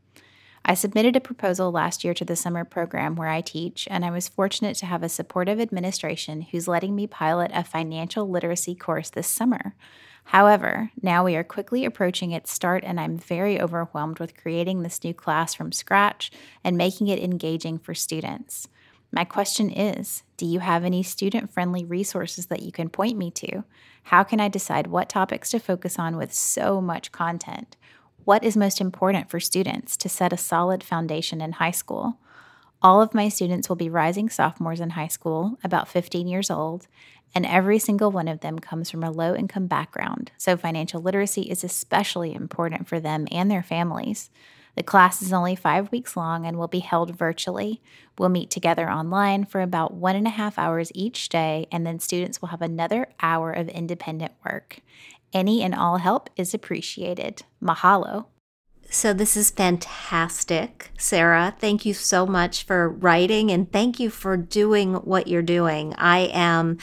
I 0.64 0.74
submitted 0.74 1.16
a 1.16 1.20
proposal 1.20 1.72
last 1.72 2.04
year 2.04 2.12
to 2.14 2.24
the 2.24 2.36
summer 2.36 2.64
program 2.64 3.16
where 3.16 3.28
I 3.28 3.40
teach, 3.40 3.88
and 3.90 4.04
I 4.04 4.10
was 4.10 4.28
fortunate 4.28 4.76
to 4.76 4.86
have 4.86 5.02
a 5.02 5.08
supportive 5.08 5.60
administration 5.60 6.42
who's 6.42 6.68
letting 6.68 6.94
me 6.94 7.06
pilot 7.06 7.50
a 7.54 7.64
financial 7.64 8.28
literacy 8.28 8.74
course 8.74 9.08
this 9.08 9.28
summer. 9.28 9.74
However, 10.28 10.90
now 11.00 11.24
we 11.24 11.36
are 11.36 11.42
quickly 11.42 11.86
approaching 11.86 12.32
its 12.32 12.52
start, 12.52 12.84
and 12.84 13.00
I'm 13.00 13.16
very 13.16 13.58
overwhelmed 13.58 14.18
with 14.18 14.36
creating 14.36 14.82
this 14.82 15.02
new 15.02 15.14
class 15.14 15.54
from 15.54 15.72
scratch 15.72 16.30
and 16.62 16.76
making 16.76 17.08
it 17.08 17.18
engaging 17.18 17.78
for 17.78 17.94
students. 17.94 18.68
My 19.10 19.24
question 19.24 19.70
is 19.70 20.24
Do 20.36 20.44
you 20.44 20.58
have 20.58 20.84
any 20.84 21.02
student 21.02 21.50
friendly 21.50 21.82
resources 21.82 22.48
that 22.48 22.60
you 22.60 22.70
can 22.70 22.90
point 22.90 23.16
me 23.16 23.30
to? 23.30 23.64
How 24.02 24.22
can 24.22 24.38
I 24.38 24.48
decide 24.48 24.88
what 24.88 25.08
topics 25.08 25.48
to 25.52 25.58
focus 25.58 25.98
on 25.98 26.18
with 26.18 26.34
so 26.34 26.82
much 26.82 27.10
content? 27.10 27.78
What 28.24 28.44
is 28.44 28.54
most 28.54 28.82
important 28.82 29.30
for 29.30 29.40
students 29.40 29.96
to 29.96 30.10
set 30.10 30.34
a 30.34 30.36
solid 30.36 30.84
foundation 30.84 31.40
in 31.40 31.52
high 31.52 31.70
school? 31.70 32.18
All 32.80 33.00
of 33.00 33.14
my 33.14 33.28
students 33.28 33.68
will 33.68 33.76
be 33.76 33.88
rising 33.90 34.28
sophomores 34.28 34.78
in 34.78 34.90
high 34.90 35.08
school, 35.08 35.58
about 35.64 35.88
15 35.88 36.28
years 36.28 36.48
old, 36.48 36.86
and 37.34 37.46
every 37.46 37.78
single 37.78 38.10
one 38.10 38.28
of 38.28 38.40
them 38.40 38.58
comes 38.58 38.90
from 38.90 39.02
a 39.02 39.10
low 39.10 39.34
income 39.34 39.66
background, 39.66 40.32
so 40.36 40.56
financial 40.56 41.00
literacy 41.00 41.42
is 41.42 41.64
especially 41.64 42.34
important 42.34 42.88
for 42.88 43.00
them 43.00 43.26
and 43.30 43.50
their 43.50 43.62
families. 43.62 44.30
The 44.78 44.84
class 44.84 45.22
is 45.22 45.32
only 45.32 45.56
five 45.56 45.90
weeks 45.90 46.16
long 46.16 46.46
and 46.46 46.56
will 46.56 46.68
be 46.68 46.78
held 46.78 47.16
virtually. 47.16 47.82
We'll 48.16 48.28
meet 48.28 48.48
together 48.48 48.88
online 48.88 49.44
for 49.44 49.60
about 49.60 49.94
one 49.94 50.14
and 50.14 50.26
a 50.26 50.30
half 50.30 50.56
hours 50.56 50.92
each 50.94 51.28
day, 51.28 51.66
and 51.72 51.84
then 51.84 51.98
students 51.98 52.40
will 52.40 52.50
have 52.50 52.62
another 52.62 53.08
hour 53.20 53.50
of 53.50 53.68
independent 53.68 54.34
work. 54.44 54.80
Any 55.32 55.64
and 55.64 55.74
all 55.74 55.96
help 55.96 56.30
is 56.36 56.54
appreciated. 56.54 57.42
Mahalo. 57.60 58.26
So, 58.90 59.12
this 59.12 59.36
is 59.36 59.50
fantastic, 59.50 60.92
Sarah. 60.96 61.54
Thank 61.58 61.84
you 61.84 61.92
so 61.92 62.24
much 62.24 62.64
for 62.64 62.88
writing 62.88 63.50
and 63.50 63.70
thank 63.70 64.00
you 64.00 64.08
for 64.08 64.36
doing 64.36 64.94
what 64.94 65.26
you're 65.26 65.42
doing. 65.42 65.92
I 65.98 66.30
am 66.32 66.78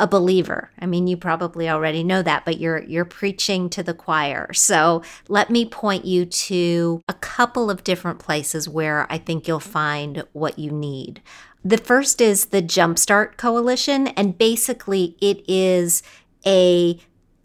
a 0.00 0.06
believer. 0.06 0.70
I 0.80 0.86
mean, 0.86 1.06
you 1.06 1.16
probably 1.16 1.68
already 1.68 2.02
know 2.02 2.22
that, 2.22 2.44
but 2.44 2.58
you're 2.58 2.82
you're 2.82 3.04
preaching 3.04 3.68
to 3.70 3.82
the 3.82 3.94
choir. 3.94 4.52
So, 4.52 5.02
let 5.28 5.50
me 5.50 5.66
point 5.66 6.06
you 6.06 6.24
to 6.24 7.02
a 7.08 7.14
couple 7.14 7.70
of 7.70 7.84
different 7.84 8.18
places 8.18 8.68
where 8.68 9.06
I 9.12 9.18
think 9.18 9.46
you'll 9.46 9.60
find 9.60 10.24
what 10.32 10.58
you 10.58 10.72
need. 10.72 11.20
The 11.62 11.76
first 11.76 12.22
is 12.22 12.46
the 12.46 12.62
Jumpstart 12.62 13.36
Coalition, 13.36 14.08
and 14.08 14.38
basically 14.38 15.16
it 15.20 15.44
is 15.46 16.02
a 16.46 16.98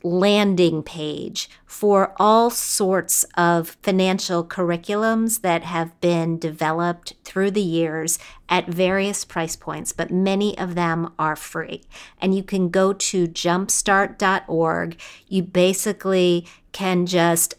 landing 0.06 0.84
page 0.84 1.50
for 1.66 2.14
all 2.18 2.52
sorts 2.52 3.26
of 3.36 3.76
financial 3.82 4.46
curriculums 4.46 5.42
that 5.42 5.64
have 5.64 6.00
been 6.00 6.38
developed 6.38 7.16
through 7.24 7.50
the 7.50 7.62
years 7.62 8.20
at 8.48 8.68
various 8.68 9.26
price 9.26 9.56
points, 9.56 9.92
but 9.92 10.12
many 10.12 10.56
of 10.60 10.76
them 10.76 11.12
are 11.18 11.36
free. 11.36 11.82
And 12.22 12.36
you 12.36 12.44
can 12.44 12.70
go 12.70 12.94
to 12.94 13.28
jumpstart.org. 13.28 15.00
You 15.28 15.42
basically 15.42 16.48
can 16.72 17.08
just 17.08 17.56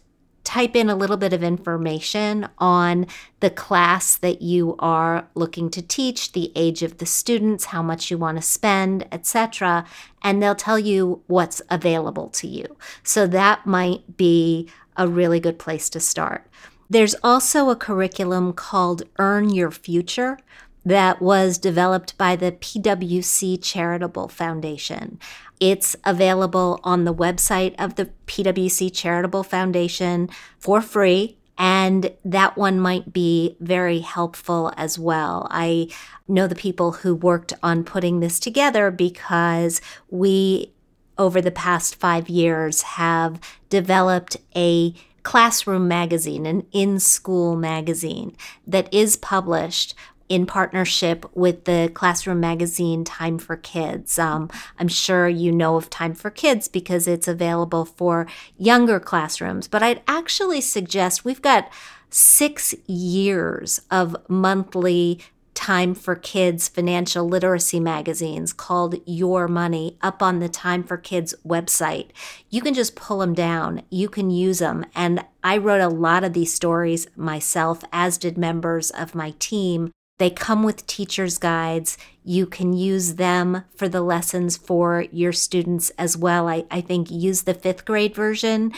type 0.47 0.77
in 0.77 0.89
a 0.89 0.95
little 0.95 1.17
bit 1.17 1.33
of 1.33 1.43
information 1.43 2.47
on 2.57 3.05
the 3.41 3.49
class 3.49 4.15
that 4.15 4.41
you 4.41 4.77
are 4.79 5.27
looking 5.35 5.69
to 5.69 5.81
teach, 5.81 6.31
the 6.31 6.53
age 6.55 6.83
of 6.83 6.99
the 6.99 7.05
students, 7.05 7.65
how 7.65 7.83
much 7.83 8.09
you 8.09 8.17
want 8.17 8.37
to 8.37 8.41
spend, 8.41 9.05
etc., 9.11 9.85
and 10.23 10.41
they'll 10.41 10.55
tell 10.55 10.79
you 10.79 11.21
what's 11.27 11.61
available 11.69 12.29
to 12.29 12.47
you. 12.47 12.77
So 13.03 13.27
that 13.27 13.65
might 13.65 14.15
be 14.15 14.69
a 14.95 15.05
really 15.05 15.41
good 15.41 15.59
place 15.59 15.89
to 15.89 15.99
start. 15.99 16.49
There's 16.89 17.15
also 17.21 17.69
a 17.69 17.75
curriculum 17.75 18.53
called 18.53 19.03
Earn 19.19 19.49
Your 19.49 19.71
Future 19.71 20.39
that 20.85 21.21
was 21.21 21.57
developed 21.57 22.17
by 22.17 22.37
the 22.37 22.53
PWC 22.53 23.61
Charitable 23.61 24.29
Foundation. 24.29 25.19
It's 25.59 25.95
available 26.03 26.79
on 26.83 27.03
the 27.03 27.13
website 27.13 27.75
of 27.79 27.95
the 27.95 28.09
PWC 28.27 28.93
Charitable 28.93 29.43
Foundation 29.43 30.29
for 30.59 30.81
free. 30.81 31.37
And 31.57 32.11
that 32.23 32.55
one 32.55 32.79
might 32.79 33.11
be 33.11 33.57
very 33.59 33.99
helpful 33.99 34.71
as 34.77 34.99
well. 34.99 35.47
I 35.49 35.89
know 36.27 36.45
the 36.45 36.53
people 36.53 36.91
who 36.91 37.15
worked 37.15 37.53
on 37.63 37.83
putting 37.83 38.19
this 38.19 38.39
together 38.39 38.91
because 38.91 39.81
we, 40.09 40.73
over 41.17 41.41
the 41.41 41.49
past 41.49 41.95
five 41.95 42.29
years, 42.29 42.83
have 42.83 43.39
developed 43.69 44.37
a 44.55 44.93
classroom 45.23 45.87
magazine, 45.87 46.45
an 46.45 46.65
in 46.71 46.99
school 46.99 47.55
magazine 47.55 48.35
that 48.65 48.93
is 48.93 49.17
published 49.17 49.95
in 50.29 50.45
partnership 50.45 51.25
with 51.35 51.65
the 51.65 51.91
classroom 51.93 52.39
magazine 52.39 53.03
Time 53.03 53.37
for 53.37 53.55
Kids. 53.55 54.19
Um, 54.19 54.49
I'm 54.77 54.87
sure 54.87 55.27
you 55.27 55.51
know 55.51 55.75
of 55.75 55.89
Time 55.89 56.13
for 56.13 56.29
Kids 56.29 56.67
because 56.67 57.07
it's 57.07 57.27
available 57.27 57.85
for 57.85 58.27
younger 58.57 58.99
classrooms, 58.99 59.67
but 59.67 59.83
I'd 59.83 60.01
actually 60.07 60.61
suggest 60.61 61.25
we've 61.25 61.41
got 61.41 61.69
six 62.09 62.73
years 62.87 63.81
of 63.91 64.15
monthly 64.29 65.19
Time 65.53 65.95
for 65.95 66.15
Kids 66.15 66.67
financial 66.67 67.27
literacy 67.27 67.79
magazines 67.79 68.53
called 68.53 68.95
Your 69.07 69.47
Money 69.47 69.97
up 70.03 70.21
on 70.21 70.37
the 70.37 70.47
Time 70.47 70.83
for 70.83 70.97
Kids 70.97 71.33
website. 71.45 72.09
You 72.51 72.61
can 72.61 72.75
just 72.75 72.95
pull 72.95 73.17
them 73.19 73.33
down, 73.33 73.81
you 73.89 74.07
can 74.07 74.29
use 74.29 74.59
them. 74.59 74.85
And 74.93 75.25
I 75.43 75.57
wrote 75.57 75.81
a 75.81 75.89
lot 75.89 76.23
of 76.23 76.33
these 76.33 76.53
stories 76.53 77.07
myself, 77.15 77.83
as 77.91 78.19
did 78.19 78.37
members 78.37 78.91
of 78.91 79.15
my 79.15 79.33
team. 79.39 79.91
They 80.17 80.29
come 80.29 80.63
with 80.63 80.87
teacher's 80.87 81.37
guides. 81.37 81.97
You 82.23 82.45
can 82.47 82.73
use 82.73 83.15
them 83.15 83.63
for 83.75 83.87
the 83.87 84.01
lessons 84.01 84.57
for 84.57 85.05
your 85.11 85.31
students 85.31 85.91
as 85.91 86.17
well. 86.17 86.47
I, 86.47 86.65
I 86.71 86.81
think 86.81 87.11
use 87.11 87.43
the 87.43 87.53
fifth 87.53 87.85
grade 87.85 88.15
version. 88.15 88.73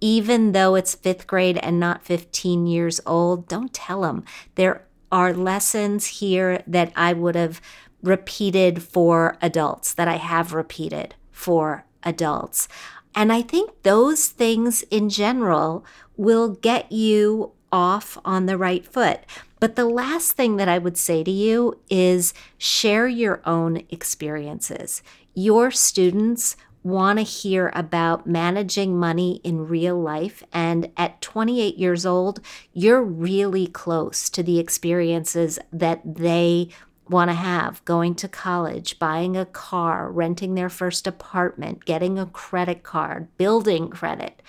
Even 0.00 0.52
though 0.52 0.74
it's 0.74 0.94
fifth 0.94 1.26
grade 1.26 1.58
and 1.58 1.80
not 1.80 2.04
15 2.04 2.66
years 2.66 3.00
old, 3.06 3.48
don't 3.48 3.72
tell 3.72 4.02
them. 4.02 4.24
There 4.56 4.84
are 5.10 5.32
lessons 5.32 6.06
here 6.06 6.62
that 6.66 6.92
I 6.96 7.12
would 7.12 7.36
have 7.36 7.60
repeated 8.02 8.82
for 8.82 9.38
adults, 9.40 9.94
that 9.94 10.08
I 10.08 10.16
have 10.16 10.52
repeated 10.52 11.14
for 11.30 11.84
adults. 12.02 12.68
And 13.14 13.32
I 13.32 13.42
think 13.42 13.82
those 13.82 14.28
things 14.28 14.82
in 14.90 15.08
general 15.08 15.84
will 16.16 16.48
get 16.48 16.90
you 16.90 17.52
off 17.70 18.18
on 18.24 18.46
the 18.46 18.58
right 18.58 18.84
foot. 18.84 19.20
But 19.62 19.76
the 19.76 19.84
last 19.84 20.32
thing 20.32 20.56
that 20.56 20.68
I 20.68 20.78
would 20.78 20.96
say 20.96 21.22
to 21.22 21.30
you 21.30 21.78
is 21.88 22.34
share 22.58 23.06
your 23.06 23.40
own 23.46 23.84
experiences. 23.90 25.04
Your 25.34 25.70
students 25.70 26.56
want 26.82 27.20
to 27.20 27.22
hear 27.22 27.70
about 27.72 28.26
managing 28.26 28.98
money 28.98 29.40
in 29.44 29.68
real 29.68 29.96
life. 29.96 30.42
And 30.52 30.90
at 30.96 31.20
28 31.20 31.78
years 31.78 32.04
old, 32.04 32.40
you're 32.72 33.04
really 33.04 33.68
close 33.68 34.28
to 34.30 34.42
the 34.42 34.58
experiences 34.58 35.60
that 35.72 36.00
they 36.16 36.70
want 37.08 37.30
to 37.30 37.36
have 37.36 37.84
going 37.84 38.16
to 38.16 38.26
college, 38.26 38.98
buying 38.98 39.36
a 39.36 39.46
car, 39.46 40.10
renting 40.10 40.56
their 40.56 40.70
first 40.70 41.06
apartment, 41.06 41.84
getting 41.84 42.18
a 42.18 42.26
credit 42.26 42.82
card, 42.82 43.28
building 43.36 43.90
credit. 43.90 44.42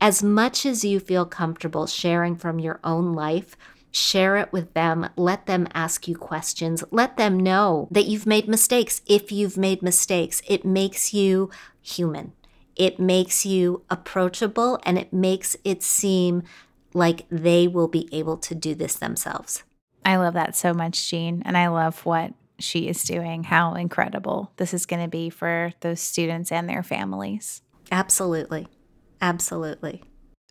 As 0.00 0.22
much 0.22 0.64
as 0.64 0.86
you 0.86 1.00
feel 1.00 1.26
comfortable 1.26 1.86
sharing 1.86 2.34
from 2.34 2.58
your 2.58 2.80
own 2.82 3.12
life, 3.12 3.54
share 3.90 4.36
it 4.36 4.52
with 4.52 4.74
them. 4.74 5.08
Let 5.16 5.46
them 5.46 5.68
ask 5.74 6.08
you 6.08 6.16
questions. 6.16 6.84
Let 6.90 7.16
them 7.16 7.38
know 7.38 7.88
that 7.90 8.06
you've 8.06 8.26
made 8.26 8.48
mistakes. 8.48 9.02
If 9.06 9.32
you've 9.32 9.56
made 9.56 9.82
mistakes, 9.82 10.42
it 10.46 10.64
makes 10.64 11.14
you 11.14 11.50
human. 11.80 12.32
It 12.76 13.00
makes 13.00 13.44
you 13.44 13.82
approachable 13.90 14.78
and 14.84 14.98
it 14.98 15.12
makes 15.12 15.56
it 15.64 15.82
seem 15.82 16.42
like 16.94 17.26
they 17.28 17.66
will 17.66 17.88
be 17.88 18.08
able 18.12 18.36
to 18.38 18.54
do 18.54 18.74
this 18.74 18.94
themselves. 18.94 19.64
I 20.04 20.16
love 20.16 20.34
that 20.34 20.56
so 20.56 20.72
much, 20.72 21.10
Jean. 21.10 21.42
And 21.44 21.56
I 21.56 21.68
love 21.68 22.04
what 22.06 22.32
she 22.58 22.88
is 22.88 23.02
doing, 23.04 23.44
how 23.44 23.74
incredible 23.74 24.52
this 24.56 24.72
is 24.72 24.86
going 24.86 25.02
to 25.02 25.08
be 25.08 25.30
for 25.30 25.72
those 25.80 26.00
students 26.00 26.50
and 26.50 26.68
their 26.68 26.82
families. 26.82 27.62
Absolutely. 27.90 28.68
Absolutely. 29.20 30.02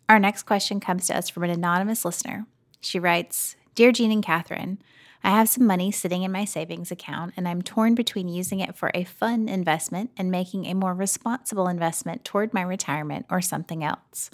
Our 0.09 0.19
next 0.19 0.43
question 0.43 0.79
comes 0.79 1.07
to 1.07 1.17
us 1.17 1.29
from 1.29 1.43
an 1.43 1.49
anonymous 1.49 2.05
listener. 2.05 2.45
She 2.79 2.99
writes 2.99 3.55
Dear 3.75 3.91
Jean 3.91 4.11
and 4.11 4.23
Kathryn, 4.23 4.77
I 5.23 5.31
have 5.31 5.49
some 5.49 5.65
money 5.65 5.91
sitting 5.91 6.23
in 6.23 6.31
my 6.31 6.45
savings 6.45 6.91
account, 6.91 7.33
and 7.35 7.47
I'm 7.47 7.61
torn 7.61 7.95
between 7.95 8.29
using 8.29 8.59
it 8.59 8.75
for 8.75 8.91
a 8.93 9.03
fun 9.03 9.49
investment 9.49 10.11
and 10.15 10.31
making 10.31 10.65
a 10.65 10.73
more 10.73 10.93
responsible 10.93 11.67
investment 11.67 12.23
toward 12.23 12.53
my 12.53 12.61
retirement 12.61 13.25
or 13.29 13.41
something 13.41 13.83
else. 13.83 14.29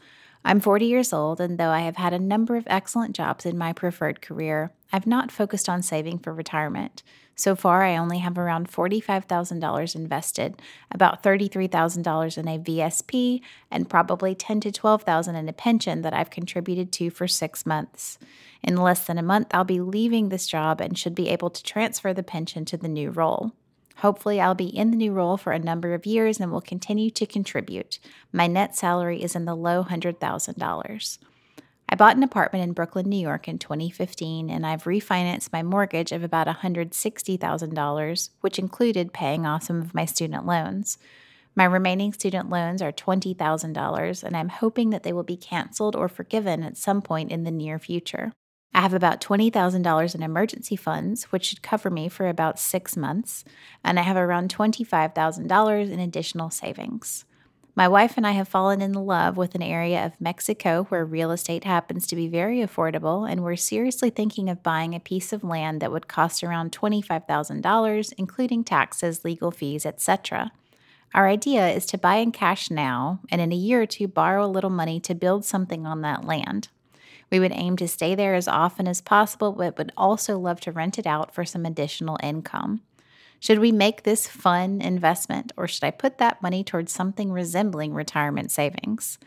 I'm 0.45 0.59
40 0.59 0.85
years 0.85 1.13
old, 1.13 1.39
and 1.39 1.57
though 1.57 1.69
I 1.69 1.81
have 1.81 1.95
had 1.95 2.13
a 2.13 2.19
number 2.19 2.57
of 2.57 2.67
excellent 2.67 3.15
jobs 3.15 3.45
in 3.45 3.57
my 3.57 3.71
preferred 3.71 4.21
career, 4.21 4.71
I've 4.91 5.07
not 5.07 5.31
focused 5.31 5.69
on 5.69 5.81
saving 5.81 6.19
for 6.19 6.33
retirement. 6.33 7.01
So 7.36 7.55
far, 7.55 7.84
I 7.84 7.97
only 7.97 8.19
have 8.19 8.38
around 8.38 8.71
$45,000 8.71 9.95
invested, 9.95 10.61
about 10.91 11.23
$33,000 11.23 12.38
in 12.38 12.47
a 12.47 12.59
VSP, 12.59 13.41
and 13.71 13.89
probably 13.89 14.36
10 14.36 14.59
to 14.61 14.71
$12,000 14.71 15.36
in 15.36 15.49
a 15.49 15.53
pension 15.53 16.03
that 16.03 16.13
I've 16.13 16.29
contributed 16.29 16.91
to 16.93 17.09
for 17.09 17.27
six 17.27 17.65
months. 17.65 18.19
In 18.61 18.77
less 18.77 19.05
than 19.05 19.17
a 19.17 19.23
month, 19.23 19.47
I'll 19.51 19.63
be 19.63 19.81
leaving 19.81 20.29
this 20.29 20.47
job 20.47 20.79
and 20.79 20.97
should 20.97 21.15
be 21.15 21.29
able 21.29 21.49
to 21.49 21.63
transfer 21.63 22.13
the 22.13 22.23
pension 22.23 22.65
to 22.65 22.77
the 22.77 22.88
new 22.88 23.09
role. 23.09 23.51
Hopefully, 23.97 24.39
I'll 24.39 24.55
be 24.55 24.75
in 24.75 24.91
the 24.91 24.97
new 24.97 25.11
role 25.11 25.38
for 25.38 25.53
a 25.53 25.59
number 25.59 25.93
of 25.93 26.05
years 26.05 26.39
and 26.39 26.51
will 26.51 26.61
continue 26.61 27.09
to 27.11 27.25
contribute. 27.25 27.99
My 28.31 28.47
net 28.47 28.75
salary 28.75 29.23
is 29.23 29.36
in 29.36 29.45
the 29.45 29.55
low 29.55 29.84
$100,000. 29.84 31.17
I 31.93 31.95
bought 31.95 32.17
an 32.17 32.23
apartment 32.23 32.63
in 32.63 32.73
Brooklyn, 32.73 33.07
New 33.07 33.19
York 33.19 33.47
in 33.47 33.59
2015, 33.59 34.49
and 34.49 34.65
I've 34.65 34.85
refinanced 34.85 35.53
my 35.53 35.61
mortgage 35.61 36.11
of 36.11 36.23
about 36.23 36.47
$160,000, 36.47 38.29
which 38.41 38.57
included 38.57 39.13
paying 39.13 39.45
off 39.45 39.61
some 39.61 39.79
of 39.79 39.93
my 39.93 40.05
student 40.05 40.43
loans. 40.43 40.97
My 41.55 41.65
remaining 41.65 42.11
student 42.11 42.49
loans 42.49 42.81
are 42.81 42.91
$20,000, 42.91 44.23
and 44.23 44.35
I'm 44.35 44.49
hoping 44.49 44.89
that 44.89 45.03
they 45.03 45.13
will 45.13 45.21
be 45.21 45.37
canceled 45.37 45.95
or 45.95 46.07
forgiven 46.07 46.63
at 46.63 46.77
some 46.77 47.03
point 47.03 47.31
in 47.31 47.43
the 47.43 47.51
near 47.51 47.77
future. 47.77 48.33
I 48.73 48.81
have 48.81 48.95
about 48.95 49.21
$20,000 49.21 50.15
in 50.15 50.23
emergency 50.23 50.75
funds, 50.75 51.25
which 51.25 51.45
should 51.45 51.61
cover 51.61 51.91
me 51.91 52.09
for 52.09 52.27
about 52.27 52.57
six 52.57 52.97
months, 52.97 53.45
and 53.83 53.99
I 53.99 54.01
have 54.01 54.17
around 54.17 54.51
$25,000 54.51 55.91
in 55.91 55.99
additional 55.99 56.49
savings. 56.49 57.25
My 57.76 57.88
wife 57.88 58.17
and 58.17 58.28
I 58.28 58.34
have 58.34 58.47
fallen 58.47 58.84
in 58.84 58.93
love 58.93 59.36
with 59.36 59.55
an 59.55 59.63
area 59.63 60.05
of 60.05 60.21
Mexico 60.21 60.86
where 60.89 61.03
real 61.03 61.32
estate 61.32 61.63
happens 61.63 62.05
to 62.05 62.15
be 62.15 62.28
very 62.28 62.59
affordable, 62.59 63.28
and 63.28 63.41
we're 63.41 63.55
seriously 63.55 64.11
thinking 64.11 64.47
of 64.47 64.61
buying 64.61 64.93
a 64.93 64.99
piece 64.99 65.34
of 65.34 65.43
land 65.43 65.82
that 65.82 65.91
would 65.91 66.07
cost 66.07 66.43
around 66.43 66.71
$25,000, 66.71 68.13
including 68.15 68.63
taxes, 68.63 69.26
legal 69.26 69.49
fees, 69.49 69.88
etc. 69.88 70.51
Our 71.15 71.28
idea 71.28 71.67
is 71.69 71.88
to 71.88 71.97
buy 71.97 72.17
in 72.17 72.32
cash 72.32 72.69
now, 72.69 73.21
and 73.32 73.41
in 73.41 73.51
a 73.51 73.55
year 73.55 73.82
or 73.82 73.88
two, 73.88 74.07
borrow 74.07 74.45
a 74.45 74.47
little 74.47 74.69
money 74.69 74.99
to 74.99 75.15
build 75.15 75.43
something 75.43 75.88
on 75.88 76.01
that 76.01 76.26
land. 76.26 76.67
We 77.32 77.39
would 77.39 77.53
aim 77.53 77.78
to 77.78 77.88
stay 77.88 78.13
there 78.13 78.36
as 78.36 78.47
often 78.47 78.88
as 78.88 79.01
possible, 79.01 79.51
but 79.51 79.80
would 79.80 79.91
also 79.97 80.38
love 80.38 80.59
to 80.61 80.71
rent 80.71 80.99
it 80.99 81.07
out 81.07 81.34
for 81.34 81.43
some 81.43 81.65
additional 81.65 82.19
income. 82.21 82.82
Should 83.43 83.59
we 83.59 83.73
make 83.73 84.03
this 84.03 84.25
fun 84.25 84.81
investment, 84.81 85.51
or 85.57 85.67
should 85.67 85.83
I 85.83 85.91
put 85.91 86.17
that 86.19 86.41
money 86.41 86.63
towards 86.63 86.93
something 86.93 87.29
resembling 87.29 87.93
retirement 87.93 88.51
savings? 88.51 89.19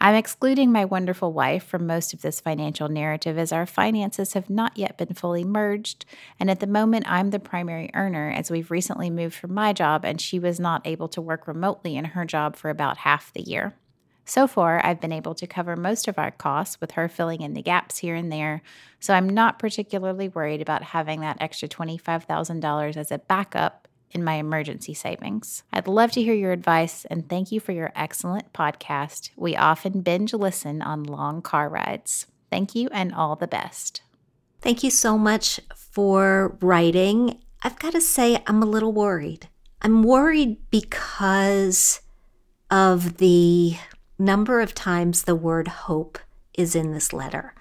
I'm 0.00 0.14
excluding 0.14 0.70
my 0.70 0.84
wonderful 0.84 1.32
wife 1.32 1.64
from 1.64 1.84
most 1.84 2.14
of 2.14 2.22
this 2.22 2.38
financial 2.38 2.88
narrative 2.88 3.36
as 3.36 3.50
our 3.50 3.66
finances 3.66 4.34
have 4.34 4.48
not 4.48 4.78
yet 4.78 4.96
been 4.96 5.12
fully 5.12 5.42
merged, 5.42 6.04
and 6.38 6.48
at 6.48 6.60
the 6.60 6.68
moment 6.68 7.10
I'm 7.10 7.30
the 7.30 7.40
primary 7.40 7.90
earner 7.94 8.30
as 8.30 8.48
we've 8.48 8.70
recently 8.70 9.10
moved 9.10 9.34
from 9.34 9.54
my 9.54 9.72
job 9.72 10.04
and 10.04 10.20
she 10.20 10.38
was 10.38 10.60
not 10.60 10.86
able 10.86 11.08
to 11.08 11.20
work 11.20 11.48
remotely 11.48 11.96
in 11.96 12.04
her 12.04 12.24
job 12.24 12.54
for 12.54 12.70
about 12.70 12.98
half 12.98 13.32
the 13.32 13.42
year. 13.42 13.74
So 14.28 14.46
far, 14.46 14.84
I've 14.84 15.00
been 15.00 15.10
able 15.10 15.34
to 15.36 15.46
cover 15.46 15.74
most 15.74 16.06
of 16.06 16.18
our 16.18 16.30
costs 16.30 16.78
with 16.82 16.90
her 16.92 17.08
filling 17.08 17.40
in 17.40 17.54
the 17.54 17.62
gaps 17.62 17.96
here 17.96 18.14
and 18.14 18.30
there, 18.30 18.60
so 19.00 19.14
I'm 19.14 19.26
not 19.26 19.58
particularly 19.58 20.28
worried 20.28 20.60
about 20.60 20.82
having 20.82 21.22
that 21.22 21.38
extra 21.40 21.66
$25,000 21.66 22.96
as 22.98 23.10
a 23.10 23.20
backup 23.20 23.88
in 24.10 24.22
my 24.22 24.34
emergency 24.34 24.92
savings. 24.92 25.62
I'd 25.72 25.88
love 25.88 26.12
to 26.12 26.22
hear 26.22 26.34
your 26.34 26.52
advice 26.52 27.06
and 27.06 27.26
thank 27.26 27.50
you 27.50 27.58
for 27.58 27.72
your 27.72 27.90
excellent 27.96 28.52
podcast. 28.52 29.30
We 29.34 29.56
often 29.56 30.02
binge 30.02 30.34
listen 30.34 30.82
on 30.82 31.04
long 31.04 31.40
car 31.40 31.70
rides. 31.70 32.26
Thank 32.50 32.74
you 32.74 32.90
and 32.92 33.14
all 33.14 33.34
the 33.34 33.46
best. 33.46 34.02
Thank 34.60 34.84
you 34.84 34.90
so 34.90 35.16
much 35.16 35.58
for 35.74 36.58
writing. 36.60 37.40
I've 37.62 37.78
got 37.78 37.92
to 37.92 38.00
say, 38.02 38.42
I'm 38.46 38.62
a 38.62 38.66
little 38.66 38.92
worried. 38.92 39.48
I'm 39.80 40.02
worried 40.02 40.58
because 40.70 42.02
of 42.70 43.16
the 43.16 43.76
number 44.18 44.60
of 44.60 44.74
times 44.74 45.22
the 45.22 45.34
word 45.34 45.68
hope 45.68 46.18
is 46.54 46.74
in 46.74 46.92
this 46.92 47.12
letter. 47.12 47.54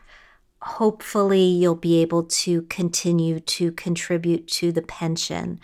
Hopefully, 0.61 1.43
you'll 1.43 1.75
be 1.75 2.01
able 2.01 2.23
to 2.23 2.63
continue 2.63 3.39
to 3.39 3.71
contribute 3.73 4.47
to 4.47 4.71
the 4.71 4.81
pension. 4.81 5.59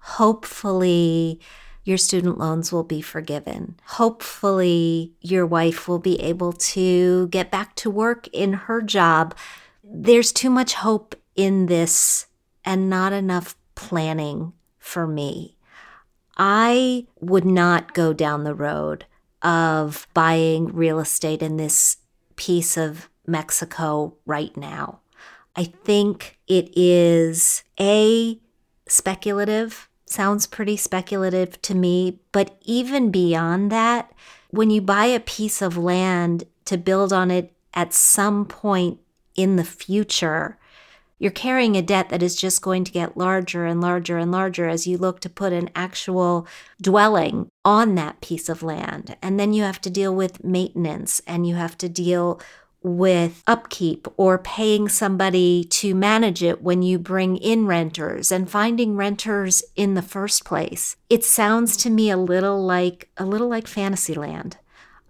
Hopefully, 0.00 1.38
your 1.84 1.98
student 1.98 2.38
loans 2.38 2.72
will 2.72 2.82
be 2.84 3.00
forgiven. 3.00 3.78
Hopefully, 3.84 5.12
your 5.20 5.46
wife 5.46 5.86
will 5.86 5.98
be 5.98 6.20
able 6.20 6.52
to 6.52 7.28
get 7.28 7.50
back 7.50 7.74
to 7.76 7.90
work 7.90 8.26
in 8.28 8.54
her 8.54 8.80
job. 8.80 9.34
There's 9.84 10.32
too 10.32 10.50
much 10.50 10.74
hope 10.74 11.14
in 11.36 11.66
this 11.66 12.26
and 12.64 12.90
not 12.90 13.12
enough 13.12 13.54
planning 13.74 14.54
for 14.78 15.06
me. 15.06 15.56
I 16.36 17.06
would 17.20 17.44
not 17.44 17.94
go 17.94 18.12
down 18.12 18.44
the 18.44 18.54
road 18.54 19.04
of 19.42 20.06
buying 20.14 20.66
real 20.66 20.98
estate 20.98 21.42
in 21.42 21.56
this 21.56 21.98
piece 22.36 22.76
of 22.76 23.08
Mexico 23.26 24.14
right 24.26 24.56
now. 24.56 25.00
I 25.54 25.64
think 25.64 26.38
it 26.46 26.70
is 26.76 27.64
a 27.80 28.38
speculative, 28.88 29.88
sounds 30.06 30.46
pretty 30.46 30.76
speculative 30.76 31.60
to 31.62 31.74
me, 31.74 32.20
but 32.32 32.56
even 32.62 33.10
beyond 33.10 33.72
that, 33.72 34.12
when 34.50 34.70
you 34.70 34.80
buy 34.80 35.06
a 35.06 35.20
piece 35.20 35.60
of 35.60 35.76
land 35.76 36.44
to 36.64 36.78
build 36.78 37.12
on 37.12 37.30
it 37.30 37.52
at 37.74 37.92
some 37.92 38.46
point 38.46 38.98
in 39.34 39.56
the 39.56 39.64
future, 39.64 40.57
you're 41.18 41.30
carrying 41.30 41.76
a 41.76 41.82
debt 41.82 42.08
that 42.10 42.22
is 42.22 42.36
just 42.36 42.62
going 42.62 42.84
to 42.84 42.92
get 42.92 43.16
larger 43.16 43.66
and 43.66 43.80
larger 43.80 44.18
and 44.18 44.30
larger 44.30 44.68
as 44.68 44.86
you 44.86 44.96
look 44.96 45.20
to 45.20 45.28
put 45.28 45.52
an 45.52 45.70
actual 45.74 46.46
dwelling 46.80 47.48
on 47.64 47.94
that 47.96 48.20
piece 48.20 48.48
of 48.48 48.62
land. 48.62 49.16
And 49.20 49.38
then 49.38 49.52
you 49.52 49.64
have 49.64 49.80
to 49.82 49.90
deal 49.90 50.14
with 50.14 50.44
maintenance 50.44 51.20
and 51.26 51.46
you 51.46 51.56
have 51.56 51.76
to 51.78 51.88
deal 51.88 52.40
with 52.80 53.42
upkeep 53.48 54.06
or 54.16 54.38
paying 54.38 54.88
somebody 54.88 55.64
to 55.64 55.94
manage 55.94 56.44
it 56.44 56.62
when 56.62 56.80
you 56.80 56.96
bring 56.96 57.36
in 57.36 57.66
renters 57.66 58.30
and 58.30 58.48
finding 58.48 58.96
renters 58.96 59.64
in 59.74 59.94
the 59.94 60.02
first 60.02 60.44
place. 60.44 60.96
It 61.10 61.24
sounds 61.24 61.76
to 61.78 61.90
me 61.90 62.08
a 62.08 62.16
little 62.16 62.64
like 62.64 63.10
a 63.16 63.24
little 63.24 63.48
like 63.48 63.66
Fantasyland. 63.66 64.58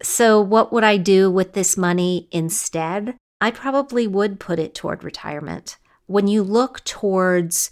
So 0.02 0.40
what 0.40 0.72
would 0.72 0.84
I 0.84 0.96
do 0.96 1.30
with 1.30 1.52
this 1.52 1.76
money 1.76 2.28
instead? 2.32 3.16
I 3.40 3.50
probably 3.50 4.06
would 4.06 4.40
put 4.40 4.58
it 4.58 4.74
toward 4.74 5.04
retirement 5.04 5.76
when 6.08 6.26
you 6.26 6.42
look 6.42 6.82
towards 6.84 7.70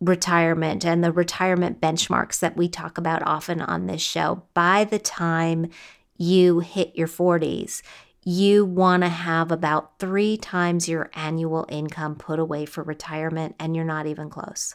retirement 0.00 0.84
and 0.84 1.02
the 1.04 1.12
retirement 1.12 1.80
benchmarks 1.80 2.40
that 2.40 2.56
we 2.56 2.68
talk 2.68 2.98
about 2.98 3.22
often 3.22 3.62
on 3.62 3.86
this 3.86 4.02
show, 4.02 4.42
by 4.52 4.84
the 4.84 4.98
time 4.98 5.70
you 6.18 6.58
hit 6.60 6.96
your 6.96 7.08
40s, 7.08 7.82
you 8.24 8.64
want 8.64 9.04
to 9.04 9.08
have 9.08 9.52
about 9.52 10.00
three 10.00 10.36
times 10.36 10.88
your 10.88 11.10
annual 11.14 11.64
income 11.68 12.16
put 12.16 12.40
away 12.40 12.66
for 12.66 12.82
retirement, 12.82 13.54
and 13.60 13.76
you're 13.76 13.84
not 13.84 14.06
even 14.06 14.28
close. 14.28 14.74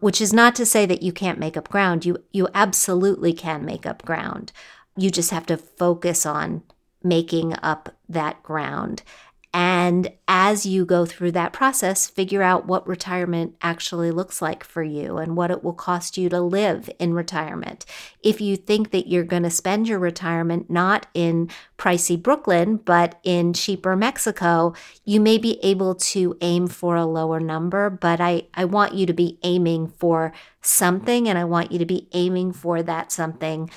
which 0.00 0.20
is 0.20 0.32
not 0.32 0.54
to 0.54 0.64
say 0.66 0.86
that 0.86 1.02
you 1.02 1.12
can't 1.12 1.38
make 1.38 1.56
up 1.56 1.68
ground. 1.68 2.04
You 2.06 2.18
you 2.32 2.48
absolutely 2.54 3.32
can 3.32 3.64
make 3.64 3.86
up 3.86 4.04
ground. 4.04 4.52
You 4.96 5.10
just 5.10 5.30
have 5.30 5.46
to 5.46 5.56
focus 5.56 6.24
on 6.24 6.62
making 7.02 7.54
up 7.62 7.94
that 8.08 8.42
ground. 8.42 9.02
And 9.54 10.12
as 10.28 10.66
you 10.66 10.84
go 10.84 11.06
through 11.06 11.32
that 11.32 11.54
process, 11.54 12.06
figure 12.06 12.42
out 12.42 12.66
what 12.66 12.86
retirement 12.86 13.56
actually 13.62 14.10
looks 14.10 14.42
like 14.42 14.62
for 14.62 14.82
you 14.82 15.16
and 15.16 15.36
what 15.36 15.50
it 15.50 15.64
will 15.64 15.72
cost 15.72 16.18
you 16.18 16.28
to 16.28 16.40
live 16.40 16.90
in 16.98 17.14
retirement. 17.14 17.86
If 18.22 18.42
you 18.42 18.56
think 18.56 18.90
that 18.90 19.08
you're 19.08 19.24
going 19.24 19.44
to 19.44 19.50
spend 19.50 19.88
your 19.88 19.98
retirement 19.98 20.68
not 20.68 21.06
in 21.14 21.48
pricey 21.78 22.22
Brooklyn, 22.22 22.76
but 22.76 23.18
in 23.24 23.54
cheaper 23.54 23.96
Mexico, 23.96 24.74
you 25.06 25.18
may 25.18 25.38
be 25.38 25.58
able 25.62 25.94
to 25.94 26.36
aim 26.42 26.66
for 26.68 26.96
a 26.96 27.06
lower 27.06 27.40
number. 27.40 27.88
But 27.88 28.20
I, 28.20 28.48
I 28.52 28.66
want 28.66 28.94
you 28.94 29.06
to 29.06 29.14
be 29.14 29.38
aiming 29.42 29.88
for 29.88 30.34
something, 30.60 31.26
and 31.26 31.38
I 31.38 31.44
want 31.44 31.72
you 31.72 31.78
to 31.78 31.86
be 31.86 32.06
aiming 32.12 32.52
for 32.52 32.82
that 32.82 33.10
something 33.10 33.70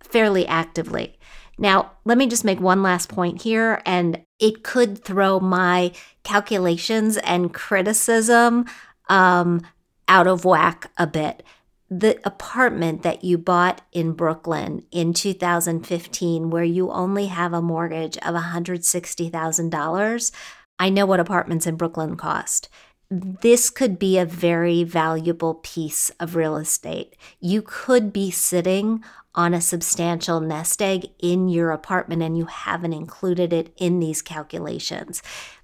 fairly 0.00 0.46
actively. 0.46 1.18
Now, 1.60 1.92
let 2.06 2.18
me 2.18 2.26
just 2.26 2.44
make 2.44 2.58
one 2.58 2.82
last 2.82 3.10
point 3.10 3.42
here, 3.42 3.82
and 3.84 4.24
it 4.38 4.64
could 4.64 5.04
throw 5.04 5.38
my 5.38 5.92
calculations 6.24 7.18
and 7.18 7.52
criticism 7.52 8.64
um, 9.10 9.60
out 10.08 10.26
of 10.26 10.46
whack 10.46 10.90
a 10.96 11.06
bit. 11.06 11.42
The 11.90 12.18
apartment 12.24 13.02
that 13.02 13.24
you 13.24 13.36
bought 13.36 13.82
in 13.92 14.12
Brooklyn 14.12 14.86
in 14.90 15.12
2015, 15.12 16.48
where 16.48 16.64
you 16.64 16.90
only 16.90 17.26
have 17.26 17.52
a 17.52 17.60
mortgage 17.60 18.16
of 18.18 18.34
$160,000, 18.34 20.32
I 20.78 20.88
know 20.88 21.04
what 21.04 21.20
apartments 21.20 21.66
in 21.66 21.76
Brooklyn 21.76 22.16
cost 22.16 22.70
this 23.10 23.70
could 23.70 23.98
be 23.98 24.18
a 24.18 24.24
very 24.24 24.84
valuable 24.84 25.54
piece 25.54 26.10
of 26.20 26.36
real 26.36 26.56
estate. 26.56 27.16
You 27.40 27.60
could 27.60 28.12
be 28.12 28.30
sitting 28.30 29.02
on 29.34 29.54
a 29.54 29.60
substantial 29.60 30.40
nest 30.40 30.82
egg 30.82 31.06
in 31.18 31.48
your 31.48 31.70
apartment 31.70 32.22
and 32.22 32.36
you 32.36 32.46
haven't 32.46 32.92
included 32.92 33.52
it 33.52 33.72
in 33.76 34.00
these 34.00 34.22
calculations. 34.22 35.22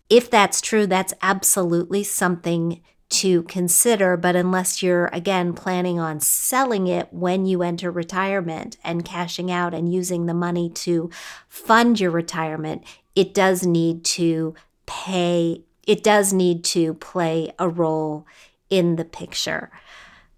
If 0.09 0.31
that's 0.31 0.61
true, 0.61 0.87
that's 0.87 1.14
absolutely 1.21 2.05
something 2.05 2.81
to 3.09 3.43
consider. 3.45 4.17
But 4.17 4.37
unless 4.37 4.83
you're, 4.83 5.07
again, 5.12 5.53
planning 5.53 5.99
on 5.99 6.21
selling 6.21 6.87
it 6.87 7.12
when 7.12 7.47
you 7.47 7.62
enter 7.62 7.91
retirement 7.91 8.77
and 8.85 9.05
cashing 9.05 9.51
out 9.51 9.75
and 9.75 9.93
using 9.93 10.27
the 10.27 10.35
money 10.35 10.71
to 10.71 11.11
fund 11.49 11.99
your 11.99 12.11
retirement, 12.11 12.85
it 13.14 13.35
does 13.35 13.67
need 13.67 14.05
to 14.05 14.55
pay 14.87 15.62
it 15.87 16.03
does 16.03 16.33
need 16.33 16.64
to 16.64 16.95
play 16.95 17.53
a 17.61 17.69
role 17.69 18.27
in 18.69 18.97
the 18.97 19.05
picture. 19.05 19.71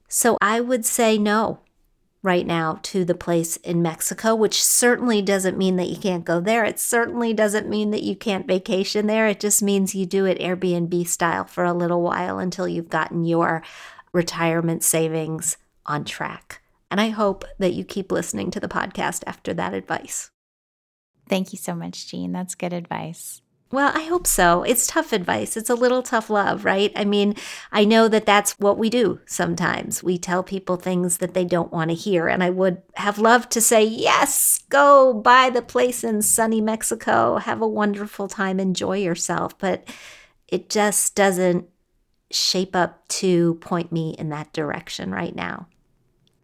So 0.07 0.37
I 0.43 0.61
would 0.61 0.85
say 0.85 1.17
no 1.17 1.61
right 2.23 2.47
now 2.47 2.81
to 2.83 3.05
the 3.05 3.15
place 3.15 3.57
in 3.59 3.81
Mexico, 3.81 4.35
which 4.35 4.63
certainly 4.63 5.23
doesn't 5.23 5.57
mean 5.57 5.77
that 5.77 5.89
you 5.89 5.97
can't 5.97 6.25
go 6.25 6.41
there. 6.41 6.65
It 6.65 6.81
certainly 6.81 7.33
doesn't 7.33 7.69
mean 7.69 7.91
that 7.93 8.03
you 8.03 8.17
can't 8.17 8.47
vacation 8.47 9.07
there. 9.07 9.29
It 9.29 9.41
just 9.41 9.63
means 9.63 9.95
you 9.95 10.05
do 10.07 10.25
it 10.25 10.39
Airbnb 10.41 11.07
style 11.07 11.45
for 11.45 11.65
a 11.65 11.73
little 11.73 12.03
while 12.03 12.39
until 12.39 12.67
you've 12.67 12.91
gotten 12.91 13.25
your 13.25 13.63
retirement 14.13 14.83
savings 14.83 15.57
on 15.87 16.05
track. 16.05 16.61
And 16.91 17.01
I 17.01 17.11
hope 17.11 17.45
that 17.59 17.75
you 17.75 17.85
keep 17.85 18.11
listening 18.11 18.51
to 18.53 18.61
the 18.61 18.69
podcast 18.69 19.23
after 19.27 19.55
that 19.55 19.75
advice. 19.75 20.31
Thank 21.29 21.53
you 21.53 21.59
so 21.59 21.75
much, 21.75 22.09
Jean. 22.09 22.33
That's 22.33 22.55
good 22.55 22.73
advice. 22.73 23.43
Well, 23.71 23.93
I 23.95 24.05
hope 24.05 24.27
so. 24.27 24.63
It's 24.63 24.87
tough 24.87 25.13
advice. 25.13 25.55
It's 25.55 25.69
a 25.69 25.75
little 25.75 26.03
tough 26.03 26.31
love, 26.31 26.65
right? 26.65 26.91
I 26.97 27.05
mean, 27.05 27.35
I 27.71 27.85
know 27.85 28.09
that 28.09 28.25
that's 28.25 28.53
what 28.59 28.79
we 28.79 28.89
do 28.89 29.21
sometimes. 29.27 30.03
We 30.03 30.17
tell 30.17 30.43
people 30.43 30.77
things 30.77 31.19
that 31.19 31.35
they 31.35 31.45
don't 31.45 31.71
want 31.71 31.91
to 31.91 31.95
hear. 31.95 32.29
And 32.29 32.43
I 32.43 32.49
would 32.49 32.81
have 32.95 33.19
loved 33.19 33.51
to 33.53 33.61
say, 33.61 33.85
yes, 33.85 34.65
go 34.71 35.13
buy 35.13 35.51
the 35.51 35.61
place 35.61 36.03
in 36.03 36.23
sunny 36.23 36.63
Mexico, 36.63 37.37
have 37.37 37.61
a 37.61 37.69
wonderful 37.69 38.27
time, 38.27 38.59
enjoy 38.59 38.97
yourself. 38.99 39.59
But 39.59 39.87
it 40.49 40.71
just 40.71 41.15
doesn't 41.15 41.69
shape 42.31 42.75
up 42.75 43.07
to 43.09 43.55
point 43.57 43.93
me 43.93 44.15
in 44.19 44.31
that 44.31 44.55
direction 44.55 45.13
right 45.13 45.37
now. 45.37 45.67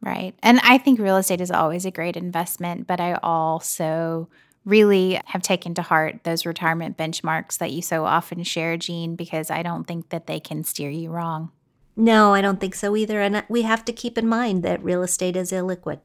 Right. 0.02 0.34
And 0.42 0.60
I 0.62 0.76
think 0.76 1.00
real 1.00 1.16
estate 1.16 1.40
is 1.40 1.50
always 1.50 1.86
a 1.86 1.90
great 1.90 2.18
investment, 2.18 2.86
but 2.86 3.00
I 3.00 3.14
also 3.22 4.28
really 4.64 5.20
have 5.26 5.42
taken 5.42 5.74
to 5.74 5.82
heart 5.82 6.24
those 6.24 6.46
retirement 6.46 6.96
benchmarks 6.96 7.58
that 7.58 7.72
you 7.72 7.82
so 7.82 8.04
often 8.04 8.42
share, 8.42 8.76
Jean, 8.76 9.16
because 9.16 9.50
I 9.50 9.62
don't 9.62 9.84
think 9.84 10.08
that 10.08 10.26
they 10.26 10.40
can 10.40 10.64
steer 10.64 10.90
you 10.90 11.10
wrong. 11.10 11.50
No, 11.96 12.34
I 12.34 12.40
don't 12.40 12.60
think 12.60 12.74
so 12.74 12.96
either. 12.96 13.20
And 13.20 13.36
uh, 13.36 13.42
we 13.48 13.62
have 13.62 13.84
to 13.84 13.92
keep 13.92 14.18
in 14.18 14.26
mind 14.26 14.62
that 14.62 14.82
real 14.82 15.02
estate 15.02 15.36
is 15.36 15.52
illiquid. 15.52 16.00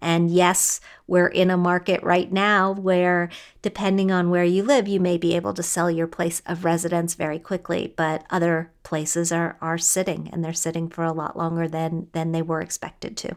And 0.00 0.30
yes, 0.30 0.80
we're 1.06 1.26
in 1.26 1.50
a 1.50 1.56
market 1.56 2.02
right 2.02 2.30
now 2.30 2.72
where, 2.72 3.30
depending 3.62 4.12
on 4.12 4.28
where 4.28 4.44
you 4.44 4.62
live, 4.62 4.86
you 4.86 5.00
may 5.00 5.16
be 5.16 5.34
able 5.34 5.54
to 5.54 5.62
sell 5.62 5.90
your 5.90 6.06
place 6.06 6.42
of 6.44 6.64
residence 6.64 7.14
very 7.14 7.38
quickly, 7.38 7.94
but 7.96 8.24
other 8.28 8.72
places 8.82 9.32
are, 9.32 9.56
are 9.60 9.78
sitting 9.78 10.28
and 10.30 10.44
they're 10.44 10.52
sitting 10.52 10.90
for 10.90 11.02
a 11.02 11.12
lot 11.12 11.36
longer 11.36 11.66
than, 11.66 12.08
than 12.12 12.32
they 12.32 12.42
were 12.42 12.60
expected 12.60 13.16
to. 13.16 13.36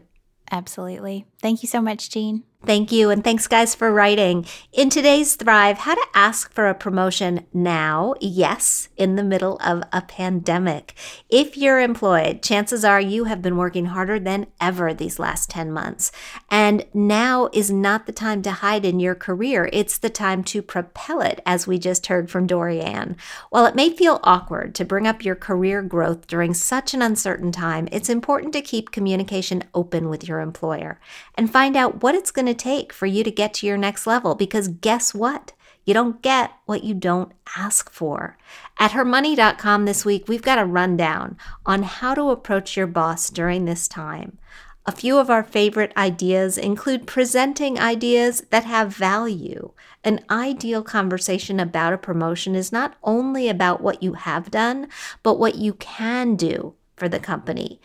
Absolutely. 0.50 1.24
Thank 1.40 1.62
you 1.62 1.68
so 1.68 1.80
much, 1.80 2.10
Jean. 2.10 2.44
Thank 2.66 2.92
you. 2.92 3.08
And 3.08 3.24
thanks, 3.24 3.46
guys, 3.46 3.74
for 3.74 3.90
writing. 3.90 4.44
In 4.70 4.90
today's 4.90 5.34
Thrive, 5.34 5.78
how 5.78 5.94
to 5.94 6.06
ask 6.12 6.52
for 6.52 6.68
a 6.68 6.74
promotion 6.74 7.46
now, 7.54 8.14
yes, 8.20 8.90
in 8.98 9.16
the 9.16 9.24
middle 9.24 9.58
of 9.64 9.82
a 9.94 10.02
pandemic. 10.02 10.92
If 11.30 11.56
you're 11.56 11.80
employed, 11.80 12.42
chances 12.42 12.84
are 12.84 13.00
you 13.00 13.24
have 13.24 13.40
been 13.40 13.56
working 13.56 13.86
harder 13.86 14.20
than 14.20 14.46
ever 14.60 14.92
these 14.92 15.18
last 15.18 15.48
10 15.48 15.72
months. 15.72 16.12
And 16.50 16.84
now 16.92 17.48
is 17.54 17.70
not 17.70 18.04
the 18.04 18.12
time 18.12 18.42
to 18.42 18.50
hide 18.50 18.84
in 18.84 19.00
your 19.00 19.14
career. 19.14 19.70
It's 19.72 19.96
the 19.96 20.10
time 20.10 20.44
to 20.44 20.60
propel 20.60 21.22
it, 21.22 21.40
as 21.46 21.66
we 21.66 21.78
just 21.78 22.08
heard 22.08 22.30
from 22.30 22.46
Dorianne. 22.46 23.16
While 23.48 23.64
it 23.64 23.74
may 23.74 23.88
feel 23.88 24.20
awkward 24.22 24.74
to 24.74 24.84
bring 24.84 25.06
up 25.06 25.24
your 25.24 25.34
career 25.34 25.80
growth 25.80 26.26
during 26.26 26.52
such 26.52 26.92
an 26.92 27.00
uncertain 27.00 27.52
time, 27.52 27.88
it's 27.90 28.10
important 28.10 28.52
to 28.52 28.60
keep 28.60 28.90
communication 28.90 29.64
open 29.72 30.10
with 30.10 30.28
your 30.28 30.40
employer 30.40 31.00
and 31.34 31.50
find 31.50 31.76
out 31.76 32.02
what 32.02 32.14
it's 32.14 32.30
going 32.30 32.46
to 32.46 32.54
take 32.54 32.92
for 32.92 33.06
you 33.06 33.24
to 33.24 33.30
get 33.30 33.54
to 33.54 33.66
your 33.66 33.78
next 33.78 34.06
level 34.06 34.34
because 34.34 34.68
guess 34.68 35.14
what? 35.14 35.52
You 35.84 35.94
don't 35.94 36.22
get 36.22 36.52
what 36.66 36.84
you 36.84 36.94
don't 36.94 37.32
ask 37.56 37.90
for. 37.90 38.36
At 38.78 38.92
hermoney.com 38.92 39.84
this 39.84 40.04
week, 40.04 40.28
we've 40.28 40.42
got 40.42 40.58
a 40.58 40.64
rundown 40.64 41.36
on 41.64 41.82
how 41.82 42.14
to 42.14 42.30
approach 42.30 42.76
your 42.76 42.86
boss 42.86 43.30
during 43.30 43.64
this 43.64 43.88
time. 43.88 44.38
A 44.86 44.92
few 44.92 45.18
of 45.18 45.30
our 45.30 45.42
favorite 45.42 45.92
ideas 45.96 46.56
include 46.56 47.06
presenting 47.06 47.78
ideas 47.78 48.42
that 48.50 48.64
have 48.64 48.94
value. 48.94 49.72
An 50.02 50.24
ideal 50.30 50.82
conversation 50.82 51.60
about 51.60 51.92
a 51.92 51.98
promotion 51.98 52.54
is 52.54 52.72
not 52.72 52.96
only 53.02 53.48
about 53.48 53.82
what 53.82 54.02
you 54.02 54.14
have 54.14 54.50
done, 54.50 54.88
but 55.22 55.38
what 55.38 55.56
you 55.56 55.74
can 55.74 56.34
do 56.34 56.74
for 56.96 57.08
the 57.08 57.20
company. 57.20 57.80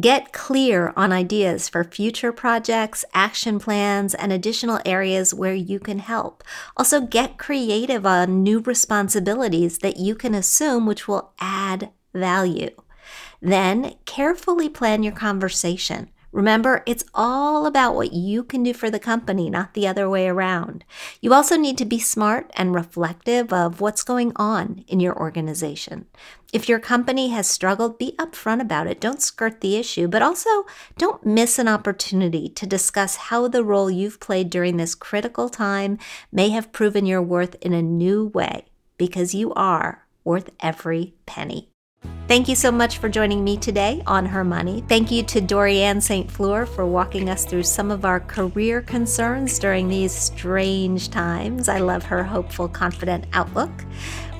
Get 0.00 0.32
clear 0.32 0.92
on 0.96 1.12
ideas 1.12 1.68
for 1.68 1.82
future 1.82 2.30
projects, 2.32 3.04
action 3.14 3.58
plans, 3.58 4.14
and 4.14 4.32
additional 4.32 4.78
areas 4.86 5.34
where 5.34 5.54
you 5.54 5.80
can 5.80 5.98
help. 5.98 6.44
Also, 6.76 7.00
get 7.00 7.36
creative 7.36 8.06
on 8.06 8.44
new 8.44 8.60
responsibilities 8.60 9.78
that 9.78 9.96
you 9.96 10.14
can 10.14 10.36
assume 10.36 10.86
which 10.86 11.08
will 11.08 11.32
add 11.40 11.90
value. 12.14 12.70
Then, 13.40 13.96
carefully 14.04 14.68
plan 14.68 15.02
your 15.02 15.14
conversation. 15.14 16.10
Remember, 16.32 16.82
it's 16.86 17.04
all 17.14 17.66
about 17.66 17.94
what 17.94 18.14
you 18.14 18.42
can 18.42 18.62
do 18.62 18.72
for 18.72 18.90
the 18.90 18.98
company, 18.98 19.50
not 19.50 19.74
the 19.74 19.86
other 19.86 20.08
way 20.08 20.26
around. 20.26 20.82
You 21.20 21.34
also 21.34 21.56
need 21.56 21.76
to 21.76 21.84
be 21.84 21.98
smart 21.98 22.50
and 22.54 22.74
reflective 22.74 23.52
of 23.52 23.82
what's 23.82 24.02
going 24.02 24.32
on 24.36 24.82
in 24.88 24.98
your 24.98 25.14
organization. 25.18 26.06
If 26.50 26.70
your 26.70 26.80
company 26.80 27.28
has 27.28 27.46
struggled, 27.46 27.98
be 27.98 28.14
upfront 28.18 28.62
about 28.62 28.86
it. 28.86 29.00
Don't 29.00 29.20
skirt 29.20 29.60
the 29.60 29.76
issue, 29.76 30.08
but 30.08 30.22
also 30.22 30.64
don't 30.96 31.24
miss 31.24 31.58
an 31.58 31.68
opportunity 31.68 32.48
to 32.48 32.66
discuss 32.66 33.16
how 33.16 33.46
the 33.46 33.62
role 33.62 33.90
you've 33.90 34.20
played 34.20 34.48
during 34.48 34.78
this 34.78 34.94
critical 34.94 35.50
time 35.50 35.98
may 36.30 36.48
have 36.48 36.72
proven 36.72 37.04
your 37.04 37.22
worth 37.22 37.56
in 37.60 37.74
a 37.74 37.82
new 37.82 38.28
way, 38.28 38.64
because 38.96 39.34
you 39.34 39.52
are 39.52 40.06
worth 40.24 40.50
every 40.60 41.14
penny. 41.26 41.71
Thank 42.32 42.48
you 42.48 42.54
so 42.54 42.72
much 42.72 42.96
for 42.96 43.10
joining 43.10 43.44
me 43.44 43.58
today 43.58 44.02
on 44.06 44.24
Her 44.24 44.42
Money. 44.42 44.82
Thank 44.88 45.10
you 45.10 45.22
to 45.24 45.40
Dorianne 45.42 46.00
St. 46.00 46.30
Fleur 46.30 46.64
for 46.64 46.86
walking 46.86 47.28
us 47.28 47.44
through 47.44 47.64
some 47.64 47.90
of 47.90 48.06
our 48.06 48.20
career 48.20 48.80
concerns 48.80 49.58
during 49.58 49.86
these 49.86 50.12
strange 50.12 51.10
times. 51.10 51.68
I 51.68 51.80
love 51.80 52.04
her 52.04 52.24
hopeful, 52.24 52.68
confident 52.68 53.26
outlook. 53.34 53.82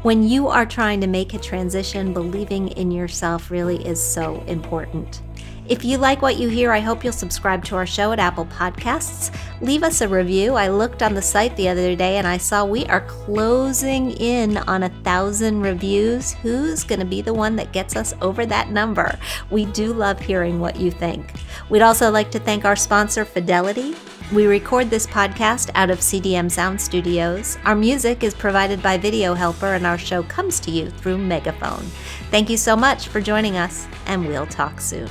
When 0.00 0.26
you 0.26 0.48
are 0.48 0.64
trying 0.64 1.02
to 1.02 1.06
make 1.06 1.34
a 1.34 1.38
transition, 1.38 2.14
believing 2.14 2.68
in 2.68 2.90
yourself 2.90 3.50
really 3.50 3.86
is 3.86 4.02
so 4.02 4.42
important. 4.46 5.20
If 5.68 5.84
you 5.84 5.96
like 5.96 6.22
what 6.22 6.38
you 6.38 6.48
hear, 6.48 6.72
I 6.72 6.80
hope 6.80 7.04
you'll 7.04 7.12
subscribe 7.12 7.64
to 7.66 7.76
our 7.76 7.86
show 7.86 8.10
at 8.10 8.18
Apple 8.18 8.46
Podcasts. 8.46 9.32
Leave 9.60 9.84
us 9.84 10.00
a 10.00 10.08
review. 10.08 10.54
I 10.54 10.66
looked 10.66 11.04
on 11.04 11.14
the 11.14 11.22
site 11.22 11.56
the 11.56 11.68
other 11.68 11.94
day 11.94 12.16
and 12.16 12.26
I 12.26 12.36
saw 12.36 12.64
we 12.64 12.84
are 12.86 13.02
closing 13.02 14.10
in 14.10 14.56
on 14.56 14.82
a 14.82 14.88
thousand 15.04 15.60
reviews. 15.60 16.32
Who's 16.32 16.82
going 16.82 16.98
to 16.98 17.06
be 17.06 17.22
the 17.22 17.32
one 17.32 17.54
that 17.56 17.72
gets 17.72 17.94
us 17.94 18.12
over 18.20 18.44
that 18.46 18.70
number? 18.70 19.16
We 19.50 19.66
do 19.66 19.92
love 19.92 20.18
hearing 20.18 20.58
what 20.58 20.80
you 20.80 20.90
think. 20.90 21.32
We'd 21.70 21.80
also 21.80 22.10
like 22.10 22.32
to 22.32 22.40
thank 22.40 22.64
our 22.64 22.76
sponsor, 22.76 23.24
Fidelity. 23.24 23.94
We 24.32 24.46
record 24.46 24.90
this 24.90 25.06
podcast 25.06 25.70
out 25.74 25.90
of 25.90 26.00
CDM 26.00 26.50
Sound 26.50 26.80
Studios. 26.80 27.56
Our 27.64 27.76
music 27.76 28.24
is 28.24 28.34
provided 28.34 28.82
by 28.82 28.96
Video 28.96 29.34
Helper, 29.34 29.74
and 29.74 29.86
our 29.86 29.98
show 29.98 30.22
comes 30.22 30.58
to 30.60 30.70
you 30.70 30.88
through 30.88 31.18
Megaphone. 31.18 31.84
Thank 32.30 32.48
you 32.48 32.56
so 32.56 32.74
much 32.74 33.08
for 33.08 33.20
joining 33.20 33.58
us, 33.58 33.86
and 34.06 34.26
we'll 34.26 34.46
talk 34.46 34.80
soon. 34.80 35.10